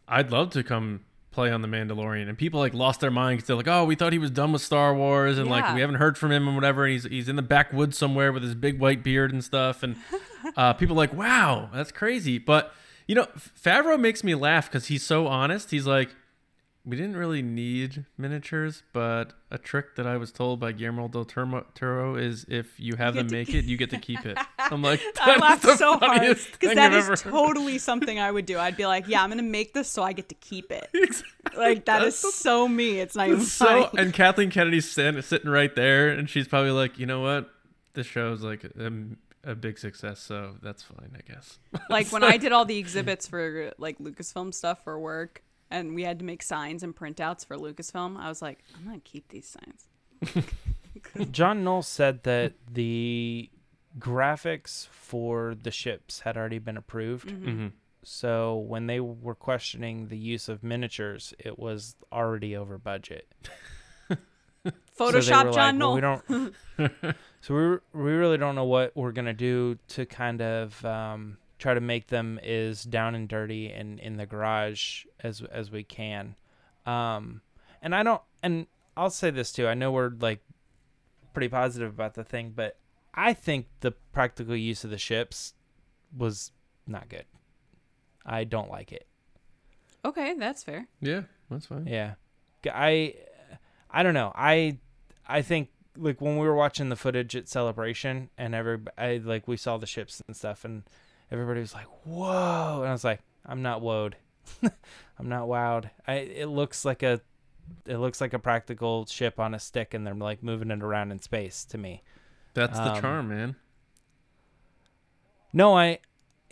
"I'd 0.07 0.31
love 0.31 0.51
to 0.51 0.63
come 0.63 1.01
play 1.31 1.51
on 1.51 1.61
the 1.61 1.67
Mandalorian." 1.67 2.27
And 2.29 2.37
people 2.37 2.59
like 2.59 2.73
lost 2.73 2.99
their 2.99 3.11
mind 3.11 3.37
because 3.37 3.47
they're 3.47 3.55
like, 3.55 3.67
"Oh, 3.67 3.85
we 3.85 3.95
thought 3.95 4.13
he 4.13 4.19
was 4.19 4.31
done 4.31 4.51
with 4.51 4.61
Star 4.61 4.93
Wars 4.95 5.37
and 5.37 5.49
like 5.49 5.73
we 5.73 5.81
haven't 5.81 5.95
heard 5.97 6.17
from 6.17 6.31
him 6.31 6.47
and 6.47 6.55
whatever." 6.55 6.85
And 6.85 6.93
he's 6.93 7.03
he's 7.05 7.29
in 7.29 7.35
the 7.35 7.41
backwoods 7.41 7.97
somewhere 7.97 8.31
with 8.31 8.43
his 8.43 8.55
big 8.55 8.79
white 8.79 9.03
beard 9.03 9.31
and 9.31 9.43
stuff. 9.43 9.81
And 9.83 9.95
uh, 10.55 10.73
people 10.73 10.95
are 10.95 10.97
like, 10.97 11.13
"Wow, 11.13 11.69
that's 11.73 11.91
crazy." 11.91 12.37
But 12.37 12.73
you 13.07 13.15
know, 13.15 13.27
Favreau 13.59 13.99
makes 13.99 14.23
me 14.23 14.35
laugh 14.35 14.67
because 14.69 14.87
he's 14.87 15.03
so 15.03 15.25
honest. 15.27 15.71
He's 15.71 15.87
like. 15.87 16.15
We 16.87 16.95
didn't 16.95 17.17
really 17.17 17.41
need 17.41 18.05
miniatures, 18.17 18.83
but 18.93 19.33
a 19.51 19.57
trick 19.57 19.97
that 19.97 20.07
I 20.07 20.15
was 20.15 20.31
told 20.31 20.61
by 20.61 20.71
Guillermo 20.71 21.09
del 21.09 21.25
Toro 21.25 22.15
is 22.15 22.45
if 22.47 22.79
you 22.79 22.95
have 22.95 23.15
get 23.15 23.19
them 23.19 23.27
to 23.27 23.35
make 23.35 23.53
it, 23.53 23.65
you 23.65 23.75
get 23.75 23.89
to 23.89 23.97
keep 23.97 24.25
it. 24.25 24.37
I'm 24.59 24.81
like, 24.81 25.01
I 25.19 25.35
laughed 25.35 25.65
is 25.65 25.79
so 25.79 25.97
hard 25.97 26.37
because 26.53 26.75
that 26.75 26.93
I've 26.93 26.97
is 26.97 27.03
ever 27.03 27.09
heard." 27.09 27.19
totally 27.19 27.77
something 27.77 28.19
I 28.19 28.31
would 28.31 28.45
do. 28.45 28.57
I'd 28.57 28.77
be 28.77 28.85
like, 28.85 29.09
"Yeah, 29.09 29.21
I'm 29.21 29.29
gonna 29.29 29.43
make 29.43 29.73
this 29.73 29.89
so 29.89 30.01
I 30.01 30.13
get 30.13 30.29
to 30.29 30.35
keep 30.35 30.71
it." 30.71 30.89
Exactly. 30.97 31.57
Like 31.57 31.85
that 31.85 32.03
is 32.03 32.21
That's 32.21 32.35
so 32.35 32.67
me. 32.67 32.99
It's 32.99 33.15
not 33.15 33.27
even 33.27 33.41
so. 33.41 33.65
funny. 33.65 33.89
And 33.97 34.13
Kathleen 34.13 34.49
Kennedy's 34.49 34.89
stand, 34.89 35.23
sitting 35.23 35.49
right 35.49 35.73
there, 35.75 36.09
and 36.09 36.29
she's 36.29 36.47
probably 36.47 36.71
like, 36.71 36.99
you 36.99 37.05
know 37.05 37.21
what? 37.21 37.49
This 37.93 38.05
show's 38.05 38.43
like 38.43 38.63
a, 38.63 38.91
a 39.43 39.55
big 39.55 39.77
success, 39.79 40.19
so 40.19 40.55
that's 40.61 40.83
fine, 40.83 41.11
I 41.15 41.21
guess. 41.31 41.57
like 41.89 42.11
when 42.11 42.23
I 42.23 42.37
did 42.37 42.51
all 42.51 42.65
the 42.65 42.77
exhibits 42.77 43.27
for 43.27 43.71
like 43.77 43.97
Lucasfilm 43.99 44.53
stuff 44.53 44.83
for 44.83 44.99
work, 44.99 45.41
and 45.69 45.93
we 45.95 46.03
had 46.03 46.19
to 46.19 46.25
make 46.25 46.41
signs 46.43 46.83
and 46.83 46.95
printouts 46.95 47.45
for 47.45 47.57
Lucasfilm, 47.57 48.17
I 48.17 48.29
was 48.29 48.41
like, 48.41 48.59
I'm 48.75 48.85
gonna 48.85 48.99
keep 48.99 49.27
these 49.29 49.47
signs. 49.47 50.45
John 51.31 51.63
Knoll 51.63 51.83
said 51.83 52.23
that 52.23 52.53
the 52.71 53.49
graphics 53.99 54.87
for 54.87 55.55
the 55.61 55.71
ships 55.71 56.21
had 56.21 56.37
already 56.37 56.59
been 56.59 56.77
approved. 56.77 57.29
hmm 57.29 57.67
So 58.03 58.55
when 58.57 58.87
they 58.87 58.99
were 58.99 59.35
questioning 59.35 60.07
the 60.07 60.17
use 60.17 60.49
of 60.49 60.63
miniatures, 60.63 61.33
it 61.39 61.57
was 61.59 61.95
already 62.11 62.55
over 62.55 62.77
budget. 62.77 63.27
So 64.97 65.11
they 65.11 65.19
Photoshop 65.19 65.45
were 65.45 65.51
John 65.51 65.79
like, 65.79 66.01
well, 66.01 66.21
Knoll. 66.27 66.51
we 66.77 66.79
don't. 66.79 67.15
so 67.41 67.53
we 67.93 68.01
we 68.01 68.11
really 68.11 68.37
don't 68.37 68.55
know 68.55 68.65
what 68.65 68.95
we're 68.97 69.11
gonna 69.13 69.33
do 69.33 69.77
to 69.89 70.05
kind 70.05 70.41
of 70.41 70.83
um, 70.83 71.37
try 71.59 71.73
to 71.73 71.81
make 71.81 72.07
them 72.07 72.39
as 72.39 72.83
down 72.83 73.15
and 73.15 73.27
dirty 73.27 73.71
and 73.71 73.99
in 73.99 74.17
the 74.17 74.25
garage 74.25 75.05
as 75.19 75.41
as 75.51 75.71
we 75.71 75.83
can. 75.83 76.35
Um, 76.85 77.41
and 77.81 77.95
I 77.95 78.03
don't. 78.03 78.21
And 78.43 78.67
I'll 78.95 79.09
say 79.09 79.29
this 79.29 79.51
too. 79.51 79.67
I 79.67 79.73
know 79.73 79.91
we're 79.91 80.11
like 80.19 80.41
pretty 81.33 81.49
positive 81.49 81.89
about 81.89 82.15
the 82.15 82.23
thing, 82.23 82.53
but 82.55 82.77
I 83.13 83.33
think 83.33 83.67
the 83.81 83.91
practical 83.91 84.55
use 84.55 84.83
of 84.83 84.89
the 84.89 84.97
ships 84.97 85.53
was 86.15 86.51
not 86.85 87.09
good. 87.09 87.25
I 88.25 88.43
don't 88.43 88.69
like 88.69 88.91
it. 88.91 89.07
Okay, 90.05 90.35
that's 90.35 90.63
fair. 90.63 90.87
Yeah, 91.01 91.21
that's 91.49 91.65
fine. 91.65 91.87
Yeah. 91.87 92.13
I, 92.65 93.15
I 93.89 94.03
don't 94.03 94.13
know. 94.13 94.31
I 94.35 94.77
I 95.27 95.41
think 95.41 95.69
like 95.97 96.21
when 96.21 96.37
we 96.37 96.47
were 96.47 96.55
watching 96.55 96.89
the 96.89 96.95
footage 96.95 97.35
at 97.35 97.47
Celebration 97.47 98.29
and 98.37 98.53
every 98.53 98.79
I 98.97 99.17
like 99.17 99.47
we 99.47 99.57
saw 99.57 99.77
the 99.77 99.87
ships 99.87 100.21
and 100.27 100.35
stuff 100.35 100.63
and 100.63 100.83
everybody 101.31 101.59
was 101.61 101.73
like, 101.73 101.87
"Whoa." 102.05 102.79
And 102.81 102.89
I 102.89 102.91
was 102.91 103.03
like, 103.03 103.21
"I'm 103.45 103.61
not 103.61 103.81
wowed. 103.81 104.13
I'm 104.63 105.29
not 105.29 105.47
wowed. 105.47 105.89
I 106.07 106.13
it 106.15 106.47
looks 106.47 106.85
like 106.85 107.03
a 107.03 107.21
it 107.85 107.97
looks 107.97 108.21
like 108.21 108.33
a 108.33 108.39
practical 108.39 109.05
ship 109.05 109.39
on 109.39 109.53
a 109.53 109.59
stick 109.59 109.93
and 109.93 110.07
they're 110.07 110.13
like 110.15 110.41
moving 110.41 110.71
it 110.71 110.81
around 110.83 111.11
in 111.11 111.19
space 111.19 111.65
to 111.65 111.77
me." 111.77 112.03
That's 112.53 112.77
the 112.79 112.93
Um, 112.93 113.01
charm, 113.01 113.29
man. 113.29 113.55
No, 115.53 115.77
I 115.77 115.99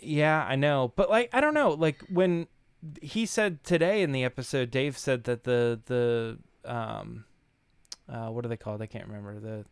yeah, 0.00 0.44
I 0.48 0.56
know. 0.56 0.92
But 0.96 1.10
like 1.10 1.30
I 1.32 1.40
don't 1.40 1.54
know, 1.54 1.70
like 1.70 2.00
when 2.08 2.46
he 3.02 3.26
said 3.26 3.64
today 3.64 4.02
in 4.02 4.12
the 4.12 4.22
episode 4.24 4.70
Dave 4.70 4.96
said 4.98 5.24
that 5.24 5.44
the 5.44 5.80
the 5.86 6.38
um 6.70 7.24
uh 8.08 8.28
what 8.28 8.44
are 8.44 8.48
they 8.48 8.56
called? 8.56 8.82
I 8.82 8.86
can't 8.86 9.06
remember. 9.06 9.38
The 9.40 9.64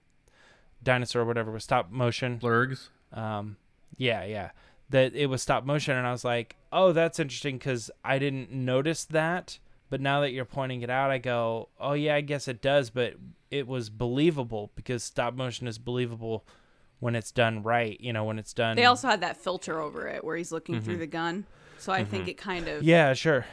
dinosaur 0.82 1.22
or 1.22 1.24
whatever 1.24 1.50
was 1.50 1.64
stop 1.64 1.90
motion. 1.90 2.38
Blurrgs. 2.38 2.88
Um 3.12 3.56
yeah, 3.96 4.24
yeah. 4.24 4.50
That 4.90 5.14
it 5.14 5.26
was 5.26 5.42
stop 5.42 5.64
motion 5.64 5.96
and 5.96 6.06
I 6.06 6.12
was 6.12 6.24
like, 6.24 6.56
"Oh, 6.72 6.92
that's 6.92 7.18
interesting 7.18 7.58
cuz 7.58 7.90
I 8.04 8.18
didn't 8.18 8.50
notice 8.52 9.04
that." 9.06 9.58
But 9.90 10.00
now 10.00 10.20
that 10.20 10.32
you're 10.32 10.44
pointing 10.44 10.82
it 10.82 10.90
out, 10.90 11.10
I 11.10 11.18
go, 11.18 11.68
"Oh 11.78 11.92
yeah, 11.92 12.14
I 12.16 12.20
guess 12.20 12.48
it 12.48 12.60
does, 12.60 12.90
but 12.90 13.14
it 13.50 13.66
was 13.66 13.88
believable 13.90 14.72
because 14.74 15.02
stop 15.04 15.34
motion 15.34 15.66
is 15.66 15.78
believable 15.78 16.44
when 17.00 17.14
it's 17.14 17.30
done 17.32 17.62
right, 17.62 18.00
you 18.00 18.12
know, 18.12 18.24
when 18.24 18.38
it's 18.38 18.52
done 18.54 18.76
They 18.76 18.84
also 18.86 19.08
had 19.08 19.20
that 19.20 19.36
filter 19.36 19.80
over 19.80 20.06
it 20.08 20.24
where 20.24 20.36
he's 20.36 20.52
looking 20.52 20.76
Mm-hmm. 20.76 20.84
through 20.84 20.98
the 20.98 21.06
gun. 21.06 21.44
So 21.78 21.92
I 21.92 22.02
think 22.04 22.28
it 22.28 22.38
kind 22.38 22.66
of 22.68 22.82
Yeah, 22.82 23.12
sure. 23.14 23.44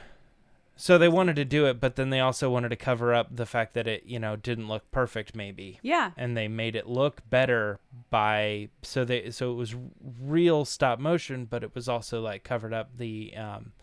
So 0.82 0.98
they 0.98 1.10
wanted 1.10 1.36
to 1.36 1.46
do 1.46 1.68
it, 1.68 1.80
but 1.80 1.96
then 1.96 2.10
they 2.10 2.20
also 2.20 2.50
wanted 2.50 2.70
to 2.70 2.76
cover 2.76 3.14
up 3.14 3.36
the 3.36 3.46
fact 3.46 3.76
that 3.76 3.88
it, 3.88 4.04
you 4.08 4.18
know, 4.18 4.36
didn't 4.36 4.68
look 4.68 4.90
perfect 4.90 5.36
maybe. 5.36 5.78
Yeah. 5.84 6.10
And 6.18 6.36
they 6.36 6.48
made 6.48 6.76
it 6.76 6.88
look 6.88 7.22
better 7.30 7.80
by 8.10 8.70
so 8.82 9.06
they 9.06 9.30
so 9.30 9.52
it 9.52 9.56
was 9.56 9.76
real 10.20 10.66
stop 10.66 10.98
motion, 10.98 11.46
but 11.46 11.64
it 11.64 11.76
was 11.76 11.88
also 11.88 12.20
like 12.20 12.44
covered 12.44 12.74
up 12.74 12.98
the 12.98 13.32
um 13.38 13.74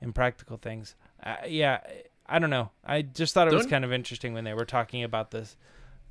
impractical 0.00 0.56
things. 0.56 0.94
Uh, 1.22 1.36
yeah, 1.46 1.80
I 2.24 2.38
don't 2.38 2.48
know. 2.48 2.70
I 2.86 3.02
just 3.02 3.34
thought 3.34 3.46
it 3.46 3.52
was 3.52 3.64
Don't- 3.64 3.70
kind 3.72 3.84
of 3.84 3.92
interesting 3.92 4.32
when 4.32 4.44
they 4.44 4.54
were 4.54 4.64
talking 4.64 5.04
about 5.04 5.32
this 5.32 5.58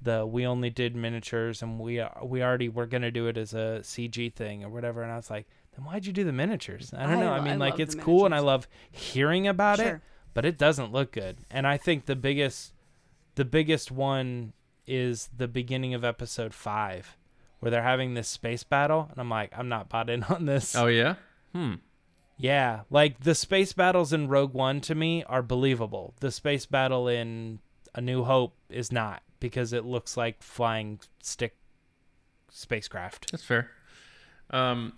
the 0.01 0.25
we 0.27 0.45
only 0.45 0.69
did 0.69 0.95
miniatures 0.95 1.63
and 1.63 1.79
we 1.79 2.03
we 2.23 2.43
already 2.43 2.69
were 2.69 2.85
going 2.85 3.01
to 3.01 3.11
do 3.11 3.25
it 3.25 3.35
as 3.35 3.55
a 3.55 3.79
CG 3.81 4.31
thing 4.33 4.63
or 4.63 4.69
whatever 4.69 5.01
and 5.01 5.11
I 5.11 5.15
was 5.15 5.31
like, 5.31 5.47
"Then 5.75 5.85
why'd 5.85 6.05
you 6.05 6.13
do 6.13 6.23
the 6.23 6.31
miniatures?" 6.31 6.93
I 6.93 7.07
don't 7.07 7.17
I 7.17 7.19
know. 7.19 7.31
I 7.33 7.39
mean, 7.41 7.53
I 7.53 7.55
like 7.55 7.79
it's 7.79 7.95
cool 7.95 8.25
and 8.25 8.35
I 8.35 8.39
love 8.39 8.67
hearing 8.91 9.47
about 9.47 9.79
it, 9.79 9.83
Sure. 9.83 10.01
But 10.33 10.45
it 10.45 10.57
doesn't 10.57 10.91
look 10.91 11.11
good. 11.11 11.37
And 11.49 11.67
I 11.67 11.77
think 11.77 12.05
the 12.05 12.15
biggest 12.15 12.73
the 13.35 13.45
biggest 13.45 13.91
one 13.91 14.53
is 14.85 15.29
the 15.35 15.47
beginning 15.47 15.93
of 15.93 16.03
episode 16.03 16.53
5 16.53 17.15
where 17.59 17.69
they're 17.69 17.83
having 17.83 18.13
this 18.13 18.27
space 18.27 18.63
battle 18.63 19.07
and 19.11 19.19
I'm 19.19 19.29
like, 19.29 19.51
I'm 19.57 19.69
not 19.69 19.89
bought 19.89 20.09
in 20.09 20.23
on 20.23 20.45
this. 20.45 20.75
Oh 20.75 20.87
yeah. 20.87 21.15
Hmm. 21.53 21.75
Yeah, 22.37 22.81
like 22.89 23.19
the 23.19 23.35
space 23.35 23.73
battles 23.73 24.13
in 24.13 24.29
Rogue 24.29 24.53
One 24.53 24.79
to 24.81 24.95
me 24.95 25.25
are 25.25 25.41
believable. 25.41 26.13
The 26.21 26.31
space 26.31 26.65
battle 26.65 27.07
in 27.09 27.59
A 27.93 27.99
New 27.99 28.23
Hope 28.23 28.55
is 28.69 28.93
not 28.93 29.23
because 29.41 29.73
it 29.73 29.83
looks 29.83 30.15
like 30.15 30.41
flying 30.41 31.01
stick 31.21 31.57
spacecraft. 32.49 33.31
That's 33.31 33.43
fair. 33.43 33.71
Um, 34.51 34.93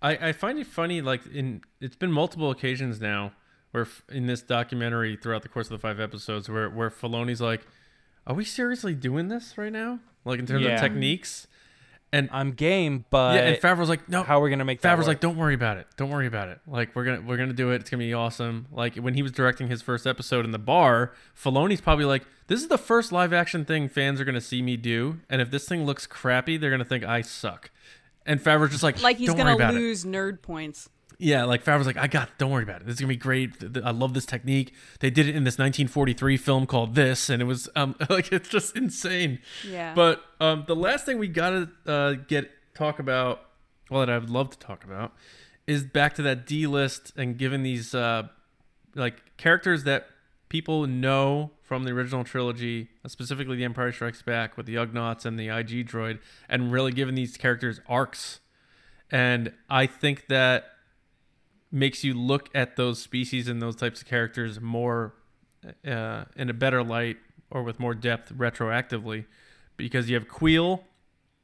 I, 0.00 0.28
I 0.28 0.32
find 0.32 0.58
it 0.58 0.66
funny, 0.66 1.02
like 1.02 1.26
in 1.26 1.60
it's 1.78 1.96
been 1.96 2.10
multiple 2.10 2.50
occasions 2.50 3.02
now 3.02 3.32
where 3.72 3.84
f- 3.84 4.02
in 4.08 4.26
this 4.26 4.42
documentary 4.42 5.16
throughout 5.16 5.42
the 5.42 5.48
course 5.48 5.66
of 5.66 5.72
the 5.72 5.78
five 5.78 6.00
episodes 6.00 6.48
where 6.48 6.68
where 6.70 6.90
Filoni's 6.90 7.40
like, 7.40 7.66
"Are 8.26 8.34
we 8.34 8.44
seriously 8.44 8.94
doing 8.94 9.28
this 9.28 9.56
right 9.58 9.72
now? 9.72 10.00
Like 10.24 10.38
in 10.38 10.46
terms 10.46 10.64
Yeah. 10.64 10.74
of 10.74 10.80
techniques?" 10.80 11.46
And 12.10 12.30
I'm 12.32 12.52
game, 12.52 13.04
but 13.10 13.34
yeah, 13.34 13.40
and 13.48 13.56
Favreau's 13.58 13.90
like, 13.90 14.08
"No, 14.08 14.22
how 14.22 14.38
are 14.38 14.42
we 14.42 14.48
gonna 14.48 14.64
make 14.64 14.80
that 14.80 14.94
Favreau's 14.96 15.00
work? 15.00 15.08
like, 15.08 15.20
don't 15.20 15.36
worry 15.36 15.52
about 15.52 15.76
it. 15.76 15.86
Don't 15.98 16.08
worry 16.08 16.26
about 16.26 16.48
it. 16.48 16.58
Like 16.66 16.96
we're 16.96 17.04
gonna 17.04 17.20
we're 17.20 17.36
gonna 17.36 17.52
do 17.52 17.70
it. 17.70 17.82
It's 17.82 17.90
gonna 17.90 18.02
be 18.02 18.14
awesome. 18.14 18.66
Like 18.72 18.96
when 18.96 19.12
he 19.12 19.22
was 19.22 19.30
directing 19.30 19.68
his 19.68 19.82
first 19.82 20.06
episode 20.06 20.46
in 20.46 20.50
the 20.52 20.58
bar, 20.58 21.12
Filoni's 21.38 21.82
probably 21.82 22.06
like, 22.06 22.24
this 22.46 22.62
is 22.62 22.68
the 22.68 22.78
first 22.78 23.12
live 23.12 23.34
action 23.34 23.66
thing 23.66 23.90
fans 23.90 24.22
are 24.22 24.24
gonna 24.24 24.40
see 24.40 24.62
me 24.62 24.78
do, 24.78 25.20
and 25.28 25.42
if 25.42 25.50
this 25.50 25.68
thing 25.68 25.84
looks 25.84 26.06
crappy, 26.06 26.56
they're 26.56 26.70
gonna 26.70 26.82
think 26.82 27.04
I 27.04 27.20
suck. 27.20 27.70
And 28.24 28.40
Favreau's 28.40 28.70
just 28.70 28.82
like, 28.82 29.02
Like 29.02 29.18
he's 29.18 29.26
don't 29.28 29.36
gonna 29.36 29.50
worry 29.56 29.64
about 29.64 29.74
it. 29.74 29.78
lose 29.78 30.06
nerd 30.06 30.40
points. 30.40 30.88
Yeah, 31.20 31.44
like 31.44 31.64
Favreau's 31.64 31.86
like, 31.86 31.96
I 31.96 32.06
got. 32.06 32.30
Don't 32.38 32.50
worry 32.52 32.62
about 32.62 32.82
it. 32.82 32.86
This 32.86 32.94
is 32.94 33.00
gonna 33.00 33.08
be 33.08 33.16
great. 33.16 33.50
I 33.84 33.90
love 33.90 34.14
this 34.14 34.24
technique. 34.24 34.72
They 35.00 35.10
did 35.10 35.26
it 35.26 35.34
in 35.34 35.42
this 35.42 35.54
1943 35.58 36.36
film 36.36 36.64
called 36.66 36.94
This, 36.94 37.28
and 37.28 37.42
it 37.42 37.44
was 37.44 37.68
um 37.74 37.96
like 38.08 38.32
it's 38.32 38.48
just 38.48 38.76
insane. 38.76 39.40
Yeah. 39.68 39.94
But 39.94 40.22
um, 40.40 40.64
the 40.68 40.76
last 40.76 41.06
thing 41.06 41.18
we 41.18 41.26
gotta 41.26 41.70
uh, 41.86 42.12
get 42.28 42.50
talk 42.74 43.00
about, 43.00 43.40
well, 43.90 44.06
that 44.06 44.10
I'd 44.10 44.30
love 44.30 44.50
to 44.50 44.58
talk 44.58 44.84
about, 44.84 45.12
is 45.66 45.82
back 45.82 46.14
to 46.14 46.22
that 46.22 46.46
D 46.46 46.68
list 46.68 47.12
and 47.16 47.36
giving 47.36 47.64
these 47.64 47.96
uh, 47.96 48.28
like 48.94 49.36
characters 49.36 49.82
that 49.84 50.06
people 50.48 50.86
know 50.86 51.50
from 51.62 51.82
the 51.82 51.90
original 51.90 52.22
trilogy, 52.22 52.88
specifically 53.08 53.56
The 53.56 53.64
Empire 53.64 53.90
Strikes 53.90 54.22
Back 54.22 54.56
with 54.56 54.66
the 54.66 54.76
Ugnaughts 54.76 55.26
and 55.26 55.38
the 55.38 55.48
IG 55.48 55.88
droid, 55.88 56.20
and 56.48 56.72
really 56.72 56.92
giving 56.92 57.16
these 57.16 57.36
characters 57.36 57.80
arcs. 57.88 58.38
And 59.10 59.52
I 59.68 59.86
think 59.86 60.28
that 60.28 60.64
makes 61.70 62.02
you 62.04 62.14
look 62.14 62.48
at 62.54 62.76
those 62.76 63.00
species 63.00 63.48
and 63.48 63.60
those 63.60 63.76
types 63.76 64.00
of 64.02 64.06
characters 64.08 64.60
more 64.60 65.14
uh, 65.86 66.24
in 66.36 66.48
a 66.48 66.54
better 66.54 66.82
light 66.82 67.16
or 67.50 67.62
with 67.62 67.78
more 67.80 67.94
depth 67.94 68.32
retroactively 68.32 69.24
because 69.76 70.08
you 70.08 70.14
have 70.14 70.28
Kuiil, 70.28 70.80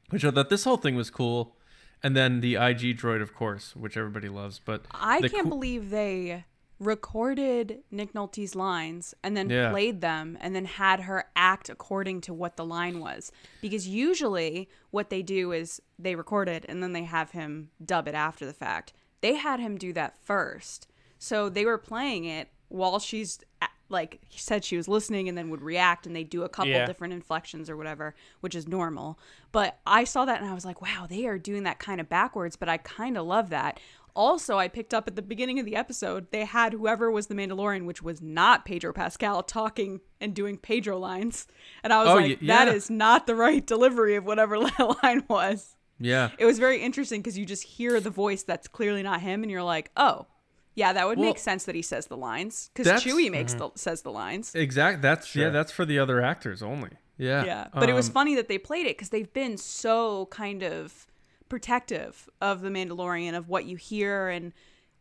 which 0.09 0.23
I 0.25 0.31
thought 0.31 0.49
this 0.49 0.63
whole 0.63 0.77
thing 0.77 0.95
was 0.95 1.09
cool, 1.09 1.55
and 2.03 2.15
then 2.15 2.41
the 2.41 2.55
IG 2.55 2.97
droid, 2.99 3.21
of 3.21 3.33
course, 3.33 3.75
which 3.75 3.97
everybody 3.97 4.29
loves. 4.29 4.59
But 4.59 4.85
I 4.91 5.19
can't 5.21 5.31
que- 5.33 5.43
believe 5.49 5.89
they 5.89 6.45
recorded 6.79 7.79
Nick 7.91 8.13
Nolte's 8.13 8.53
lines 8.55 9.13
and 9.23 9.35
then 9.37 9.49
Yeah. 9.49 9.69
played 9.71 10.01
them 10.01 10.37
and 10.41 10.53
then 10.55 10.65
had 10.65 11.01
her 11.01 11.25
act 11.35 11.69
according 11.69 12.21
to 12.21 12.33
what 12.33 12.57
the 12.57 12.65
line 12.65 12.99
was. 12.99 13.31
Because 13.61 13.87
usually 13.87 14.69
what 14.91 15.09
they 15.09 15.21
do 15.21 15.51
is 15.51 15.81
they 15.97 16.15
record 16.15 16.49
it 16.49 16.65
and 16.67 16.83
then 16.83 16.91
they 16.93 17.03
have 17.03 17.31
him 17.31 17.69
dub 17.83 18.07
it 18.07 18.15
after 18.15 18.45
the 18.45 18.53
fact. 18.53 18.93
They 19.21 19.35
had 19.35 19.59
him 19.59 19.77
do 19.77 19.93
that 19.93 20.17
first. 20.23 20.87
So 21.17 21.49
they 21.49 21.65
were 21.65 21.77
playing 21.77 22.25
it 22.25 22.49
while 22.69 22.99
she's 22.99 23.39
like 23.87 24.19
he 24.27 24.39
said 24.39 24.65
she 24.65 24.77
was 24.77 24.87
listening 24.87 25.29
and 25.29 25.37
then 25.37 25.49
would 25.51 25.61
react 25.61 26.07
and 26.07 26.15
they 26.15 26.23
do 26.23 26.41
a 26.43 26.49
couple 26.49 26.71
Yeah. 26.71 26.85
different 26.87 27.13
inflections 27.13 27.69
or 27.69 27.77
whatever, 27.77 28.15
which 28.41 28.55
is 28.55 28.67
normal. 28.67 29.19
But 29.51 29.77
I 29.85 30.03
saw 30.05 30.25
that 30.25 30.41
and 30.41 30.49
I 30.49 30.53
was 30.55 30.65
like, 30.65 30.81
wow, 30.81 31.05
they 31.07 31.25
are 31.27 31.37
doing 31.37 31.63
that 31.63 31.77
kind 31.79 32.01
of 32.01 32.09
backwards, 32.09 32.55
but 32.55 32.67
I 32.67 32.77
kind 32.77 33.15
of 33.17 33.25
love 33.27 33.49
that. 33.51 33.79
Also, 34.15 34.57
I 34.57 34.69
picked 34.69 34.93
up 34.93 35.07
at 35.07 35.15
the 35.15 35.21
beginning 35.21 35.59
of 35.59 35.65
the 35.65 35.75
episode, 35.75 36.31
they 36.31 36.45
had 36.45 36.73
whoever 36.73 37.11
was 37.11 37.27
the 37.27 37.35
Mandalorian, 37.35 37.85
which 37.85 38.01
was 38.01 38.21
not 38.21 38.65
Pedro 38.65 38.91
Pascal, 38.93 39.43
talking 39.43 39.99
and 40.21 40.33
doing 40.33 40.57
Pedro 40.57 40.97
lines. 40.97 41.47
And 41.83 41.91
I 41.93 41.99
was 41.99 42.07
Oh, 42.09 42.15
like, 42.15 42.41
y- 42.41 42.47
that 42.47 42.67
yeah. 42.67 42.73
is 42.73 42.89
not 42.89 43.27
the 43.27 43.35
right 43.35 43.65
delivery 43.65 44.15
of 44.15 44.25
whatever 44.25 44.57
that 44.77 45.03
line 45.03 45.25
was. 45.27 45.74
Yeah, 45.99 46.31
It 46.37 46.45
was 46.45 46.59
very 46.59 46.81
interesting 46.81 47.21
because 47.21 47.37
you 47.37 47.45
just 47.45 47.63
hear 47.63 47.99
the 47.99 48.09
voice 48.09 48.43
that's 48.43 48.67
clearly 48.67 49.03
not 49.03 49.21
him, 49.21 49.43
and 49.43 49.51
you're 49.51 49.63
like, 49.63 49.91
oh, 49.95 50.27
yeah, 50.73 50.91
that 50.93 51.07
would 51.07 51.17
Well, 51.17 51.27
make 51.29 51.39
sense 51.39 51.63
that 51.65 51.75
he 51.75 51.81
says 51.81 52.07
the 52.07 52.17
lines 52.17 52.69
because 52.73 53.01
Chewie 53.01 53.31
makes 53.31 53.53
the, 53.53 53.69
says 53.75 54.01
the 54.01 54.11
lines. 54.11 54.53
Exactly. 54.55 55.01
That's 55.01 55.33
yeah, 55.35 55.49
that's 55.49 55.71
for 55.71 55.85
the 55.85 55.97
other 55.99 56.21
actors 56.21 56.61
only. 56.61 56.89
Yeah, 57.17 57.45
Yeah, 57.45 57.67
but 57.73 57.87
it 57.89 57.93
was 57.93 58.07
Um, 58.09 58.13
funny 58.13 58.35
that 58.35 58.49
they 58.49 58.57
played 58.57 58.85
it 58.85 58.97
because 58.97 59.09
they've 59.09 59.31
been 59.31 59.55
so 59.57 60.25
kind 60.27 60.63
of 60.63 61.07
protective 61.47 62.29
of 62.41 62.59
the 62.61 62.69
Mandalorian 62.69 63.33
of 63.37 63.47
what 63.47 63.63
you 63.63 63.77
hear, 63.77 64.27
and 64.27 64.51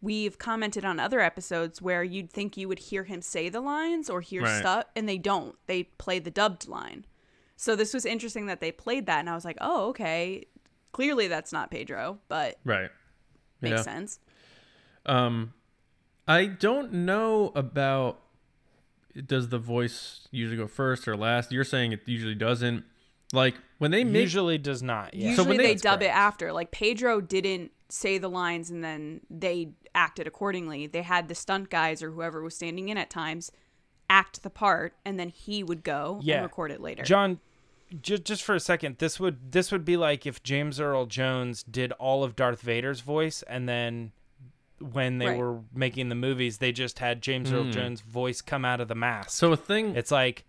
we've 0.00 0.38
commented 0.38 0.84
on 0.84 1.00
other 1.00 1.18
episodes 1.20 1.82
where 1.82 2.04
you'd 2.04 2.30
think 2.30 2.56
you 2.56 2.68
would 2.68 2.78
hear 2.78 3.02
him 3.04 3.20
say 3.20 3.48
the 3.48 3.60
lines 3.60 4.08
or 4.08 4.20
hear 4.20 4.42
Right. 4.42 4.60
stuff, 4.60 4.84
and 4.94 5.08
they 5.08 5.18
don't. 5.18 5.56
They 5.66 5.84
play 5.84 6.20
the 6.20 6.30
dubbed 6.30 6.68
line. 6.68 7.04
So 7.56 7.74
this 7.74 7.92
was 7.94 8.04
interesting 8.06 8.46
that 8.46 8.60
they 8.60 8.70
played 8.70 9.06
that, 9.06 9.18
and 9.20 9.28
I 9.28 9.34
was 9.34 9.44
like, 9.44 9.58
oh, 9.60 9.88
okay. 9.88 10.44
Clearly, 10.94 11.26
that's 11.26 11.52
not 11.52 11.72
Pedro, 11.72 12.20
but 12.28 12.56
right. 12.64 12.88
makes 13.60 13.78
yeah. 13.78 13.82
sense. 13.82 14.20
Um, 15.04 15.52
I 16.28 16.46
don't 16.46 16.92
know 16.92 17.50
about 17.56 18.20
does 19.26 19.48
the 19.48 19.58
voice 19.58 20.28
usually 20.30 20.56
go 20.56 20.68
first 20.68 21.08
or 21.08 21.16
last. 21.16 21.50
You're 21.50 21.64
saying 21.64 21.90
it 21.90 22.02
usually 22.06 22.36
doesn't. 22.36 22.84
Like 23.32 23.56
when 23.78 23.90
they 23.90 24.04
make 24.04 24.22
usually 24.22 24.56
does 24.56 24.84
not. 24.84 25.14
Yeah. 25.14 25.30
Usually 25.30 25.48
when 25.48 25.56
they, 25.56 25.74
they- 25.74 25.80
dub 25.80 26.00
it 26.00 26.14
after. 26.14 26.52
Like 26.52 26.70
Pedro 26.70 27.20
didn't 27.20 27.72
say 27.88 28.18
the 28.18 28.30
lines 28.30 28.70
and 28.70 28.84
then 28.84 29.22
they 29.28 29.70
acted 29.96 30.28
accordingly. 30.28 30.86
They 30.86 31.02
had 31.02 31.26
the 31.26 31.34
stunt 31.34 31.70
guys 31.70 32.04
or 32.04 32.12
whoever 32.12 32.40
was 32.40 32.54
standing 32.54 32.88
in 32.88 32.96
at 32.98 33.10
times 33.10 33.50
act 34.08 34.44
the 34.44 34.50
part 34.50 34.94
and 35.04 35.18
then 35.18 35.28
he 35.28 35.64
would 35.64 35.82
go 35.82 36.20
Yeah. 36.22 36.36
and 36.36 36.44
record 36.44 36.70
it 36.70 36.80
later. 36.80 37.02
John, 37.02 37.40
j- 38.00 38.18
just 38.18 38.42
for 38.42 38.54
a 38.54 38.60
second, 38.60 38.98
this 38.98 39.18
would 39.20 39.52
this 39.52 39.70
would 39.72 39.84
be 39.84 39.96
like 39.96 40.26
if 40.26 40.42
James 40.42 40.80
Earl 40.80 41.06
Jones 41.06 41.62
did 41.62 41.92
all 41.92 42.24
of 42.24 42.36
Darth 42.36 42.60
Vader's 42.60 43.00
voice, 43.00 43.42
and 43.44 43.68
then 43.68 44.12
when 44.80 45.18
they 45.18 45.28
Right. 45.28 45.38
were 45.38 45.60
making 45.72 46.08
the 46.08 46.14
movies, 46.14 46.58
they 46.58 46.72
just 46.72 46.98
had 46.98 47.22
James 47.22 47.52
Earl 47.52 47.64
hmm. 47.64 47.70
Jones' 47.70 48.00
voice 48.00 48.40
come 48.40 48.64
out 48.64 48.80
of 48.80 48.88
the 48.88 48.94
mask. 48.94 49.30
so 49.30 49.52
a 49.52 49.56
thing. 49.56 49.94
it's 49.96 50.10
like, 50.10 50.44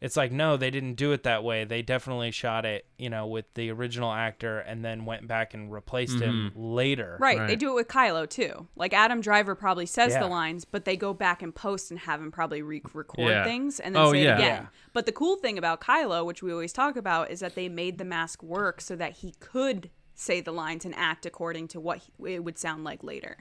it's 0.00 0.16
like 0.16 0.30
no, 0.30 0.56
they 0.56 0.70
didn't 0.70 0.94
do 0.94 1.12
it 1.12 1.24
that 1.24 1.42
way. 1.42 1.64
They 1.64 1.82
definitely 1.82 2.30
shot 2.30 2.64
it, 2.64 2.86
you 2.98 3.10
know, 3.10 3.26
with 3.26 3.46
the 3.54 3.70
original 3.70 4.12
actor, 4.12 4.60
and 4.60 4.84
then 4.84 5.04
went 5.04 5.26
back 5.26 5.54
and 5.54 5.72
replaced 5.72 6.20
him 6.20 6.50
mm-hmm. 6.50 6.60
later. 6.60 7.16
right, 7.20 7.46
they 7.48 7.56
do 7.56 7.70
it 7.72 7.74
with 7.74 7.88
Kylo 7.88 8.28
too. 8.28 8.68
Like 8.76 8.92
Adam 8.92 9.20
Driver 9.20 9.54
probably 9.54 9.86
says 9.86 10.12
Yeah. 10.12 10.20
the 10.20 10.28
lines, 10.28 10.64
but 10.64 10.84
they 10.84 10.96
go 10.96 11.12
back 11.12 11.42
and 11.42 11.54
post 11.54 11.90
and 11.90 11.98
have 12.00 12.20
him 12.20 12.30
probably 12.30 12.62
re-record 12.62 13.28
Yeah. 13.28 13.44
things 13.44 13.80
and 13.80 13.94
then 13.96 14.02
Oh, 14.02 14.12
say 14.12 14.22
yeah. 14.22 14.32
it 14.32 14.34
again. 14.36 14.62
Yeah. 14.62 14.68
But 14.92 15.06
the 15.06 15.12
cool 15.12 15.36
thing 15.36 15.58
about 15.58 15.80
Kylo, 15.80 16.24
which 16.24 16.42
we 16.42 16.52
always 16.52 16.72
talk 16.72 16.96
about, 16.96 17.30
is 17.30 17.40
that 17.40 17.54
they 17.54 17.68
made 17.68 17.98
the 17.98 18.04
mask 18.04 18.42
work 18.42 18.80
so 18.80 18.94
that 18.96 19.14
he 19.18 19.34
could 19.40 19.90
say 20.14 20.40
the 20.40 20.52
lines 20.52 20.84
and 20.84 20.94
act 20.96 21.26
according 21.26 21.68
to 21.68 21.80
what 21.80 21.98
he, 21.98 22.12
it 22.34 22.44
would 22.44 22.58
sound 22.58 22.84
like 22.84 23.02
later. 23.02 23.38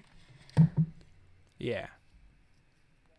Yeah. 1.59 1.87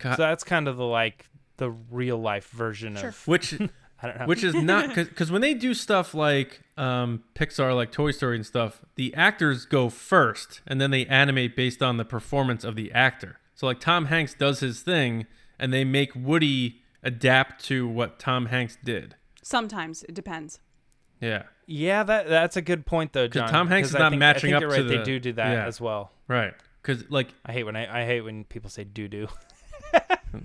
Ki- 0.00 0.10
So 0.10 0.16
that's 0.16 0.44
kind 0.44 0.68
of 0.68 0.76
the 0.76 0.84
like 0.84 1.26
the 1.58 1.70
real 1.70 2.16
life 2.18 2.48
version 2.50 2.96
of 2.96 3.26
which 3.28 3.54
I 4.02 4.06
don't 4.06 4.18
know. 4.20 4.26
which 4.26 4.42
is 4.44 4.54
not 4.54 4.94
because 4.94 5.30
when 5.30 5.40
they 5.42 5.54
do 5.54 5.74
stuff 5.74 6.14
like 6.14 6.62
um, 6.76 7.24
Pixar, 7.34 7.74
like 7.74 7.90
Toy 7.92 8.12
Story 8.12 8.36
and 8.36 8.46
stuff, 8.46 8.80
the 8.94 9.12
actors 9.14 9.64
go 9.66 9.88
first, 9.88 10.60
and 10.66 10.80
then 10.80 10.90
they 10.92 11.04
animate 11.06 11.54
based 11.56 11.82
on 11.82 11.96
the 11.96 12.04
performance 12.04 12.62
of 12.64 12.76
the 12.76 12.92
actor. 12.92 13.38
So 13.54 13.66
like 13.66 13.80
Tom 13.80 14.06
Hanks 14.06 14.34
does 14.34 14.60
his 14.60 14.82
thing, 14.82 15.26
and 15.58 15.72
they 15.72 15.84
make 15.84 16.12
Woody 16.14 16.80
adapt 17.02 17.64
to 17.66 17.88
what 17.88 18.18
Tom 18.20 18.46
Hanks 18.46 18.78
did. 18.84 19.16
Sometimes 19.42 20.04
it 20.04 20.14
depends. 20.14 20.60
Yeah, 21.20 21.44
Yeah, 21.66 22.04
that 22.04 22.28
that's 22.28 22.56
a 22.56 22.62
good 22.62 22.86
point 22.86 23.12
though, 23.12 23.26
John. 23.26 23.48
Tom 23.48 23.66
Hanks 23.66 23.88
is 23.88 23.94
not 23.94 24.10
think, 24.12 24.20
matching 24.20 24.54
I 24.54 24.54
think 24.54 24.54
up 24.56 24.60
you're 24.60 24.70
to 24.70 24.82
right, 24.84 24.88
the- 24.88 24.98
They 24.98 25.02
do 25.04 25.18
do 25.18 25.32
that 25.32 25.52
yeah. 25.52 25.66
as 25.66 25.80
well. 25.80 26.12
right. 26.28 26.54
Because 26.80 27.10
like 27.10 27.34
I 27.44 27.52
hate 27.52 27.64
when 27.64 27.74
I, 27.74 28.02
I 28.02 28.06
hate 28.06 28.20
when 28.20 28.44
people 28.44 28.70
say 28.70 28.84
doo 28.84 29.08
doo. 29.08 29.26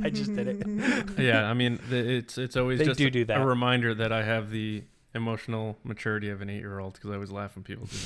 I 0.04 0.10
just 0.10 0.34
did 0.36 0.48
it. 0.48 1.10
yeah, 1.20 1.50
I 1.50 1.54
mean 1.54 1.80
the- 1.90 2.18
it's 2.18 2.38
it's 2.38 2.56
always 2.58 2.80
They 2.80 2.86
just 2.86 2.98
do 2.98 3.08
a, 3.08 3.12
do 3.12 3.26
that. 3.26 3.42
a 3.42 3.46
reminder 3.46 3.94
that 3.96 4.12
I 4.12 4.24
have 4.24 4.50
the 4.50 4.84
emotional 5.16 5.78
maturity 5.84 6.30
of 6.30 6.42
an 6.42 6.50
eight 6.50 6.60
year 6.60 6.80
old 6.80 6.94
because 6.94 7.12
I 7.12 7.14
always 7.14 7.32
laugh 7.32 7.56
when 7.56 7.64
people 7.64 7.86
do 7.86 7.98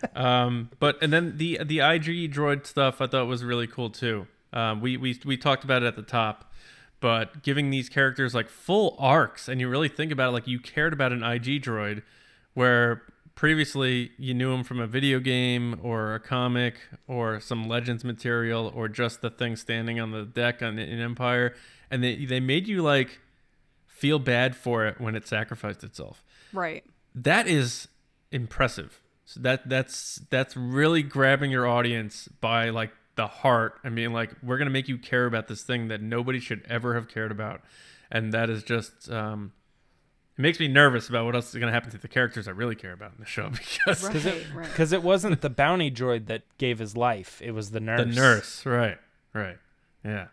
that. 0.00 0.10
um, 0.16 0.70
but 0.78 0.96
and 1.02 1.12
then 1.12 1.36
the 1.36 1.60
the 1.64 1.80
IG 1.80 2.32
droid 2.32 2.66
stuff 2.66 3.00
I 3.00 3.06
thought 3.06 3.26
was 3.26 3.44
really 3.44 3.66
cool 3.66 3.90
too. 3.90 4.26
Um, 4.52 4.80
we 4.80 4.96
we 4.96 5.18
we 5.24 5.36
talked 5.36 5.64
about 5.64 5.82
it 5.82 5.86
at 5.86 5.96
the 5.96 6.02
top, 6.02 6.52
but 7.00 7.42
giving 7.42 7.70
these 7.70 7.88
characters 7.88 8.34
like 8.34 8.48
full 8.48 8.96
arcs 8.98 9.48
and 9.48 9.60
you 9.60 9.68
really 9.68 9.88
think 9.88 10.10
about 10.12 10.30
it 10.30 10.32
like 10.32 10.46
you 10.46 10.58
cared 10.58 10.92
about 10.92 11.12
an 11.12 11.22
IG 11.22 11.62
droid, 11.62 12.02
where 12.54 13.02
previously 13.34 14.12
you 14.18 14.34
knew 14.34 14.52
him 14.52 14.64
from 14.64 14.80
a 14.80 14.86
video 14.86 15.18
game 15.20 15.78
or 15.82 16.14
a 16.14 16.20
comic 16.20 16.76
or 17.06 17.40
some 17.40 17.68
legends 17.68 18.04
material 18.04 18.72
or 18.74 18.88
just 18.88 19.22
the 19.22 19.30
thing 19.30 19.56
standing 19.56 19.98
on 19.98 20.10
the 20.10 20.24
deck 20.24 20.62
on 20.62 20.78
in 20.78 21.00
Empire, 21.00 21.54
and 21.90 22.02
they 22.02 22.24
they 22.24 22.40
made 22.40 22.68
you 22.68 22.82
like 22.82 23.20
feel 23.86 24.18
bad 24.18 24.56
for 24.56 24.86
it 24.86 25.00
when 25.00 25.14
it 25.14 25.26
sacrificed 25.26 25.84
itself. 25.84 26.22
Right. 26.52 26.84
That 27.14 27.46
is 27.46 27.88
impressive. 28.32 29.00
So 29.24 29.40
that 29.40 29.68
that's 29.68 30.20
that's 30.30 30.56
really 30.56 31.02
grabbing 31.02 31.50
your 31.50 31.66
audience 31.66 32.28
by 32.40 32.70
like 32.70 32.92
the 33.14 33.26
heart 33.26 33.78
and 33.84 33.94
being 33.94 34.12
like, 34.12 34.30
we're 34.42 34.58
gonna 34.58 34.70
make 34.70 34.88
you 34.88 34.98
care 34.98 35.26
about 35.26 35.48
this 35.48 35.62
thing 35.62 35.88
that 35.88 36.00
nobody 36.00 36.40
should 36.40 36.64
ever 36.68 36.94
have 36.94 37.08
cared 37.08 37.30
about, 37.30 37.60
and 38.10 38.32
that 38.32 38.50
is 38.50 38.62
just 38.62 39.10
um, 39.10 39.52
makes 40.40 40.58
me 40.60 40.68
nervous 40.68 41.08
about 41.08 41.24
what 41.26 41.34
else 41.34 41.48
is 41.48 41.54
going 41.54 41.66
to 41.68 41.72
happen 41.72 41.90
to 41.90 41.98
the 41.98 42.08
characters 42.08 42.48
I 42.48 42.52
really 42.52 42.74
care 42.74 42.92
about 42.92 43.12
in 43.12 43.20
the 43.20 43.26
show 43.26 43.48
because 43.50 44.02
Right, 44.04 44.12
Because 44.12 44.26
it, 44.26 44.46
right. 44.54 44.66
'cause 44.74 44.92
it 44.92 45.02
wasn't 45.02 45.40
the 45.40 45.50
bounty 45.50 45.90
droid 45.90 46.26
that 46.26 46.42
gave 46.58 46.78
his 46.78 46.96
life; 46.96 47.40
it 47.42 47.52
was 47.52 47.70
the 47.70 47.80
nurse. 47.80 48.00
the 48.00 48.06
nurse, 48.20 48.66
right, 48.66 48.98
right, 49.34 49.58
yeah. 50.04 50.26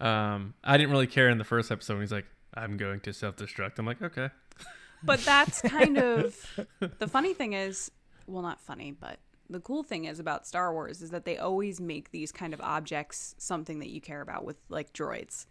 Um, 0.00 0.54
I 0.62 0.76
didn't 0.76 0.92
really 0.92 1.06
care 1.08 1.28
in 1.28 1.38
the 1.38 1.44
first 1.44 1.70
episode 1.72 1.94
when 1.94 2.02
he's 2.02 2.12
like, 2.12 2.26
"I'm 2.54 2.76
going 2.76 3.00
to 3.00 3.12
self-destruct." 3.12 3.78
I'm 3.78 3.86
like, 3.86 4.00
okay, 4.00 4.30
But 5.02 5.20
that's 5.20 5.60
kind 5.62 5.98
of 5.98 6.60
the 6.98 7.08
funny 7.08 7.34
thing 7.34 7.52
is, 7.54 7.90
well, 8.26 8.42
not 8.42 8.60
funny, 8.60 8.92
but 8.92 9.18
the 9.50 9.60
cool 9.60 9.82
thing 9.82 10.04
is 10.04 10.20
about 10.20 10.46
Star 10.46 10.72
Wars 10.72 11.00
is 11.02 11.10
that 11.10 11.24
they 11.24 11.38
always 11.38 11.80
make 11.80 12.10
these 12.10 12.30
kind 12.30 12.52
of 12.54 12.60
objects 12.60 13.34
something 13.38 13.78
that 13.80 13.88
you 13.88 14.00
care 14.00 14.20
about 14.20 14.44
with 14.44 14.58
like 14.68 14.92
droids. 14.92 15.46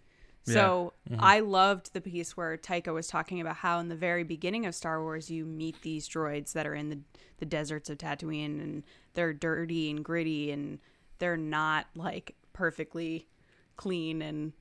So 0.54 0.94
mm-hmm. 1.10 1.24
I 1.24 1.40
loved 1.40 1.94
the 1.94 2.02
piece 2.02 2.38
where 2.38 2.58
Taika 2.58 2.94
was 2.94 3.08
talking 3.08 3.42
about 3.42 3.58
how 3.58 3.80
in 3.80 3.90
the 3.90 3.96
very 3.96 4.24
beginning 4.24 4.66
of 4.66 4.76
Star 4.76 5.02
Wars 5.02 5.30
you 5.30 5.46
meet 5.46 5.82
these 5.82 6.08
droids 6.08 6.54
that 6.54 6.66
are 6.66 6.76
in 6.76 6.90
the 6.90 7.00
the 7.40 7.46
deserts 7.46 7.90
of 7.90 7.98
Tatooine 7.98 8.62
and 8.62 8.84
they're 9.14 9.34
dirty 9.34 9.92
and 9.92 10.04
gritty 10.04 10.52
and 10.52 10.80
they're 11.20 11.38
not 11.38 11.86
like 11.96 12.36
perfectly 12.54 13.28
clean 13.76 14.22
and 14.22 14.54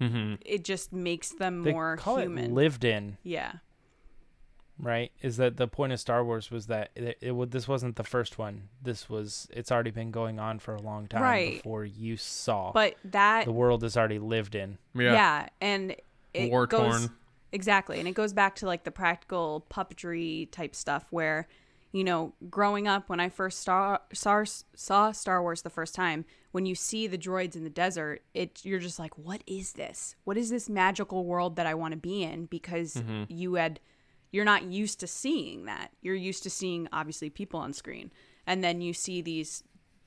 mm-hmm. 0.00 0.34
it 0.44 0.64
just 0.64 0.92
makes 0.92 1.30
them 1.30 1.62
They 1.62 1.72
more 1.72 1.96
call 1.96 2.18
human. 2.18 2.46
it 2.46 2.52
lived 2.52 2.84
in, 2.84 3.16
yeah. 3.22 3.54
Right? 4.82 5.12
Is 5.22 5.36
that 5.38 5.56
the 5.56 5.68
point 5.68 5.92
of 5.92 6.00
Star 6.00 6.24
Wars 6.24 6.50
was 6.50 6.66
that 6.66 6.90
it, 6.94 7.18
it 7.20 7.32
would 7.32 7.50
this 7.50 7.68
wasn't 7.68 7.96
the 7.96 8.04
first 8.04 8.38
one. 8.38 8.68
This 8.82 9.08
was 9.08 9.46
it's 9.52 9.70
already 9.70 9.90
been 9.90 10.10
going 10.10 10.38
on 10.38 10.58
for 10.58 10.74
a 10.74 10.80
long 10.82 11.06
time 11.06 11.22
Right. 11.22 11.54
before 11.56 11.84
you 11.84 12.16
saw. 12.16 12.72
But 12.72 12.96
that 13.04 13.44
the 13.44 13.52
world 13.52 13.84
is 13.84 13.96
already 13.96 14.18
lived 14.18 14.54
in. 14.54 14.78
yeah, 14.94 15.12
Yeah, 15.12 15.48
and 15.60 15.96
it 16.34 16.50
War 16.50 16.66
torn. 16.66 17.10
exactly, 17.52 17.98
and 17.98 18.08
it 18.08 18.12
goes 18.14 18.32
back 18.32 18.54
to 18.56 18.66
like 18.66 18.84
the 18.84 18.90
practical 18.90 19.64
puppetry 19.70 20.50
type 20.50 20.74
stuff 20.76 21.06
where, 21.10 21.48
you 21.92 22.04
know, 22.04 22.32
growing 22.48 22.86
up 22.86 23.08
when 23.08 23.18
I 23.20 23.28
first 23.28 23.62
saw 23.62 23.98
saw, 24.12 24.44
saw 24.74 25.12
Star 25.12 25.42
Wars 25.42 25.62
the 25.62 25.70
first 25.70 25.94
time, 25.94 26.24
when 26.52 26.66
you 26.66 26.74
see 26.74 27.06
the 27.08 27.18
droids 27.18 27.56
in 27.56 27.64
the 27.64 27.70
desert, 27.70 28.22
it 28.34 28.60
you're 28.64 28.78
just 28.78 28.98
like, 29.00 29.18
what 29.18 29.42
is 29.46 29.72
this? 29.72 30.14
What 30.24 30.36
is 30.36 30.50
this 30.50 30.68
magical 30.68 31.24
world 31.24 31.56
that 31.56 31.66
I 31.66 31.74
want 31.74 31.92
to 31.92 31.98
be 31.98 32.22
in? 32.22 32.46
Because 32.46 32.94
Mm-hmm. 32.94 33.24
you 33.28 33.54
had 33.54 33.80
you're 34.32 34.44
not 34.44 34.64
used 34.64 35.00
to 35.00 35.06
seeing 35.06 35.64
that. 35.64 35.90
You're 36.02 36.14
used 36.14 36.42
to 36.44 36.50
seeing 36.50 36.88
obviously 36.92 37.30
people 37.30 37.58
on 37.60 37.72
screen, 37.72 38.10
and 38.46 38.62
then 38.62 38.80
you 38.80 38.92
see 38.92 39.20
these 39.22 39.62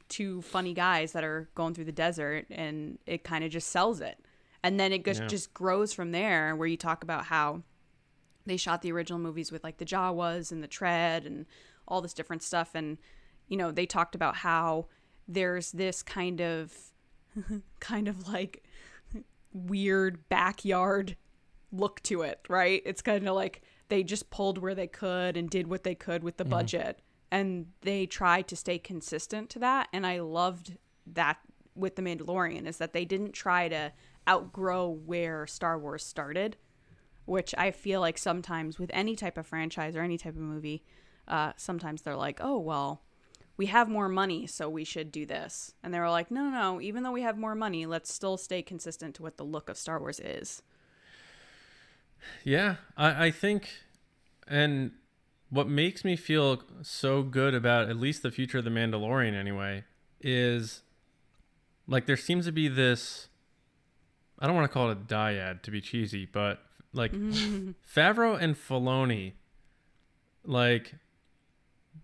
two 0.09 0.41
funny 0.43 0.73
guys 0.73 1.11
that 1.13 1.23
are 1.23 1.49
going 1.55 1.73
through 1.73 1.85
the 1.85 1.91
desert 1.91 2.45
and 2.51 2.99
it 3.07 3.23
kind 3.23 3.43
of 3.43 3.49
just 3.49 3.69
sells 3.69 3.99
it 4.01 4.19
and 4.61 4.79
then 4.79 4.91
it 4.91 5.03
just, 5.03 5.21
Yeah. 5.21 5.27
just 5.27 5.53
grows 5.55 5.91
from 5.93 6.11
there 6.11 6.55
where 6.55 6.67
you 6.67 6.77
talk 6.77 7.03
about 7.03 7.25
how 7.25 7.63
they 8.45 8.57
shot 8.57 8.81
the 8.83 8.91
original 8.91 9.17
movies 9.17 9.51
with 9.51 9.63
like 9.63 9.77
the 9.77 9.85
jawas 9.85 10.51
and 10.51 10.61
the 10.61 10.67
tread 10.67 11.25
and 11.25 11.45
all 11.87 12.01
this 12.01 12.13
different 12.13 12.43
stuff 12.43 12.75
and 12.75 12.97
you 13.47 13.57
know 13.57 13.71
they 13.71 13.85
talked 13.87 14.13
about 14.13 14.35
how 14.35 14.85
there's 15.27 15.71
this 15.71 16.03
kind 16.03 16.41
of 16.41 16.73
kind 17.79 18.07
of 18.07 18.27
like 18.27 18.63
weird 19.53 20.27
backyard 20.29 21.15
look 21.71 22.03
to 22.03 22.21
it 22.21 22.39
right 22.49 22.81
it's 22.85 23.01
kind 23.01 23.27
of 23.27 23.33
like 23.35 23.61
they 23.89 24.03
just 24.03 24.29
pulled 24.29 24.57
where 24.57 24.75
they 24.75 24.87
could 24.87 25.37
and 25.37 25.49
did 25.49 25.67
what 25.67 25.83
they 25.83 25.95
could 25.95 26.23
with 26.23 26.37
the 26.37 26.45
budget. 26.45 27.01
And 27.31 27.67
they 27.81 28.05
tried 28.05 28.47
to 28.49 28.55
stay 28.55 28.77
consistent 28.77 29.49
to 29.51 29.59
that. 29.59 29.87
And 29.91 30.05
i 30.05 30.19
loved 30.19 30.77
that 31.05 31.37
with 31.75 31.95
the 31.95 32.01
mandalorian 32.01 32.67
is 32.67 32.77
that 32.77 32.93
they 32.93 33.05
didn't 33.05 33.33
try 33.33 33.67
to 33.67 33.91
outgrow 34.29 34.87
where 34.87 35.45
star 35.47 35.77
wars 35.77 36.05
started 36.05 36.55
which 37.25 37.53
i 37.57 37.71
feel 37.71 37.99
like 37.99 38.17
sometimes 38.17 38.79
with 38.79 38.89
any 38.93 39.15
type 39.15 39.37
of 39.37 39.45
franchise 39.45 39.95
or 39.95 40.01
any 40.01 40.17
type 40.17 40.35
of 40.35 40.41
movie 40.41 40.83
uh, 41.27 41.51
sometimes 41.57 42.03
they're 42.03 42.15
like 42.15 42.39
oh 42.41 42.57
well 42.57 43.01
we 43.57 43.67
have 43.67 43.87
more 43.87 44.09
money 44.09 44.47
so 44.47 44.69
we 44.69 44.83
should 44.83 45.11
do 45.11 45.25
this. 45.25 45.73
And 45.83 45.93
they 45.93 45.99
were 45.99 46.09
like 46.09 46.31
no 46.31 46.49
no 46.49 46.49
no. 46.49 46.81
Even 46.81 47.03
though 47.03 47.11
we 47.11 47.21
have 47.21 47.37
more 47.37 47.55
money 47.55 47.85
let's 47.85 48.13
still 48.13 48.37
stay 48.37 48.61
consistent 48.61 49.15
to 49.15 49.23
what 49.23 49.37
the 49.37 49.45
look 49.45 49.69
of 49.69 49.77
star 49.77 49.99
wars 49.99 50.19
is 50.19 50.63
Yeah, 52.43 52.75
I, 52.97 53.25
I 53.27 53.31
think, 53.31 53.69
and 54.47 54.91
what 55.49 55.67
makes 55.67 56.03
me 56.03 56.15
feel 56.15 56.61
so 56.81 57.21
good 57.23 57.53
about 57.53 57.89
at 57.89 57.97
least 57.97 58.23
the 58.23 58.31
future 58.31 58.57
of 58.57 58.63
the 58.63 58.69
Mandalorian, 58.69 59.33
anyway, 59.33 59.83
is 60.21 60.81
like 61.87 62.05
there 62.05 62.17
seems 62.17 62.45
to 62.45 62.51
be 62.51 62.67
this. 62.67 63.27
I 64.39 64.47
don't 64.47 64.55
want 64.55 64.69
to 64.69 64.73
call 64.73 64.89
it 64.89 64.97
a 64.97 65.01
dyad 65.01 65.61
to 65.63 65.71
be 65.71 65.79
cheesy, 65.79 66.25
but 66.25 66.59
like 66.91 67.11
Favreau 67.95 68.41
and 68.41 68.55
Filoni, 68.55 69.33
like 70.43 70.95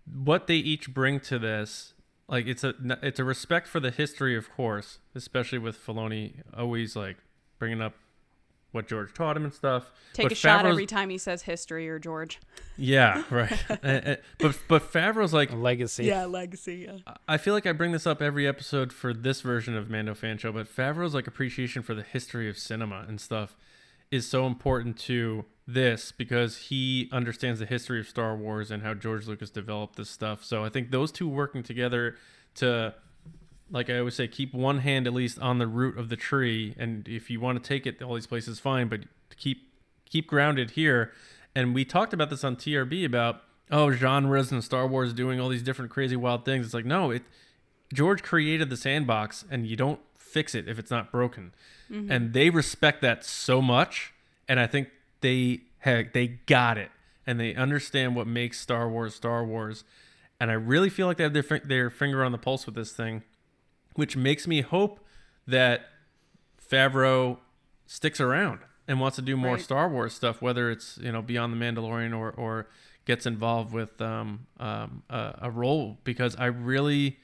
what 0.06 0.46
they 0.46 0.56
each 0.56 0.92
bring 0.92 1.20
to 1.20 1.38
this, 1.38 1.94
like 2.28 2.46
it's 2.46 2.64
a 2.64 2.74
it's 3.02 3.18
a 3.18 3.24
respect 3.24 3.66
for 3.66 3.80
the 3.80 3.90
history, 3.90 4.36
of 4.36 4.50
course, 4.50 4.98
especially 5.14 5.58
with 5.58 5.76
Filoni 5.76 6.42
always 6.56 6.94
like 6.94 7.16
bringing 7.58 7.82
up 7.82 7.94
what 8.72 8.86
George 8.88 9.12
taught 9.14 9.36
him 9.36 9.44
and 9.44 9.52
stuff. 9.52 9.90
take 10.12 10.26
But 10.26 10.32
a 10.32 10.34
shot 10.34 10.64
every 10.66 10.86
time 10.86 11.10
he 11.10 11.18
says 11.18 11.42
history 11.42 11.88
or 11.88 11.98
george 11.98 12.38
yeah, 12.76 13.24
right. 13.30 13.52
And- 13.82 14.04
and- 14.04 14.18
but 14.38 14.58
but 14.68 14.92
Favreau's 14.92 15.32
like 15.32 15.52
A 15.52 15.56
legacy. 15.56 16.04
Yeah, 16.04 16.24
legacy 16.26 16.86
yeah 16.88 17.14
I 17.28 17.36
feel 17.36 17.52
like 17.54 17.66
I 17.66 17.72
bring 17.72 17.92
this 17.92 18.06
up 18.06 18.22
every 18.22 18.46
episode 18.46 18.92
for 18.92 19.12
this 19.12 19.40
version 19.40 19.76
of 19.76 19.90
Mando 19.90 20.14
Fan 20.14 20.38
Show, 20.38 20.52
but 20.52 20.66
Favreau's 20.66 21.14
like 21.14 21.26
appreciation 21.26 21.82
for 21.82 21.94
the 21.94 22.02
history 22.02 22.48
of 22.48 22.56
cinema 22.58 23.04
and 23.08 23.20
stuff 23.20 23.56
is 24.10 24.26
so 24.26 24.46
important 24.46 24.98
to 24.98 25.44
this 25.68 26.10
because 26.10 26.56
he 26.56 27.08
understands 27.12 27.60
the 27.60 27.66
history 27.66 28.00
of 28.00 28.08
Star 28.08 28.34
Wars 28.36 28.70
and 28.72 28.82
how 28.82 28.92
George 28.92 29.28
Lucas 29.28 29.50
developed 29.50 29.94
this 29.96 30.10
stuff. 30.10 30.42
So 30.44 30.64
I 30.64 30.68
think 30.68 30.90
those 30.90 31.12
two 31.12 31.28
working 31.28 31.62
together 31.62 32.16
to 32.56 32.94
like 33.70 33.88
I 33.88 33.98
always 33.98 34.14
say, 34.14 34.26
keep 34.26 34.52
one 34.52 34.78
hand 34.78 35.06
at 35.06 35.14
least 35.14 35.38
on 35.38 35.58
the 35.58 35.66
root 35.66 35.96
of 35.96 36.08
the 36.08 36.16
tree, 36.16 36.74
and 36.76 37.06
if 37.08 37.30
you 37.30 37.40
want 37.40 37.62
to 37.62 37.66
take 37.66 37.86
it 37.86 38.02
all 38.02 38.14
these 38.14 38.26
places, 38.26 38.58
fine, 38.58 38.88
but 38.88 39.00
keep 39.36 39.68
keep 40.08 40.26
grounded 40.26 40.72
here. 40.72 41.12
And 41.54 41.74
we 41.74 41.84
talked 41.84 42.12
about 42.12 42.30
this 42.30 42.44
on 42.44 42.56
TRB 42.56 43.04
about 43.04 43.42
oh 43.70 43.92
genres 43.92 44.50
and 44.50 44.62
Star 44.62 44.86
Wars 44.86 45.12
doing 45.12 45.40
all 45.40 45.48
these 45.48 45.62
different 45.62 45.90
crazy 45.90 46.16
wild 46.16 46.44
things. 46.44 46.66
It's 46.66 46.74
like 46.74 46.84
no, 46.84 47.10
it 47.10 47.22
George 47.92 48.22
created 48.22 48.70
the 48.70 48.76
sandbox, 48.76 49.44
and 49.50 49.66
you 49.66 49.76
don't 49.76 50.00
fix 50.18 50.54
it 50.54 50.68
if 50.68 50.78
it's 50.78 50.90
not 50.90 51.12
broken. 51.12 51.52
Mm-hmm. 51.90 52.10
And 52.10 52.32
they 52.32 52.50
respect 52.50 53.02
that 53.02 53.24
so 53.24 53.62
much, 53.62 54.12
and 54.48 54.58
I 54.58 54.66
think 54.66 54.88
they 55.20 55.60
heck 55.78 56.12
they 56.12 56.26
got 56.26 56.76
it, 56.76 56.90
and 57.26 57.38
they 57.38 57.54
understand 57.54 58.16
what 58.16 58.26
makes 58.26 58.60
Star 58.60 58.88
Wars 58.88 59.14
Star 59.14 59.44
Wars. 59.44 59.84
And 60.40 60.50
I 60.50 60.54
really 60.54 60.88
feel 60.88 61.06
like 61.06 61.18
they 61.18 61.24
have 61.24 61.34
their 61.34 61.60
their 61.64 61.88
finger 61.88 62.24
on 62.24 62.32
the 62.32 62.38
pulse 62.38 62.66
with 62.66 62.74
this 62.74 62.92
thing 62.92 63.22
which 63.94 64.16
makes 64.16 64.46
me 64.46 64.60
hope 64.60 65.00
that 65.46 65.82
Favreau 66.70 67.38
sticks 67.86 68.20
around 68.20 68.60
and 68.86 69.00
wants 69.00 69.16
to 69.16 69.22
do 69.22 69.36
more 69.36 69.54
Right. 69.54 69.62
Star 69.62 69.88
Wars 69.88 70.14
stuff, 70.14 70.40
whether 70.40 70.70
it's 70.70 70.98
you 70.98 71.12
know 71.12 71.22
beyond 71.22 71.52
the 71.52 71.56
Mandalorian 71.56 72.16
or 72.16 72.30
or 72.30 72.68
gets 73.04 73.26
involved 73.26 73.72
with 73.72 74.00
um, 74.00 74.46
um, 74.58 75.02
a, 75.10 75.38
a 75.42 75.50
role 75.50 75.98
because 76.04 76.36
I 76.36 76.46
really 76.46 77.18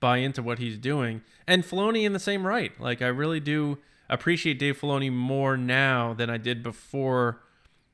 buy 0.00 0.18
into 0.18 0.42
what 0.42 0.58
he's 0.58 0.76
doing, 0.78 1.22
and 1.46 1.62
Filoni 1.64 2.04
in 2.04 2.12
the 2.12 2.18
same 2.18 2.46
right. 2.46 2.78
Like 2.80 3.00
I 3.02 3.06
really 3.06 3.40
do 3.40 3.78
appreciate 4.10 4.58
Dave 4.58 4.78
Filoni 4.80 5.10
more 5.12 5.56
now 5.56 6.12
than 6.12 6.28
I 6.28 6.36
did 6.36 6.62
before 6.62 7.40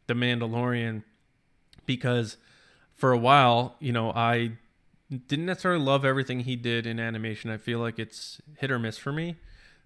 the 0.08 0.14
Mandalorian 0.14 1.04
because 1.86 2.36
for 2.94 3.12
a 3.12 3.18
while, 3.18 3.76
you 3.78 3.92
know, 3.92 4.10
I 4.10 4.52
didn't 5.10 5.46
necessarily 5.46 5.82
love 5.84 6.04
everything 6.04 6.40
he 6.40 6.54
did 6.56 6.86
in 6.86 7.00
animation. 7.00 7.50
I 7.50 7.56
feel 7.56 7.78
like 7.78 7.98
it's 7.98 8.40
hit 8.58 8.70
or 8.70 8.78
miss 8.78 8.98
for 8.98 9.12
me, 9.12 9.36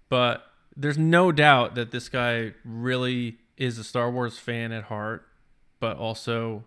but 0.08 0.44
there's 0.76 0.98
no 0.98 1.30
doubt 1.32 1.74
that 1.76 1.90
this 1.90 2.08
guy 2.08 2.54
really 2.64 3.38
is 3.56 3.78
a 3.78 3.84
Star 3.84 4.10
Wars 4.10 4.38
fan 4.38 4.72
at 4.72 4.84
heart, 4.84 5.26
but 5.78 5.96
also 5.96 6.64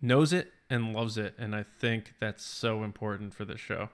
knows 0.00 0.32
it 0.32 0.52
and 0.70 0.92
loves 0.92 1.18
it, 1.18 1.34
and 1.38 1.54
I 1.54 1.64
think 1.78 2.14
that's 2.18 2.44
so 2.44 2.82
important 2.82 3.34
for 3.34 3.44
this 3.44 3.60
show. 3.60 3.90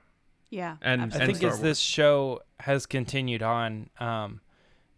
yeah 0.51 0.76
And- 0.81 1.03
I 1.14 1.26
think 1.26 1.39
Star 1.39 1.51
as 1.51 1.61
this 1.61 1.79
show 1.81 2.41
has 2.61 2.87
continued 2.87 3.43
on, 3.43 3.91
um, 4.01 4.41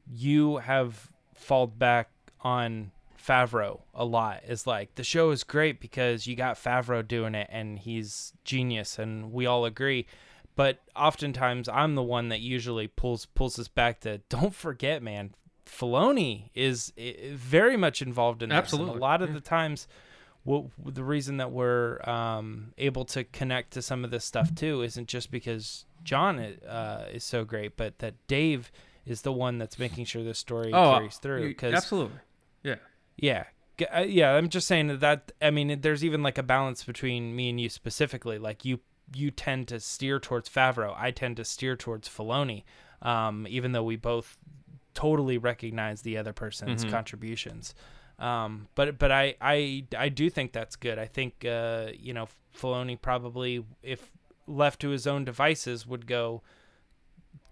you 0.07 0.59
have 0.59 1.11
falled 1.35 1.78
back 1.78 2.11
on 2.43 2.93
Favreau 3.25 3.81
a 3.95 4.05
lot. 4.05 4.43
Is 4.49 4.66
like 4.66 4.95
the 4.95 5.05
show 5.05 5.31
is 5.31 5.45
great 5.45 5.81
because 5.81 6.27
you 6.27 6.37
got 6.37 6.57
Favreau 6.57 7.07
doing 7.07 7.35
it 7.35 7.49
and 7.51 7.79
he's 7.79 8.33
genius, 8.45 8.99
and 8.99 9.33
we 9.33 9.47
all 9.47 9.64
agree. 9.64 10.07
But 10.57 10.81
oftentimes, 10.97 11.68
I'm 11.68 11.95
the 11.95 12.03
one 12.03 12.29
that 12.29 12.41
usually 12.41 12.89
pulls 12.89 13.27
pulls 13.27 13.59
us 13.59 13.68
back 13.68 14.01
to 14.01 14.18
don't 14.29 14.55
forget, 14.55 15.03
man. 15.03 15.35
Filoni 15.66 16.51
is 16.55 16.93
very 17.33 17.77
much 17.77 18.03
involved 18.03 18.43
in 18.43 18.49
this. 18.49 18.57
and 18.57 18.62
Absolutely, 18.62 18.97
a 18.97 19.01
lot 19.01 19.23
of 19.23 19.29
yeah. 19.29 19.35
the 19.37 19.41
times, 19.41 19.87
what 20.43 20.64
the 20.85 21.05
reason 21.05 21.37
that 21.37 21.53
we're 21.53 22.01
um, 22.09 22.73
able 22.77 23.05
to 23.07 23.23
connect 23.25 23.73
to 23.75 23.83
some 23.83 24.05
of 24.05 24.11
this 24.11 24.25
stuff 24.25 24.55
too 24.55 24.83
isn't 24.83 25.07
just 25.07 25.31
because 25.31 25.85
John 26.03 26.41
uh, 26.41 27.07
is 27.12 27.23
so 27.25 27.45
great, 27.45 27.77
but 27.77 27.99
that 28.01 28.14
Dave 28.27 28.73
is 29.07 29.23
the 29.23 29.33
one 29.33 29.59
that's 29.59 29.79
making 29.79 30.05
sure 30.07 30.23
this 30.25 30.39
story 30.39 30.73
Oh, 30.73 30.95
carries 30.95 31.16
through. 31.18 31.49
Because 31.49 31.75
absolutely, 31.75 32.18
yeah. 32.64 32.77
Yeah, 33.21 33.45
uh, 33.95 34.01
yeah, 34.01 34.33
I'm 34.35 34.49
just 34.49 34.66
saying 34.66 34.89
that, 34.89 35.01
that 35.01 35.33
I 35.41 35.51
mean 35.51 35.81
there's 35.81 36.05
even 36.05 36.23
like 36.23 36.39
a 36.39 36.43
balance 36.43 36.85
between 36.85 37.35
me 37.37 37.51
and 37.51 37.61
you 37.61 37.68
specifically. 37.68 38.39
Like 38.39 38.64
you 38.64 38.81
you 39.14 39.31
tend 39.31 39.68
to 39.68 39.81
steer 39.81 40.18
towards 40.21 40.49
Favreau. 40.49 40.95
I 40.97 41.11
tend 41.11 41.37
to 41.39 41.45
steer 41.45 41.77
towards 41.77 42.09
Filoni. 42.09 42.64
Um, 43.03 43.47
even 43.49 43.73
though 43.73 43.83
we 43.83 43.97
both 43.97 44.37
totally 44.95 45.39
recognize 45.39 46.03
the 46.03 46.18
other 46.18 46.33
person's 46.33 46.85
Mhm. 46.85 46.91
contributions. 46.91 47.75
Um, 48.18 48.68
but 48.75 48.99
but 48.99 49.11
I, 49.11 49.35
I 49.41 49.85
I 49.97 50.09
do 50.11 50.29
think 50.29 50.53
that's 50.53 50.77
good. 50.77 50.99
I 50.99 51.07
think 51.07 51.45
uh, 51.45 51.93
you 51.99 52.12
know 52.12 52.29
Filoni 52.55 53.01
probably 53.01 53.64
if 53.83 54.11
left 54.47 54.81
to 54.81 54.91
his 54.91 55.07
own 55.07 55.25
devices 55.25 55.87
would 55.87 56.07
go 56.07 56.43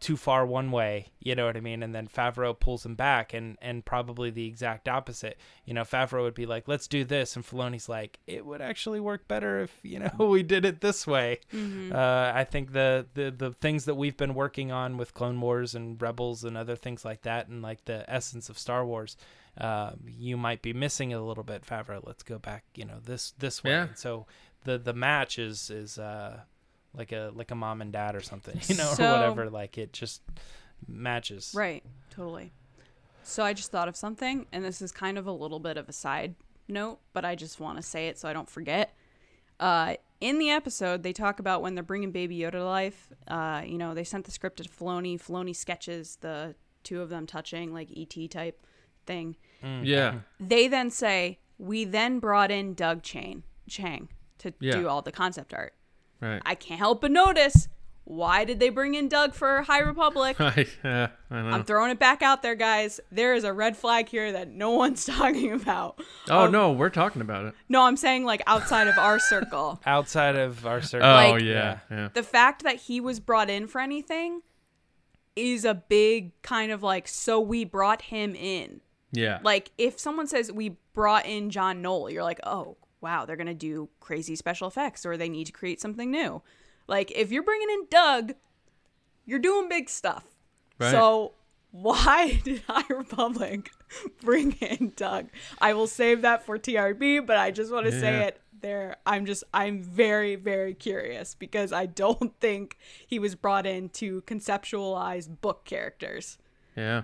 too 0.01 0.17
far 0.17 0.47
one 0.47 0.71
way, 0.71 1.09
you 1.21 1.35
know 1.35 1.47
what 1.47 1.57
I 1.57 1.61
mean? 1.61 1.83
And 1.83 1.95
then 1.95 2.09
Favreau 2.09 2.59
pulls 2.59 2.85
him 2.87 2.95
back 2.95 3.35
and 3.35 3.57
and 3.61 3.85
probably 3.85 4.31
the 4.31 4.47
exact 4.47 4.89
opposite. 4.89 5.39
You 5.65 5.75
know, 5.75 5.83
Favreau 5.83 6.23
would 6.23 6.35
be 6.35 6.47
like, 6.47 6.69
"Let's 6.69 6.87
do 6.89 7.05
this." 7.05 7.35
And 7.37 7.45
Filoni's 7.45 7.89
like, 7.89 8.19
"It 8.27 8.47
would 8.47 8.61
actually 8.61 9.01
work 9.01 9.27
better 9.29 9.61
if, 9.61 9.79
you 9.83 9.99
know, 9.99 10.11
we 10.29 10.43
did 10.43 10.65
it 10.65 10.81
this 10.81 11.07
way." 11.07 11.41
Mhm. 11.53 11.93
Uh, 11.93 12.33
I 12.35 12.45
think 12.45 12.73
the, 12.73 13.07
the 13.15 13.31
the 13.31 13.53
things 13.53 13.85
that 13.87 13.95
we've 13.97 14.17
been 14.17 14.35
working 14.35 14.71
on 14.73 14.97
with 14.97 15.15
Clone 15.15 15.41
Wars 15.41 15.75
and 15.75 16.01
Rebels 16.01 16.45
and 16.45 16.57
other 16.57 16.77
things 16.77 17.05
like 17.05 17.23
that, 17.23 17.49
and 17.49 17.63
like 17.63 17.85
the 17.85 18.05
essence 18.09 18.49
of 18.49 18.59
Star 18.59 18.87
Wars, 18.87 19.17
uh, 19.59 19.93
you 20.07 20.37
might 20.37 20.63
be 20.63 20.73
missing 20.73 21.11
it 21.11 21.15
a 21.15 21.23
little 21.23 21.45
bit, 21.45 21.65
Favreau. 21.67 22.01
Let's 22.07 22.23
go 22.23 22.39
back, 22.39 22.65
you 22.75 22.85
know, 22.85 23.01
this 23.05 23.33
this 23.39 23.65
way. 23.65 23.71
Yeah. 23.73 23.83
And 23.89 23.99
so 23.99 24.27
the 24.65 24.79
the 24.79 24.93
match 24.95 25.39
is 25.39 25.71
is 25.71 25.99
uh, 25.99 26.41
like 26.99 27.13
a 27.13 27.31
like 27.35 27.51
a 27.51 27.55
mom 27.55 27.81
and 27.81 27.93
dad 27.93 28.15
or 28.17 28.21
something, 28.21 28.59
you 28.67 28.75
know, 28.77 28.93
So- 28.95 29.09
or 29.09 29.13
whatever. 29.13 29.49
Like 29.51 29.79
it 29.79 29.93
just 29.93 30.21
matches. 30.87 31.53
Right, 31.57 31.83
totally. 32.11 32.53
So 33.23 33.45
I 33.45 33.53
just 33.53 33.71
thought 33.71 33.89
of 33.89 33.97
something, 33.97 34.47
and 34.53 34.65
this 34.65 34.81
is 34.83 34.91
kind 34.93 35.19
of 35.19 35.27
a 35.27 35.33
little 35.33 35.59
bit 35.61 35.77
of 35.77 35.89
a 35.89 35.93
side 35.93 36.35
note, 36.67 36.99
but 37.13 37.25
I 37.25 37.35
just 37.35 37.61
want 37.61 37.77
to 37.77 37.83
say 37.83 38.09
it 38.09 38.19
so 38.19 38.29
I 38.29 38.33
don't 38.33 38.49
forget. 38.49 38.95
Uh, 39.61 39.95
in 40.21 40.39
the 40.39 40.51
episode, 40.51 41.03
they 41.03 41.13
talk 41.13 41.39
about 41.41 41.63
when 41.63 41.75
they're 41.75 41.83
bringing 41.85 42.11
Baby 42.11 42.39
Yoda 42.39 42.53
to 42.53 42.65
life. 42.65 43.13
Uh, 43.27 43.63
you 43.67 43.77
know, 43.79 43.93
they 43.95 44.05
sent 44.05 44.25
the 44.25 44.31
script 44.31 44.57
to 44.59 44.65
Filoni. 44.65 45.21
Filoni 45.21 45.55
sketches 45.55 46.17
the 46.21 46.55
two 46.85 47.03
of 47.03 47.09
them 47.11 47.27
touching, 47.27 47.73
like 47.75 47.89
ET 47.97 48.31
type 48.31 48.65
thing. 49.05 49.37
Mm. 49.63 49.81
Yeah. 49.85 50.15
They 50.41 50.69
then 50.69 50.91
say, 50.91 51.39
"We 51.59 51.85
then 51.85 52.19
brought 52.21 52.51
in 52.51 52.75
Doug 52.75 53.03
Chiang, 53.03 53.43
Chiang 53.69 54.09
to 54.39 54.53
Yeah. 54.61 54.73
do 54.73 54.89
all 54.89 55.03
the 55.03 55.13
concept 55.13 55.53
art." 55.53 55.75
Right. 56.21 56.43
I 56.45 56.55
can't 56.55 56.79
help 56.79 57.01
but 57.01 57.11
notice. 57.11 57.69
Why 58.05 58.45
did 58.47 58.59
they 58.59 58.71
bring 58.71 58.95
in 58.95 59.09
Doug 59.09 59.35
for 59.35 59.61
High 59.63 59.81
Republic? 59.81 60.39
Right. 60.41 60.67
Yeah, 60.83 61.09
I 61.31 61.43
know. 61.43 61.49
I'm 61.51 61.65
throwing 61.65 61.91
it 61.91 61.99
back 61.99 62.23
out 62.23 62.43
there, 62.43 62.55
guys. 62.55 63.01
There 63.13 63.35
is 63.35 63.45
a 63.45 63.53
red 63.53 63.77
flag 63.77 64.09
here 64.09 64.33
that 64.33 64.49
no 64.49 64.71
one's 64.83 65.05
talking 65.05 65.53
about. 65.53 66.01
oh 66.31 66.47
Um, 66.47 66.53
no, 66.53 66.73
we're 66.73 66.89
talking 66.89 67.21
about 67.21 67.45
it. 67.45 67.55
No, 67.69 67.83
I'm 67.83 67.99
saying 67.99 68.25
like 68.25 68.43
outside 68.47 68.87
of 68.89 68.97
our 68.97 69.19
circle. 69.19 69.81
Outside 69.87 70.37
of 70.37 70.65
our 70.67 70.81
circle. 70.81 71.07
Oh 71.07 71.33
like- 71.33 71.43
yeah, 71.43 71.81
yeah. 71.91 72.09
The 72.15 72.23
fact 72.23 72.63
that 72.63 72.77
he 72.77 72.99
was 72.99 73.21
brought 73.21 73.51
in 73.51 73.67
for 73.67 73.81
anything 73.81 74.41
is 75.37 75.65
a 75.67 75.75
big 75.75 76.33
kind 76.43 76.73
of 76.73 76.83
like, 76.83 77.07
so 77.09 77.39
we 77.39 77.65
brought 77.65 78.03
him 78.03 78.35
in. 78.35 78.81
Yeah. 79.13 79.39
Like, 79.43 79.71
if 79.79 79.99
someone 80.01 80.27
says 80.27 80.51
we 80.51 80.77
brought 80.95 81.27
in 81.27 81.51
John 81.51 81.81
Knoll, 81.83 82.11
you're 82.11 82.25
like, 82.25 82.41
oh, 82.45 82.77
wow, 83.01 83.25
they're 83.25 83.37
going 83.37 83.47
to 83.47 83.55
do 83.55 83.89
crazy 84.01 84.37
special 84.37 84.69
effects 84.69 85.07
or 85.07 85.17
they 85.17 85.29
need 85.29 85.47
to 85.47 85.53
create 85.53 85.81
something 85.81 86.11
new. 86.11 86.43
Like, 86.87 87.13
if 87.13 87.31
you're 87.31 87.43
bringing 87.43 87.71
in 87.71 87.87
Doug, 87.91 88.33
you're 89.27 89.39
doing 89.39 89.69
big 89.69 89.89
stuff. 89.89 90.25
Right. 90.79 90.91
So, 90.91 91.35
why 91.71 92.41
did 92.45 92.63
High 92.67 92.93
Republic 92.95 93.71
bring 94.23 94.53
in 94.53 94.93
Doug? 94.97 95.29
I 95.61 95.75
will 95.75 95.87
save 95.87 96.23
that 96.23 96.45
for 96.45 96.59
TRB, 96.59 97.27
but 97.27 97.37
I 97.37 97.51
just 97.51 97.73
want 97.73 97.87
to 97.87 97.93
say 97.93 98.25
it 98.25 98.41
there. 98.61 98.97
I'm 99.05 99.27
just, 99.27 99.45
I'm 99.53 99.83
very, 99.83 100.35
very 100.35 100.75
curious 100.75 101.35
because 101.35 101.73
I 101.73 101.87
don't 101.87 102.35
think 102.41 102.79
he 103.07 103.19
was 103.19 103.35
brought 103.35 103.67
in 103.67 103.91
to 103.91 104.23
conceptualize 104.23 105.29
book 105.41 105.65
characters 105.65 106.39
yeah. 106.79 107.03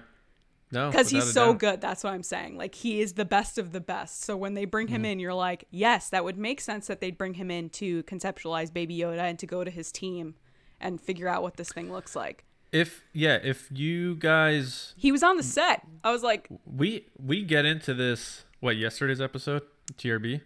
No. 0.74 0.90
because 0.90 1.08
he's 1.08 1.32
so 1.32 1.52
doubt. 1.52 1.58
good. 1.60 1.80
That's 1.80 2.04
what 2.04 2.12
I'm 2.12 2.22
saying. 2.22 2.58
Like 2.58 2.74
he 2.74 3.00
is 3.00 3.14
the 3.14 3.24
best 3.24 3.56
of 3.58 3.72
the 3.72 3.80
best. 3.80 4.22
So 4.24 4.36
when 4.36 4.54
they 4.54 4.64
bring 4.66 4.88
him 4.88 5.02
Mm-hmm. 5.02 5.12
in, 5.12 5.20
you're 5.20 5.32
like, 5.34 5.64
yes, 5.70 6.10
that 6.10 6.24
would 6.24 6.36
make 6.36 6.60
sense 6.60 6.86
that 6.88 7.00
they'd 7.00 7.16
bring 7.16 7.34
him 7.34 7.50
in 7.50 7.70
to 7.70 8.02
conceptualize 8.02 8.72
Baby 8.72 8.98
Yoda 8.98 9.20
and 9.20 9.38
to 9.38 9.46
go 9.46 9.64
to 9.64 9.70
his 9.70 9.90
team 9.92 10.34
and 10.80 11.00
figure 11.00 11.28
out 11.28 11.42
what 11.42 11.56
this 11.56 11.70
thing 11.70 11.90
looks 11.90 12.14
like. 12.14 12.44
If 12.72 13.04
yeah, 13.12 13.38
if 13.42 13.68
you 13.72 14.16
guys 14.16 14.94
He 14.96 15.12
was 15.12 15.22
on 15.22 15.36
the 15.36 15.42
set. 15.44 15.86
I 16.02 16.10
was 16.10 16.22
like, 16.24 16.48
we 16.66 17.06
we 17.18 17.42
get 17.44 17.64
into 17.64 17.94
this 17.94 18.44
what 18.60 18.76
yesterday's 18.76 19.20
episode 19.20 19.62
TRB 19.96 20.40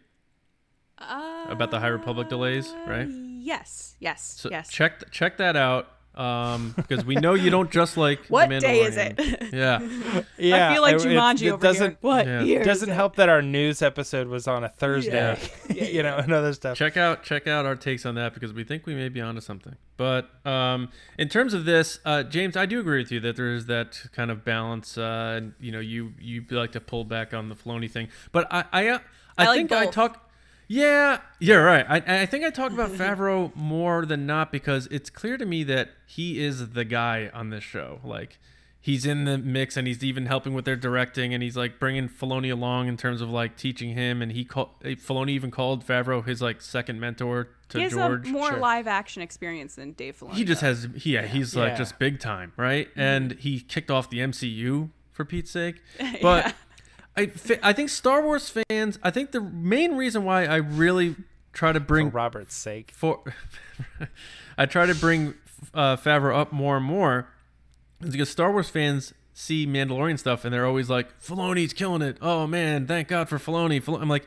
uh, 0.99 1.47
about 1.49 1.71
the 1.71 1.81
High 1.81 1.87
Republic 1.89 2.29
delays, 2.29 2.75
right? 2.87 3.09
Yes, 3.09 3.97
yes, 4.01 4.37
So 4.39 4.51
yes. 4.51 4.69
check 4.69 5.11
check 5.11 5.37
that 5.39 5.57
out 5.57 5.89
um 6.19 6.75
because 6.77 7.05
we 7.05 7.15
know 7.15 7.35
you 7.35 7.49
don't 7.49 7.71
just 7.71 7.97
like 7.97 8.23
The 8.27 8.29
What 8.33 8.49
day 8.61 8.83
is 8.83 8.97
it? 8.97 9.19
Yeah. 9.53 9.79
Yeah, 10.37 10.71
I 10.71 10.73
feel 10.75 10.83
like 10.83 10.95
it- 10.97 11.03
it- 11.03 11.09
Jumanji 11.09 11.43
it 11.47 11.51
over 11.53 11.63
doesn't, 11.63 11.91
here. 11.91 11.99
What 12.01 12.27
yeah. 12.27 12.43
year? 12.43 12.65
Doesn't 12.65 12.91
it? 12.91 12.95
help 12.95 13.17
that 13.17 13.29
our 13.29 13.43
news 13.43 13.83
episode 13.83 14.29
was 14.29 14.47
on 14.47 14.65
a 14.65 14.69
Thursday, 14.69 15.39
Yeah. 15.69 15.85
you 15.97 16.03
know, 16.03 16.17
and 16.17 16.33
other 16.33 16.53
stuff. 16.53 16.77
check 16.77 16.97
out 16.97 17.23
check 17.23 17.47
out 17.47 17.67
our 17.67 17.77
takes 17.77 18.05
on 18.07 18.15
that 18.17 18.35
because 18.35 18.53
we 18.53 18.65
think 18.65 18.87
we 18.87 18.95
may 18.95 19.09
be 19.09 19.21
onto 19.21 19.41
something. 19.41 19.77
But 19.97 20.29
um, 20.47 20.91
in 21.19 21.29
terms 21.29 21.55
of 21.55 21.65
this, 21.65 21.99
uh, 22.05 22.23
James, 22.23 22.57
I 22.57 22.67
do 22.67 22.79
agree 22.81 22.99
with 23.03 23.11
you 23.11 23.19
that 23.21 23.37
there 23.37 23.53
is 23.53 23.67
that 23.67 24.01
kind 24.13 24.31
of 24.31 24.45
balance. 24.45 24.97
Uh, 24.99 25.41
you 25.61 25.73
know, 25.73 25.81
you 25.81 26.15
you 26.21 26.45
like 26.51 26.73
to 26.73 26.81
pull 26.81 27.05
back 27.05 27.35
on 27.35 27.49
the 27.49 27.55
Filoni 27.57 27.91
thing, 27.91 28.09
but 28.33 28.47
I 28.53 28.65
I, 28.73 28.89
uh, 28.89 28.99
I, 29.37 29.45
I 29.45 29.47
like 29.47 29.57
think 29.57 29.73
I 29.73 29.85
both. 29.87 29.95
talk. 29.95 30.28
Yeah, 30.69 31.21
yeah, 31.41 31.57
right. 31.57 31.87
I 31.89 32.23
I 32.23 32.27
think 32.27 32.45
I 32.45 32.51
talk 32.51 32.73
about 32.73 32.91
Favreau 33.01 33.55
more 33.57 34.05
than 34.05 34.27
not 34.27 34.53
because 34.53 34.87
it's 34.91 35.09
clear 35.11 35.37
to 35.39 35.47
me 35.47 35.65
that 35.65 35.91
he 36.07 36.41
is 36.45 36.71
the 36.71 36.85
guy 36.85 37.31
on 37.35 37.51
this 37.51 37.65
show. 37.65 38.01
Like. 38.05 38.39
He's 38.81 39.05
in 39.05 39.25
the 39.25 39.37
mix, 39.37 39.77
and 39.77 39.87
he's 39.89 40.03
even 40.05 40.27
helping 40.27 40.55
with 40.55 40.65
their 40.65 40.77
directing, 40.77 41.35
and 41.35 41.43
he's 41.43 41.57
like 41.57 41.79
bringing 41.81 42.09
Filoni 42.09 42.51
along 42.51 42.87
in 42.87 42.97
terms 42.97 43.21
of 43.21 43.29
like 43.29 43.57
teaching 43.57 43.91
him. 43.95 44.23
And 44.23 44.33
he 44.33 44.45
called 44.45 44.71
Filoni 44.83 45.31
even 45.31 45.51
called 45.51 45.85
Favreau 45.85 46.25
his 46.25 46.41
like 46.41 46.63
second 46.63 46.99
mentor 47.01 47.49
to 47.71 47.79
He 47.79 47.85
has 47.85 47.93
George. 47.93 48.29
a 48.29 48.31
more 48.31 48.51
Sure. 48.51 48.59
live 48.59 48.87
action 48.87 49.21
experience 49.21 49.75
than 49.75 49.93
Dave 49.93 50.17
Filoni. 50.19 50.35
he 50.35 50.45
just 50.45 50.63
has 50.63 50.89
he, 50.95 51.15
yeah, 51.15 51.27
he's 51.27 51.55
like 51.57 51.73
Yeah. 51.73 51.77
just 51.77 51.99
big 51.99 52.19
time 52.21 52.53
right 52.57 52.89
Mm-hmm. 52.91 53.01
and 53.01 53.33
he 53.33 53.61
kicked 53.61 53.91
off 53.91 54.09
the 54.11 54.19
mcu 54.21 54.89
for 55.13 55.25
pete's 55.25 55.51
sake 55.51 55.83
but 56.23 56.55
I, 57.19 57.33
I 57.63 57.73
think 57.73 57.89
star 57.89 58.23
wars 58.23 58.49
fans 58.49 58.99
i 59.03 59.11
think 59.11 59.33
the 59.33 59.41
main 59.41 59.95
reason 59.95 60.25
why 60.25 60.47
i 60.47 60.57
really 60.57 61.17
try 61.53 61.73
to 61.73 61.81
bring 61.81 62.07
For 62.07 62.11
bring 62.11 62.23
Robert's 62.23 62.55
sake. 62.55 62.93
for 62.95 63.23
i 64.59 64.67
try 64.67 64.87
to 64.87 64.95
bring 64.95 65.35
uh, 65.75 65.97
favreau 65.97 66.37
up 66.37 66.53
more 66.53 66.77
and 66.77 66.87
more 66.87 67.29
is 68.01 68.11
because 68.11 68.31
star 68.31 68.53
wars 68.53 68.69
fans 68.71 69.13
see 69.35 69.67
mandalorian 69.67 70.19
stuff 70.19 70.45
and 70.45 70.55
they're 70.55 70.67
always 70.67 70.89
like 70.89 71.21
filoni's 71.21 71.73
killing 71.73 72.03
it 72.03 72.17
oh 72.23 72.47
man 72.47 72.87
thank 72.87 73.09
god 73.09 73.29
for 73.29 73.39
filoni 73.39 73.83
Fil-" 73.83 73.97
i'm 73.97 74.09
like 74.09 74.27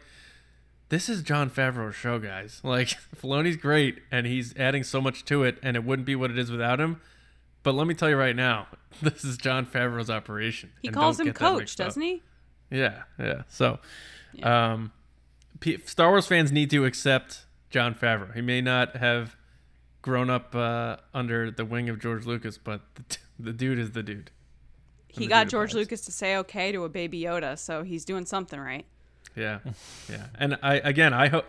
this 0.91 1.07
is 1.07 1.21
Jon 1.21 1.49
Favreau's 1.49 1.95
show, 1.95 2.19
guys. 2.19 2.59
Like 2.65 2.89
Filoni's 3.15 3.55
great, 3.55 3.99
and 4.11 4.27
he's 4.27 4.53
adding 4.57 4.83
so 4.83 4.99
much 4.99 5.23
to 5.23 5.43
it, 5.45 5.57
and 5.63 5.77
it 5.77 5.85
wouldn't 5.85 6.05
be 6.05 6.17
what 6.17 6.29
it 6.29 6.37
is 6.37 6.51
without 6.51 6.81
him. 6.81 6.99
But 7.63 7.75
let 7.75 7.87
me 7.87 7.93
tell 7.93 8.09
you 8.09 8.17
right 8.17 8.35
now, 8.35 8.67
this 9.01 9.23
is 9.23 9.37
Jon 9.37 9.65
Favreau's 9.65 10.09
operation. 10.09 10.73
He 10.81 10.89
calls 10.89 11.17
him 11.17 11.31
coach, 11.31 11.77
doesn't 11.77 12.01
he? 12.01 12.21
Yeah, 12.71 13.03
yeah. 13.19 13.43
So, 13.49 13.79
um, 14.43 14.91
P- 15.59 15.79
Star 15.85 16.09
Wars 16.09 16.25
fans 16.25 16.51
need 16.51 16.69
to 16.71 16.85
accept 16.85 17.45
Jon 17.69 17.93
Favreau. 17.93 18.33
He 18.33 18.41
may 18.41 18.61
not 18.61 18.95
have 18.95 19.35
grown 20.01 20.29
up 20.29 20.55
uh, 20.55 20.97
under 21.13 21.51
the 21.51 21.65
wing 21.65 21.89
of 21.89 21.99
George 21.99 22.25
Lucas, 22.25 22.57
but 22.57 22.81
the, 22.95 23.03
t- 23.03 23.19
the 23.39 23.53
dude 23.53 23.77
is 23.77 23.91
the 23.91 24.01
dude. 24.03 24.31
He 25.07 25.25
the 25.25 25.27
got 25.27 25.43
dude 25.43 25.51
George. 25.51 25.73
Lucas 25.73 26.01
to 26.01 26.11
say 26.11 26.37
okay 26.37 26.71
to 26.71 26.83
a 26.85 26.89
baby 26.89 27.21
Yoda, 27.21 27.57
so 27.59 27.83
he's 27.83 28.05
doing 28.05 28.25
something 28.25 28.59
right. 28.59 28.85
Yeah, 29.35 29.59
yeah. 30.09 30.27
And 30.39 30.57
I 30.63 30.75
again, 30.75 31.13
I 31.13 31.27
hope 31.27 31.45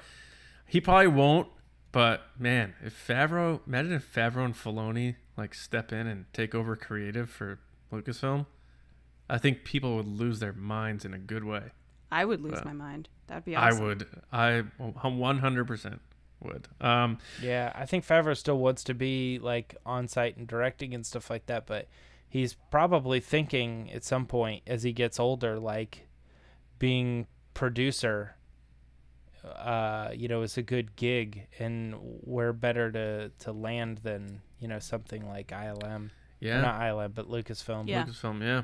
he 0.66 0.80
probably 0.80 1.08
won't. 1.08 1.48
But 1.92 2.22
man, 2.38 2.74
if 2.82 3.06
Favreau, 3.06 3.60
imagine 3.66 3.92
if 3.92 4.14
Favreau 4.14 4.44
and 4.44 4.54
Filoni 4.54 5.16
like 5.36 5.54
step 5.54 5.92
in 5.92 6.06
and 6.06 6.24
take 6.32 6.54
over 6.54 6.74
creative 6.74 7.28
for 7.30 7.58
Lucasfilm, 7.92 8.46
I 9.28 9.38
think 9.38 9.64
people 9.64 9.96
would 9.96 10.06
lose 10.06 10.40
their 10.40 10.52
minds 10.52 11.04
in 11.04 11.14
a 11.14 11.18
good 11.18 11.44
way. 11.44 11.70
I 12.10 12.24
would 12.24 12.40
lose 12.42 12.54
Well, 12.54 12.64
my 12.66 12.72
mind. 12.72 13.08
That'd 13.26 13.44
be 13.44 13.56
awesome. 13.56 13.82
I 13.82 13.84
would. 13.86 14.06
I 14.32 14.60
100 14.78 15.66
percent 15.66 16.00
would. 16.40 16.68
Um, 16.80 17.18
Yeah, 17.40 17.72
I 17.74 17.86
think 17.86 18.06
Favreau 18.06 18.36
still 18.36 18.58
wants 18.58 18.84
to 18.84 18.94
be 18.94 19.38
like 19.38 19.76
on 19.86 20.08
site 20.08 20.36
and 20.36 20.46
directing 20.46 20.94
and 20.94 21.06
stuff 21.06 21.30
like 21.30 21.46
that, 21.46 21.66
but 21.66 21.88
he's 22.28 22.54
probably 22.70 23.20
thinking 23.20 23.90
at 23.92 24.04
some 24.04 24.26
point 24.26 24.62
as 24.66 24.82
he 24.82 24.92
gets 24.92 25.18
older, 25.18 25.58
like 25.58 26.08
being 26.78 27.26
producer, 27.54 28.34
uh, 29.44 30.10
you 30.14 30.28
know, 30.28 30.42
is 30.42 30.56
a 30.58 30.62
good 30.62 30.96
gig, 30.96 31.46
and 31.58 31.94
where 32.22 32.52
better 32.52 32.90
to 32.92 33.30
to 33.40 33.52
land 33.52 33.98
than 33.98 34.40
you 34.58 34.68
know 34.68 34.78
something 34.78 35.26
like 35.26 35.48
ILM, 35.48 36.06
Or 36.06 36.10
yeah. 36.40 36.60
not 36.60 36.80
ILM, 36.80 37.14
but 37.14 37.28
Lucasfilm. 37.28 37.88
Yeah. 37.88 38.04
Lucasfilm, 38.04 38.42
yeah. 38.42 38.62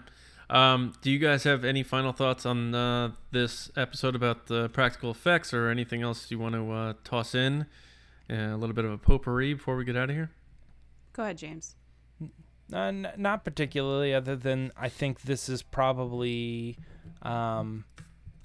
Um, 0.51 0.95
do 1.03 1.11
you 1.11 1.19
guys 1.19 1.45
have 1.45 1.65
any 1.65 1.83
final 1.83 2.13
thoughts 2.13 2.47
on 2.47 2.75
uh, 2.75 3.11
this 3.33 3.71
episode 3.77 4.15
about 4.15 4.47
the 4.47 4.69
practical 4.71 5.11
effects 5.11 5.53
or 5.53 5.69
anything 5.69 6.03
else 6.03 6.31
you 6.31 6.39
want 6.39 6.55
to 6.55 6.73
uh, 6.73 6.93
toss 7.05 7.35
in? 7.35 7.67
Uh, 8.31 8.35
a 8.35 8.57
little 8.57 8.75
bit 8.75 8.85
of 8.85 8.93
a 8.93 8.99
potpourri 8.99 9.55
before 9.55 9.77
we 9.77 9.85
get 9.85 9.97
out 9.97 10.09
of 10.11 10.17
here? 10.17 10.31
Go 11.13 11.23
ahead, 11.23 11.39
James. 11.39 11.75
Uh, 12.73 12.79
n- 12.79 13.13
not 13.17 13.45
particularly, 13.45 14.15
other 14.15 14.37
than 14.37 14.73
I 14.77 14.89
think 14.89 15.23
this 15.23 15.49
is 15.49 15.63
probably, 15.63 16.79
um, 17.23 17.85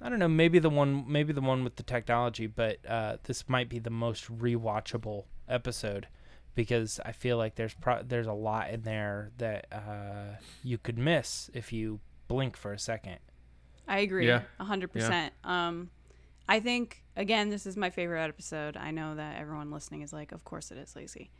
I 0.00 0.08
don't 0.08 0.18
know, 0.18 0.28
maybe 0.28 0.58
the 0.58 0.70
one, 0.70 1.04
maybe 1.06 1.32
the 1.32 1.42
one 1.42 1.64
with 1.64 1.76
the 1.76 1.82
technology, 1.82 2.46
but 2.46 2.78
uh, 2.88 3.16
this 3.24 3.48
might 3.48 3.68
be 3.68 3.78
the 3.78 3.90
most 3.90 4.30
rewatchable 4.38 5.24
episode 5.48 6.06
because 6.54 7.00
I 7.04 7.12
feel 7.12 7.36
like 7.36 7.54
there's 7.56 7.74
pro- 7.74 8.02
there's 8.02 8.26
a 8.26 8.32
lot 8.32 8.70
in 8.70 8.82
there 8.82 9.30
that 9.38 9.66
uh, 9.72 10.36
you 10.62 10.78
could 10.78 10.98
miss 10.98 11.50
if 11.54 11.72
you 11.72 12.00
blink 12.28 12.56
for 12.56 12.72
a 12.72 12.78
second. 12.78 13.18
I 13.86 13.98
agree. 14.00 14.26
Yeah. 14.26 14.42
a 14.58 14.64
hundred 14.64 14.92
percent. 14.92 15.34
Um, 15.42 15.90
I 16.48 16.60
think 16.60 17.02
again, 17.16 17.50
this 17.50 17.66
is 17.66 17.76
my 17.76 17.90
favorite 17.90 18.22
episode. 18.22 18.76
I 18.76 18.90
know 18.90 19.14
that 19.14 19.38
everyone 19.38 19.70
listening 19.70 20.02
is 20.02 20.12
like, 20.12 20.32
of 20.32 20.44
course 20.44 20.70
it 20.70 20.78
is, 20.78 20.94
Lacey. 20.96 21.30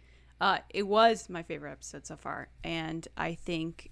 Uh, 0.41 0.59
it 0.71 0.87
was 0.87 1.29
my 1.29 1.43
favorite 1.43 1.73
episode 1.73 2.07
so 2.07 2.17
far, 2.17 2.49
and 2.65 3.07
I 3.17 3.35
think 3.35 3.91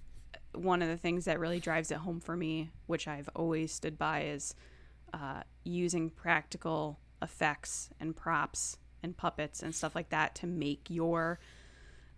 one 0.53 0.81
of 0.81 0.87
the 0.87 0.97
things 0.97 1.25
that 1.25 1.39
really 1.39 1.59
drives 1.59 1.89
it 1.89 1.97
home 1.97 2.19
for 2.19 2.35
me, 2.35 2.69
which 2.85 3.07
I've 3.07 3.29
always 3.35 3.71
stood 3.71 3.97
by, 3.97 4.23
is 4.23 4.53
uh, 5.13 5.41
using 5.63 6.09
practical 6.09 6.99
effects 7.21 7.89
and 7.99 8.15
props 8.15 8.77
and 9.03 9.15
puppets 9.15 9.61
and 9.61 9.75
stuff 9.75 9.95
like 9.95 10.09
that 10.09 10.33
to 10.35 10.47
make 10.47 10.89
your 10.89 11.39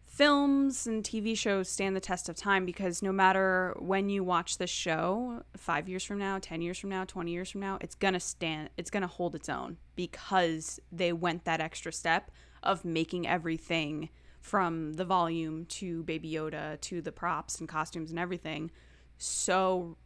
films 0.06 0.88
and 0.88 1.04
TV 1.04 1.38
shows 1.38 1.68
stand 1.68 1.94
the 1.94 2.00
test 2.00 2.30
of 2.30 2.38
time 2.38 2.66
because 2.66 3.02
no 3.02 3.12
matter 3.12 3.76
when 3.80 4.08
you 4.08 4.24
watch 4.24 4.58
the 4.58 4.68
show, 4.68 5.44
five 5.58 5.90
years 5.90 6.06
from 6.06 6.18
now, 6.18 6.40
10 6.40 6.62
years 6.62 6.80
from 6.80 6.90
now, 6.90 7.04
20 7.04 7.32
years 7.32 7.52
from 7.52 7.60
now, 7.60 7.78
it's 7.82 7.96
going 7.96 8.14
to 8.14 8.20
stand, 8.20 8.70
it's 8.78 8.90
going 8.90 9.02
to 9.02 9.08
hold 9.08 9.36
its 9.36 9.50
own 9.50 9.76
because 9.96 10.80
they 10.90 11.12
went 11.12 11.44
that 11.44 11.60
extra 11.60 11.92
step 11.92 12.32
of 12.64 12.86
making 12.86 13.28
everything 13.28 14.10
from 14.40 14.94
the 14.94 15.04
volume 15.04 15.66
to 15.66 16.04
Baby 16.04 16.32
Yoda 16.32 16.80
to 16.82 17.02
the 17.02 17.12
props 17.12 17.60
and 17.60 17.68
costumes 17.68 18.12
and 18.12 18.20
everything 18.20 18.72
so 19.18 19.98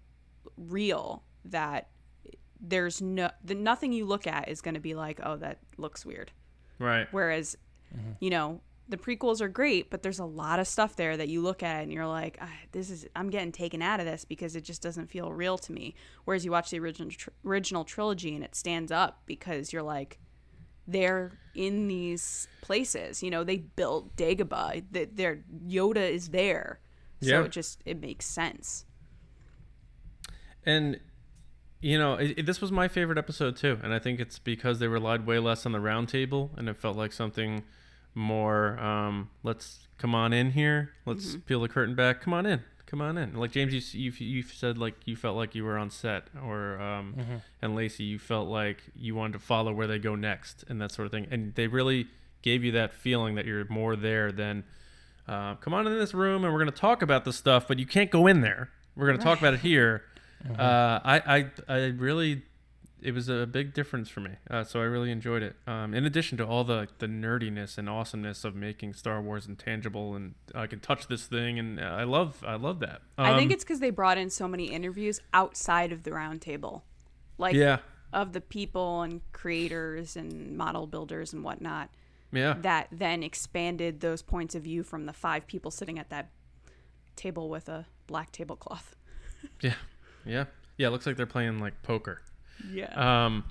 real 0.58 1.24
that 1.46 1.90
there's 2.60 3.02
no, 3.02 3.30
the, 3.44 3.54
nothing 3.54 3.94
you 3.94 4.06
look 4.06 4.26
at 4.26 4.50
is 4.50 4.62
going 4.62 4.74
to 4.74 4.80
be 4.80 4.96
like, 4.96 5.20
oh, 5.24 5.38
that 5.38 5.60
looks 5.78 6.06
weird. 6.06 6.32
Right. 6.80 7.08
Whereas, 7.12 7.58
you 8.20 8.30
know, 8.30 8.62
the 8.88 8.98
prequels 8.98 9.40
are 9.42 9.48
great, 9.48 9.92
but 9.92 10.02
there's 10.02 10.18
a 10.20 10.26
lot 10.26 10.60
of 10.60 10.68
stuff 10.68 10.96
there 10.96 11.16
that 11.16 11.28
you 11.28 11.42
look 11.42 11.62
at 11.62 11.84
and 11.84 11.94
you're 11.94 12.08
like, 12.08 12.38
ah, 12.42 12.50
this 12.72 12.90
is 12.90 13.06
I'm 13.16 13.30
getting 13.30 13.52
taken 13.52 13.82
out 13.84 14.00
of 14.00 14.06
this 14.08 14.26
because 14.26 14.56
it 14.56 14.64
just 14.64 14.82
doesn't 14.82 15.08
feel 15.12 15.32
real 15.32 15.58
to 15.60 15.72
me. 15.72 15.94
Whereas 16.26 16.44
you 16.44 16.52
watch 16.52 16.72
the 16.72 16.80
original 16.80 17.12
tr- 17.12 17.30
original 17.46 17.84
trilogy 17.84 18.34
and 18.34 18.44
it 18.44 18.56
stands 18.56 18.92
up 18.92 19.22
because 19.28 19.72
you're 19.72 19.84
like, 19.84 20.18
they're 20.88 21.34
in 21.54 21.88
these 21.88 22.48
places. 22.62 23.22
You 23.22 23.30
know, 23.30 23.44
they 23.44 23.58
built 23.58 24.16
Dagobah. 24.16 24.86
That 24.92 25.16
their 25.18 25.44
Yoda 25.68 26.10
is 26.10 26.30
there, 26.30 26.80
so 27.22 27.28
Yeah. 27.30 27.44
it 27.44 27.52
just 27.52 27.82
it 27.86 28.00
makes 28.02 28.26
sense. 28.26 28.86
And 30.66 31.00
you 31.82 31.98
know, 31.98 32.16
it, 32.16 32.40
it- 32.40 32.46
this 32.46 32.62
was 32.62 32.72
my 32.72 32.88
favorite 32.88 33.18
episode 33.18 33.56
too, 33.56 33.80
and 33.84 33.94
I 33.94 34.00
think 34.00 34.20
it's 34.20 34.40
because 34.40 34.80
they 34.80 34.88
relied 34.88 35.26
way 35.26 35.40
less 35.40 35.66
on 35.66 35.72
the 35.72 35.80
round 35.80 36.10
table, 36.10 36.52
and 36.58 36.68
it 36.70 36.78
felt 36.78 36.98
like 36.98 37.12
something 37.14 37.64
more. 38.16 38.80
Um, 38.80 39.30
let's 39.44 39.88
come 39.98 40.16
on 40.16 40.34
in 40.34 40.52
here. 40.52 40.92
Let's 41.06 41.36
peel 41.46 41.62
the 41.62 41.70
curtain 41.70 41.96
back. 41.96 42.22
Come 42.22 42.34
on 42.34 42.46
in. 42.46 42.62
Come 42.86 43.02
on 43.02 43.18
in. 43.18 43.36
Like 43.36 43.52
James, 43.52 43.72
you 43.94 44.12
you 44.12 44.26
you 44.26 44.44
said 44.44 44.78
like 44.78 44.96
you 45.06 45.16
felt 45.16 45.36
like 45.38 45.54
you 45.56 45.64
were 45.64 45.78
on 45.78 45.90
set, 45.92 46.24
or 46.44 46.80
um, 46.82 47.16
and 47.62 47.76
Lacey, 47.76 48.04
you 48.04 48.18
felt 48.20 48.48
like 48.50 48.82
you 48.96 49.14
wanted 49.16 49.34
to 49.34 49.40
follow 49.40 49.72
where 49.72 49.88
they 49.88 50.00
go 50.00 50.16
next, 50.16 50.64
and 50.68 50.82
that 50.82 50.92
sort 50.92 51.06
of 51.06 51.12
thing. 51.12 51.28
And 51.30 51.54
they 51.56 51.68
really 51.68 52.08
gave 52.42 52.64
you 52.64 52.72
that 52.72 52.94
feeling 52.94 53.36
that 53.36 53.46
you're 53.46 53.66
more 53.70 53.96
there 53.96 54.32
than. 54.32 54.64
Uh, 55.28 55.54
come 55.58 55.76
on 55.76 55.86
in 55.86 55.94
this 56.00 56.16
room, 56.16 56.44
and 56.44 56.52
we're 56.52 56.60
going 56.60 56.72
to 56.72 56.80
talk 56.80 57.04
about 57.04 57.24
this 57.24 57.36
stuff, 57.36 57.68
but 57.68 57.78
you 57.78 57.86
can't 57.86 58.10
go 58.10 58.26
in 58.26 58.42
there. 58.42 58.72
We're 58.96 59.06
going 59.06 59.20
to 59.20 59.24
talk 59.24 59.38
about 59.38 59.54
it 59.54 59.60
here. 59.72 60.02
Uh, 60.58 61.00
I, 61.04 61.22
I, 61.38 61.74
I 61.74 61.78
really, 61.88 62.44
it 63.02 63.14
was 63.14 63.30
a 63.30 63.46
big 63.46 63.74
difference 63.74 64.10
for 64.10 64.20
me. 64.22 64.32
Uh, 64.50 64.64
so 64.64 64.80
I 64.80 64.84
really 64.84 65.12
enjoyed 65.12 65.44
it. 65.44 65.56
Um, 65.68 65.94
in 65.94 66.06
addition 66.06 66.38
to 66.40 66.46
all 66.48 66.64
the, 66.64 66.88
the 67.00 67.08
nerdiness 67.08 67.78
and 67.78 67.90
awesomeness 67.90 68.44
of 68.44 68.56
making 68.56 68.94
Star 68.94 69.22
Wars 69.22 69.48
intangible, 69.48 70.16
and 70.16 70.36
I 70.56 70.68
can 70.68 70.80
touch 70.80 71.08
this 71.08 71.26
thing, 71.26 71.60
and 71.60 71.80
I 71.80 72.04
love, 72.04 72.44
I 72.46 72.56
love 72.56 72.80
that. 72.80 73.02
I 73.18 73.38
think 73.38 73.48
Um, 73.48 73.52
it's 73.52 73.64
because 73.64 73.80
they 73.80 73.90
brought 73.90 74.18
in 74.18 74.30
so 74.30 74.48
many 74.48 74.66
interviews 74.66 75.22
outside 75.34 75.92
of 75.92 76.04
the 76.04 76.12
roundtable, 76.12 76.82
like 77.38 77.56
yeah, 77.56 77.80
of 78.12 78.34
the 78.34 78.42
people 78.42 79.02
and 79.02 79.22
creators 79.34 80.16
and 80.16 80.58
model 80.58 80.88
builders 80.88 81.32
and 81.34 81.44
whatnot. 81.44 81.90
yeah, 82.32 82.56
that 82.62 82.88
then 82.92 83.24
expanded 83.24 84.00
those 84.02 84.22
points 84.22 84.56
of 84.56 84.64
view 84.64 84.84
from 84.84 85.06
the 85.06 85.14
five 85.14 85.48
people 85.48 85.70
sitting 85.72 86.00
at 86.00 86.10
that 86.10 86.30
table 87.16 87.50
with 87.50 87.68
a 87.70 87.86
black 88.08 88.32
tablecloth. 88.32 88.96
yeah, 89.62 89.74
yeah, 90.30 90.46
yeah. 90.78 90.88
It 90.88 90.92
looks 90.92 91.06
like 91.06 91.18
they're 91.18 91.26
playing 91.26 91.60
like 91.60 91.82
poker. 91.84 92.22
Yeah. 92.72 93.26
Um, 93.26 93.46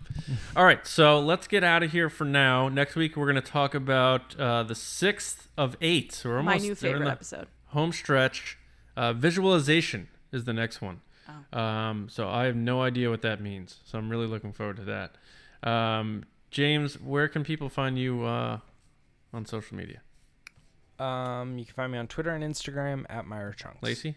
all 0.54 0.64
right, 0.66 0.86
so 0.86 1.18
let's 1.18 1.46
get 1.46 1.64
out 1.64 1.82
of 1.82 1.92
here 1.92 2.10
for 2.10 2.24
now. 2.26 2.68
Next 2.68 2.94
week 2.94 3.16
we're 3.16 3.24
going 3.30 3.42
to 3.42 3.50
talk 3.50 3.74
about 3.74 4.38
uh, 4.38 4.62
the 4.64 4.74
sixth 4.74 5.48
of 5.56 5.76
eight. 5.80 6.12
So 6.12 6.28
we're 6.28 6.42
My 6.42 6.52
almost 6.52 6.62
new 6.64 6.68
we're 6.68 6.72
in 6.72 6.76
favorite 6.76 7.04
the 7.06 7.10
episode. 7.12 7.46
home 7.68 7.92
stretch. 7.92 8.58
Uh, 8.96 9.14
visualization 9.14 10.08
is 10.30 10.44
the 10.44 10.52
next 10.52 10.82
one. 10.82 11.00
Um, 11.52 12.08
so 12.10 12.28
I 12.28 12.44
have 12.44 12.56
no 12.56 12.82
idea 12.82 13.08
what 13.10 13.22
that 13.22 13.40
means. 13.40 13.80
So 13.84 13.96
I'm 13.98 14.08
really 14.10 14.26
looking 14.26 14.52
forward 14.52 14.76
to 14.76 14.84
that. 15.62 15.68
Um, 15.70 16.24
James, 16.50 17.00
where 17.00 17.28
can 17.28 17.44
people 17.44 17.68
find 17.70 17.98
you 17.98 18.24
uh, 18.24 18.58
on 19.32 19.46
social 19.46 19.76
media? 19.76 20.00
Um, 20.98 21.58
you 21.58 21.64
can 21.64 21.74
find 21.74 21.92
me 21.92 21.98
on 21.98 22.08
Twitter 22.08 22.30
and 22.30 22.42
Instagram 22.44 23.04
at 23.08 23.24
Myra 23.26 23.54
Chunks. 23.54 23.82
Lacey? 23.82 24.16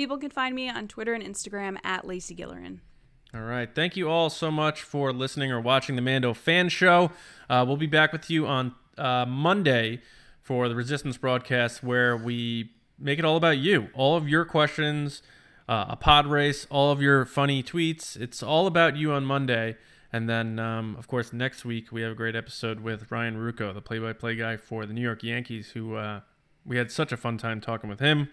People 0.00 0.16
can 0.16 0.30
find 0.30 0.54
me 0.54 0.66
on 0.66 0.88
Twitter 0.88 1.12
and 1.12 1.22
Instagram 1.22 1.76
at 1.84 2.06
Lacey 2.06 2.34
Gillerin. 2.34 2.78
All 3.34 3.42
right. 3.42 3.68
Thank 3.70 3.98
you 3.98 4.08
all 4.08 4.30
so 4.30 4.50
much 4.50 4.80
for 4.80 5.12
listening 5.12 5.52
or 5.52 5.60
watching 5.60 5.94
the 5.94 6.00
Mando 6.00 6.32
Fan 6.32 6.70
Show. 6.70 7.12
Uh, 7.50 7.66
we'll 7.68 7.76
be 7.76 7.86
back 7.86 8.10
with 8.10 8.30
you 8.30 8.46
on 8.46 8.74
uh, 8.96 9.26
Monday 9.26 10.00
for 10.40 10.70
the 10.70 10.74
Resistance 10.74 11.18
broadcast, 11.18 11.82
where 11.82 12.16
we 12.16 12.70
make 12.98 13.18
it 13.18 13.26
all 13.26 13.36
about 13.36 13.58
you. 13.58 13.90
All 13.92 14.16
of 14.16 14.26
your 14.26 14.46
questions, 14.46 15.20
uh, 15.68 15.84
a 15.90 15.96
pod 15.96 16.26
race, 16.26 16.66
all 16.70 16.90
of 16.90 17.02
your 17.02 17.26
funny 17.26 17.62
tweets. 17.62 18.18
It's 18.18 18.42
all 18.42 18.66
about 18.66 18.96
you 18.96 19.12
on 19.12 19.26
Monday. 19.26 19.76
And 20.10 20.30
then, 20.30 20.58
um, 20.58 20.96
of 20.96 21.08
course, 21.08 21.30
next 21.30 21.66
week 21.66 21.92
we 21.92 22.00
have 22.00 22.12
a 22.12 22.14
great 22.14 22.34
episode 22.34 22.80
with 22.80 23.10
Ryan 23.10 23.36
Ruocco, 23.36 23.74
the 23.74 23.82
play-by-play 23.82 24.36
guy 24.36 24.56
for 24.56 24.86
the 24.86 24.94
New 24.94 25.02
York 25.02 25.22
Yankees, 25.22 25.72
who 25.72 25.96
uh, 25.96 26.20
we 26.64 26.78
had 26.78 26.90
such 26.90 27.12
a 27.12 27.18
fun 27.18 27.36
time 27.36 27.60
talking 27.60 27.90
with 27.90 28.00
him. 28.00 28.30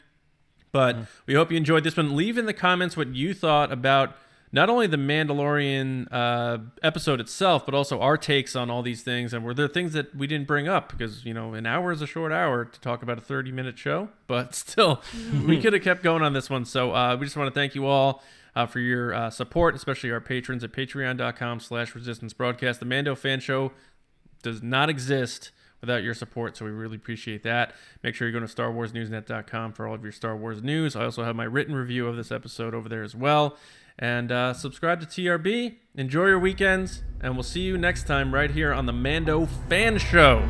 But 0.72 0.98
we 1.26 1.34
hope 1.34 1.52
you 1.52 1.58
enjoyed 1.58 1.84
this 1.84 1.98
one. 1.98 2.16
Leave 2.16 2.38
in 2.38 2.46
the 2.46 2.54
comments 2.54 2.98
what 2.98 3.16
you 3.16 3.34
thought 3.34 3.72
about 3.72 4.16
not 4.52 4.70
only 4.70 4.88
the 4.88 4.98
Mandalorian 4.98 6.08
uh, 6.12 6.60
episode 6.82 7.20
itself, 7.20 7.66
but 7.66 7.76
also 7.76 8.00
our 8.00 8.18
takes 8.18 8.56
on 8.56 8.70
all 8.70 8.82
these 8.82 9.04
things. 9.04 9.34
And 9.34 9.44
were 9.44 9.54
there 9.54 9.68
things 9.68 9.94
that 9.94 10.16
we 10.16 10.26
didn't 10.26 10.48
bring 10.48 10.68
up? 10.68 10.90
Because, 10.90 11.26
you 11.26 11.34
know, 11.34 11.54
an 11.54 11.66
hour 11.66 11.92
is 11.92 12.02
a 12.02 12.08
short 12.08 12.32
hour 12.32 12.64
to 12.66 12.80
talk 12.80 13.04
about 13.04 13.18
a 13.18 13.22
30 13.22 13.52
minute 13.52 13.78
show, 13.78 14.10
but 14.26 14.56
still, 14.64 15.02
we 15.46 15.62
could 15.62 15.74
have 15.74 15.82
kept 15.84 16.02
going 16.02 16.22
on 16.22 16.34
this 16.34 16.50
one. 16.50 16.66
So 16.66 16.94
uh, 16.94 17.18
we 17.20 17.26
just 17.26 17.36
want 17.36 17.54
to 17.54 17.60
thank 17.60 17.76
you 17.76 17.86
all. 17.86 18.24
Uh, 18.56 18.66
for 18.66 18.80
your 18.80 19.14
uh, 19.14 19.30
support, 19.30 19.76
especially 19.76 20.10
our 20.10 20.20
patrons 20.20 20.64
at 20.64 20.72
patreon.com 20.72 21.60
slash 21.60 21.94
resistance 21.94 22.34
broadcast. 22.34 22.80
The 22.80 22.88
Mando 22.88 23.14
Fan 23.14 23.40
Show 23.40 23.72
does 24.42 24.64
not 24.64 24.90
exist 24.90 25.52
without 25.82 26.04
your 26.04 26.14
support, 26.14 26.58
so 26.58 26.66
we 26.66 26.72
really 26.72 26.96
appreciate 26.96 27.44
that. 27.44 27.74
Make 28.04 28.16
sure 28.16 28.28
you 28.28 28.34
go 28.34 28.46
to 28.46 28.54
StarWarsNewsNet.com 28.54 29.74
for 29.74 29.88
all 29.88 29.96
of 29.96 30.04
your 30.04 30.12
Star 30.12 30.36
Wars 30.36 30.64
news. 30.64 30.96
I 30.96 31.06
also 31.06 31.24
have 31.24 31.36
my 31.36 31.44
written 31.44 31.76
review 31.76 32.08
of 32.08 32.16
this 32.16 32.32
episode 32.32 32.74
over 32.74 32.90
there 32.90 33.04
as 33.04 33.16
well. 33.16 33.58
And 34.00 34.32
uh, 34.32 34.54
subscribe 34.54 35.02
to 35.02 35.08
TRB. 35.08 35.76
Enjoy 35.96 36.28
your 36.28 36.40
weekends, 36.40 37.04
and 37.22 37.34
we'll 37.34 37.44
see 37.44 37.62
you 37.62 37.78
next 37.78 38.06
time 38.06 38.34
right 38.34 38.52
here 38.52 38.72
on 38.72 38.86
the 38.86 38.94
Mando 38.94 39.48
Fan 39.68 39.98
Show. 39.98 40.48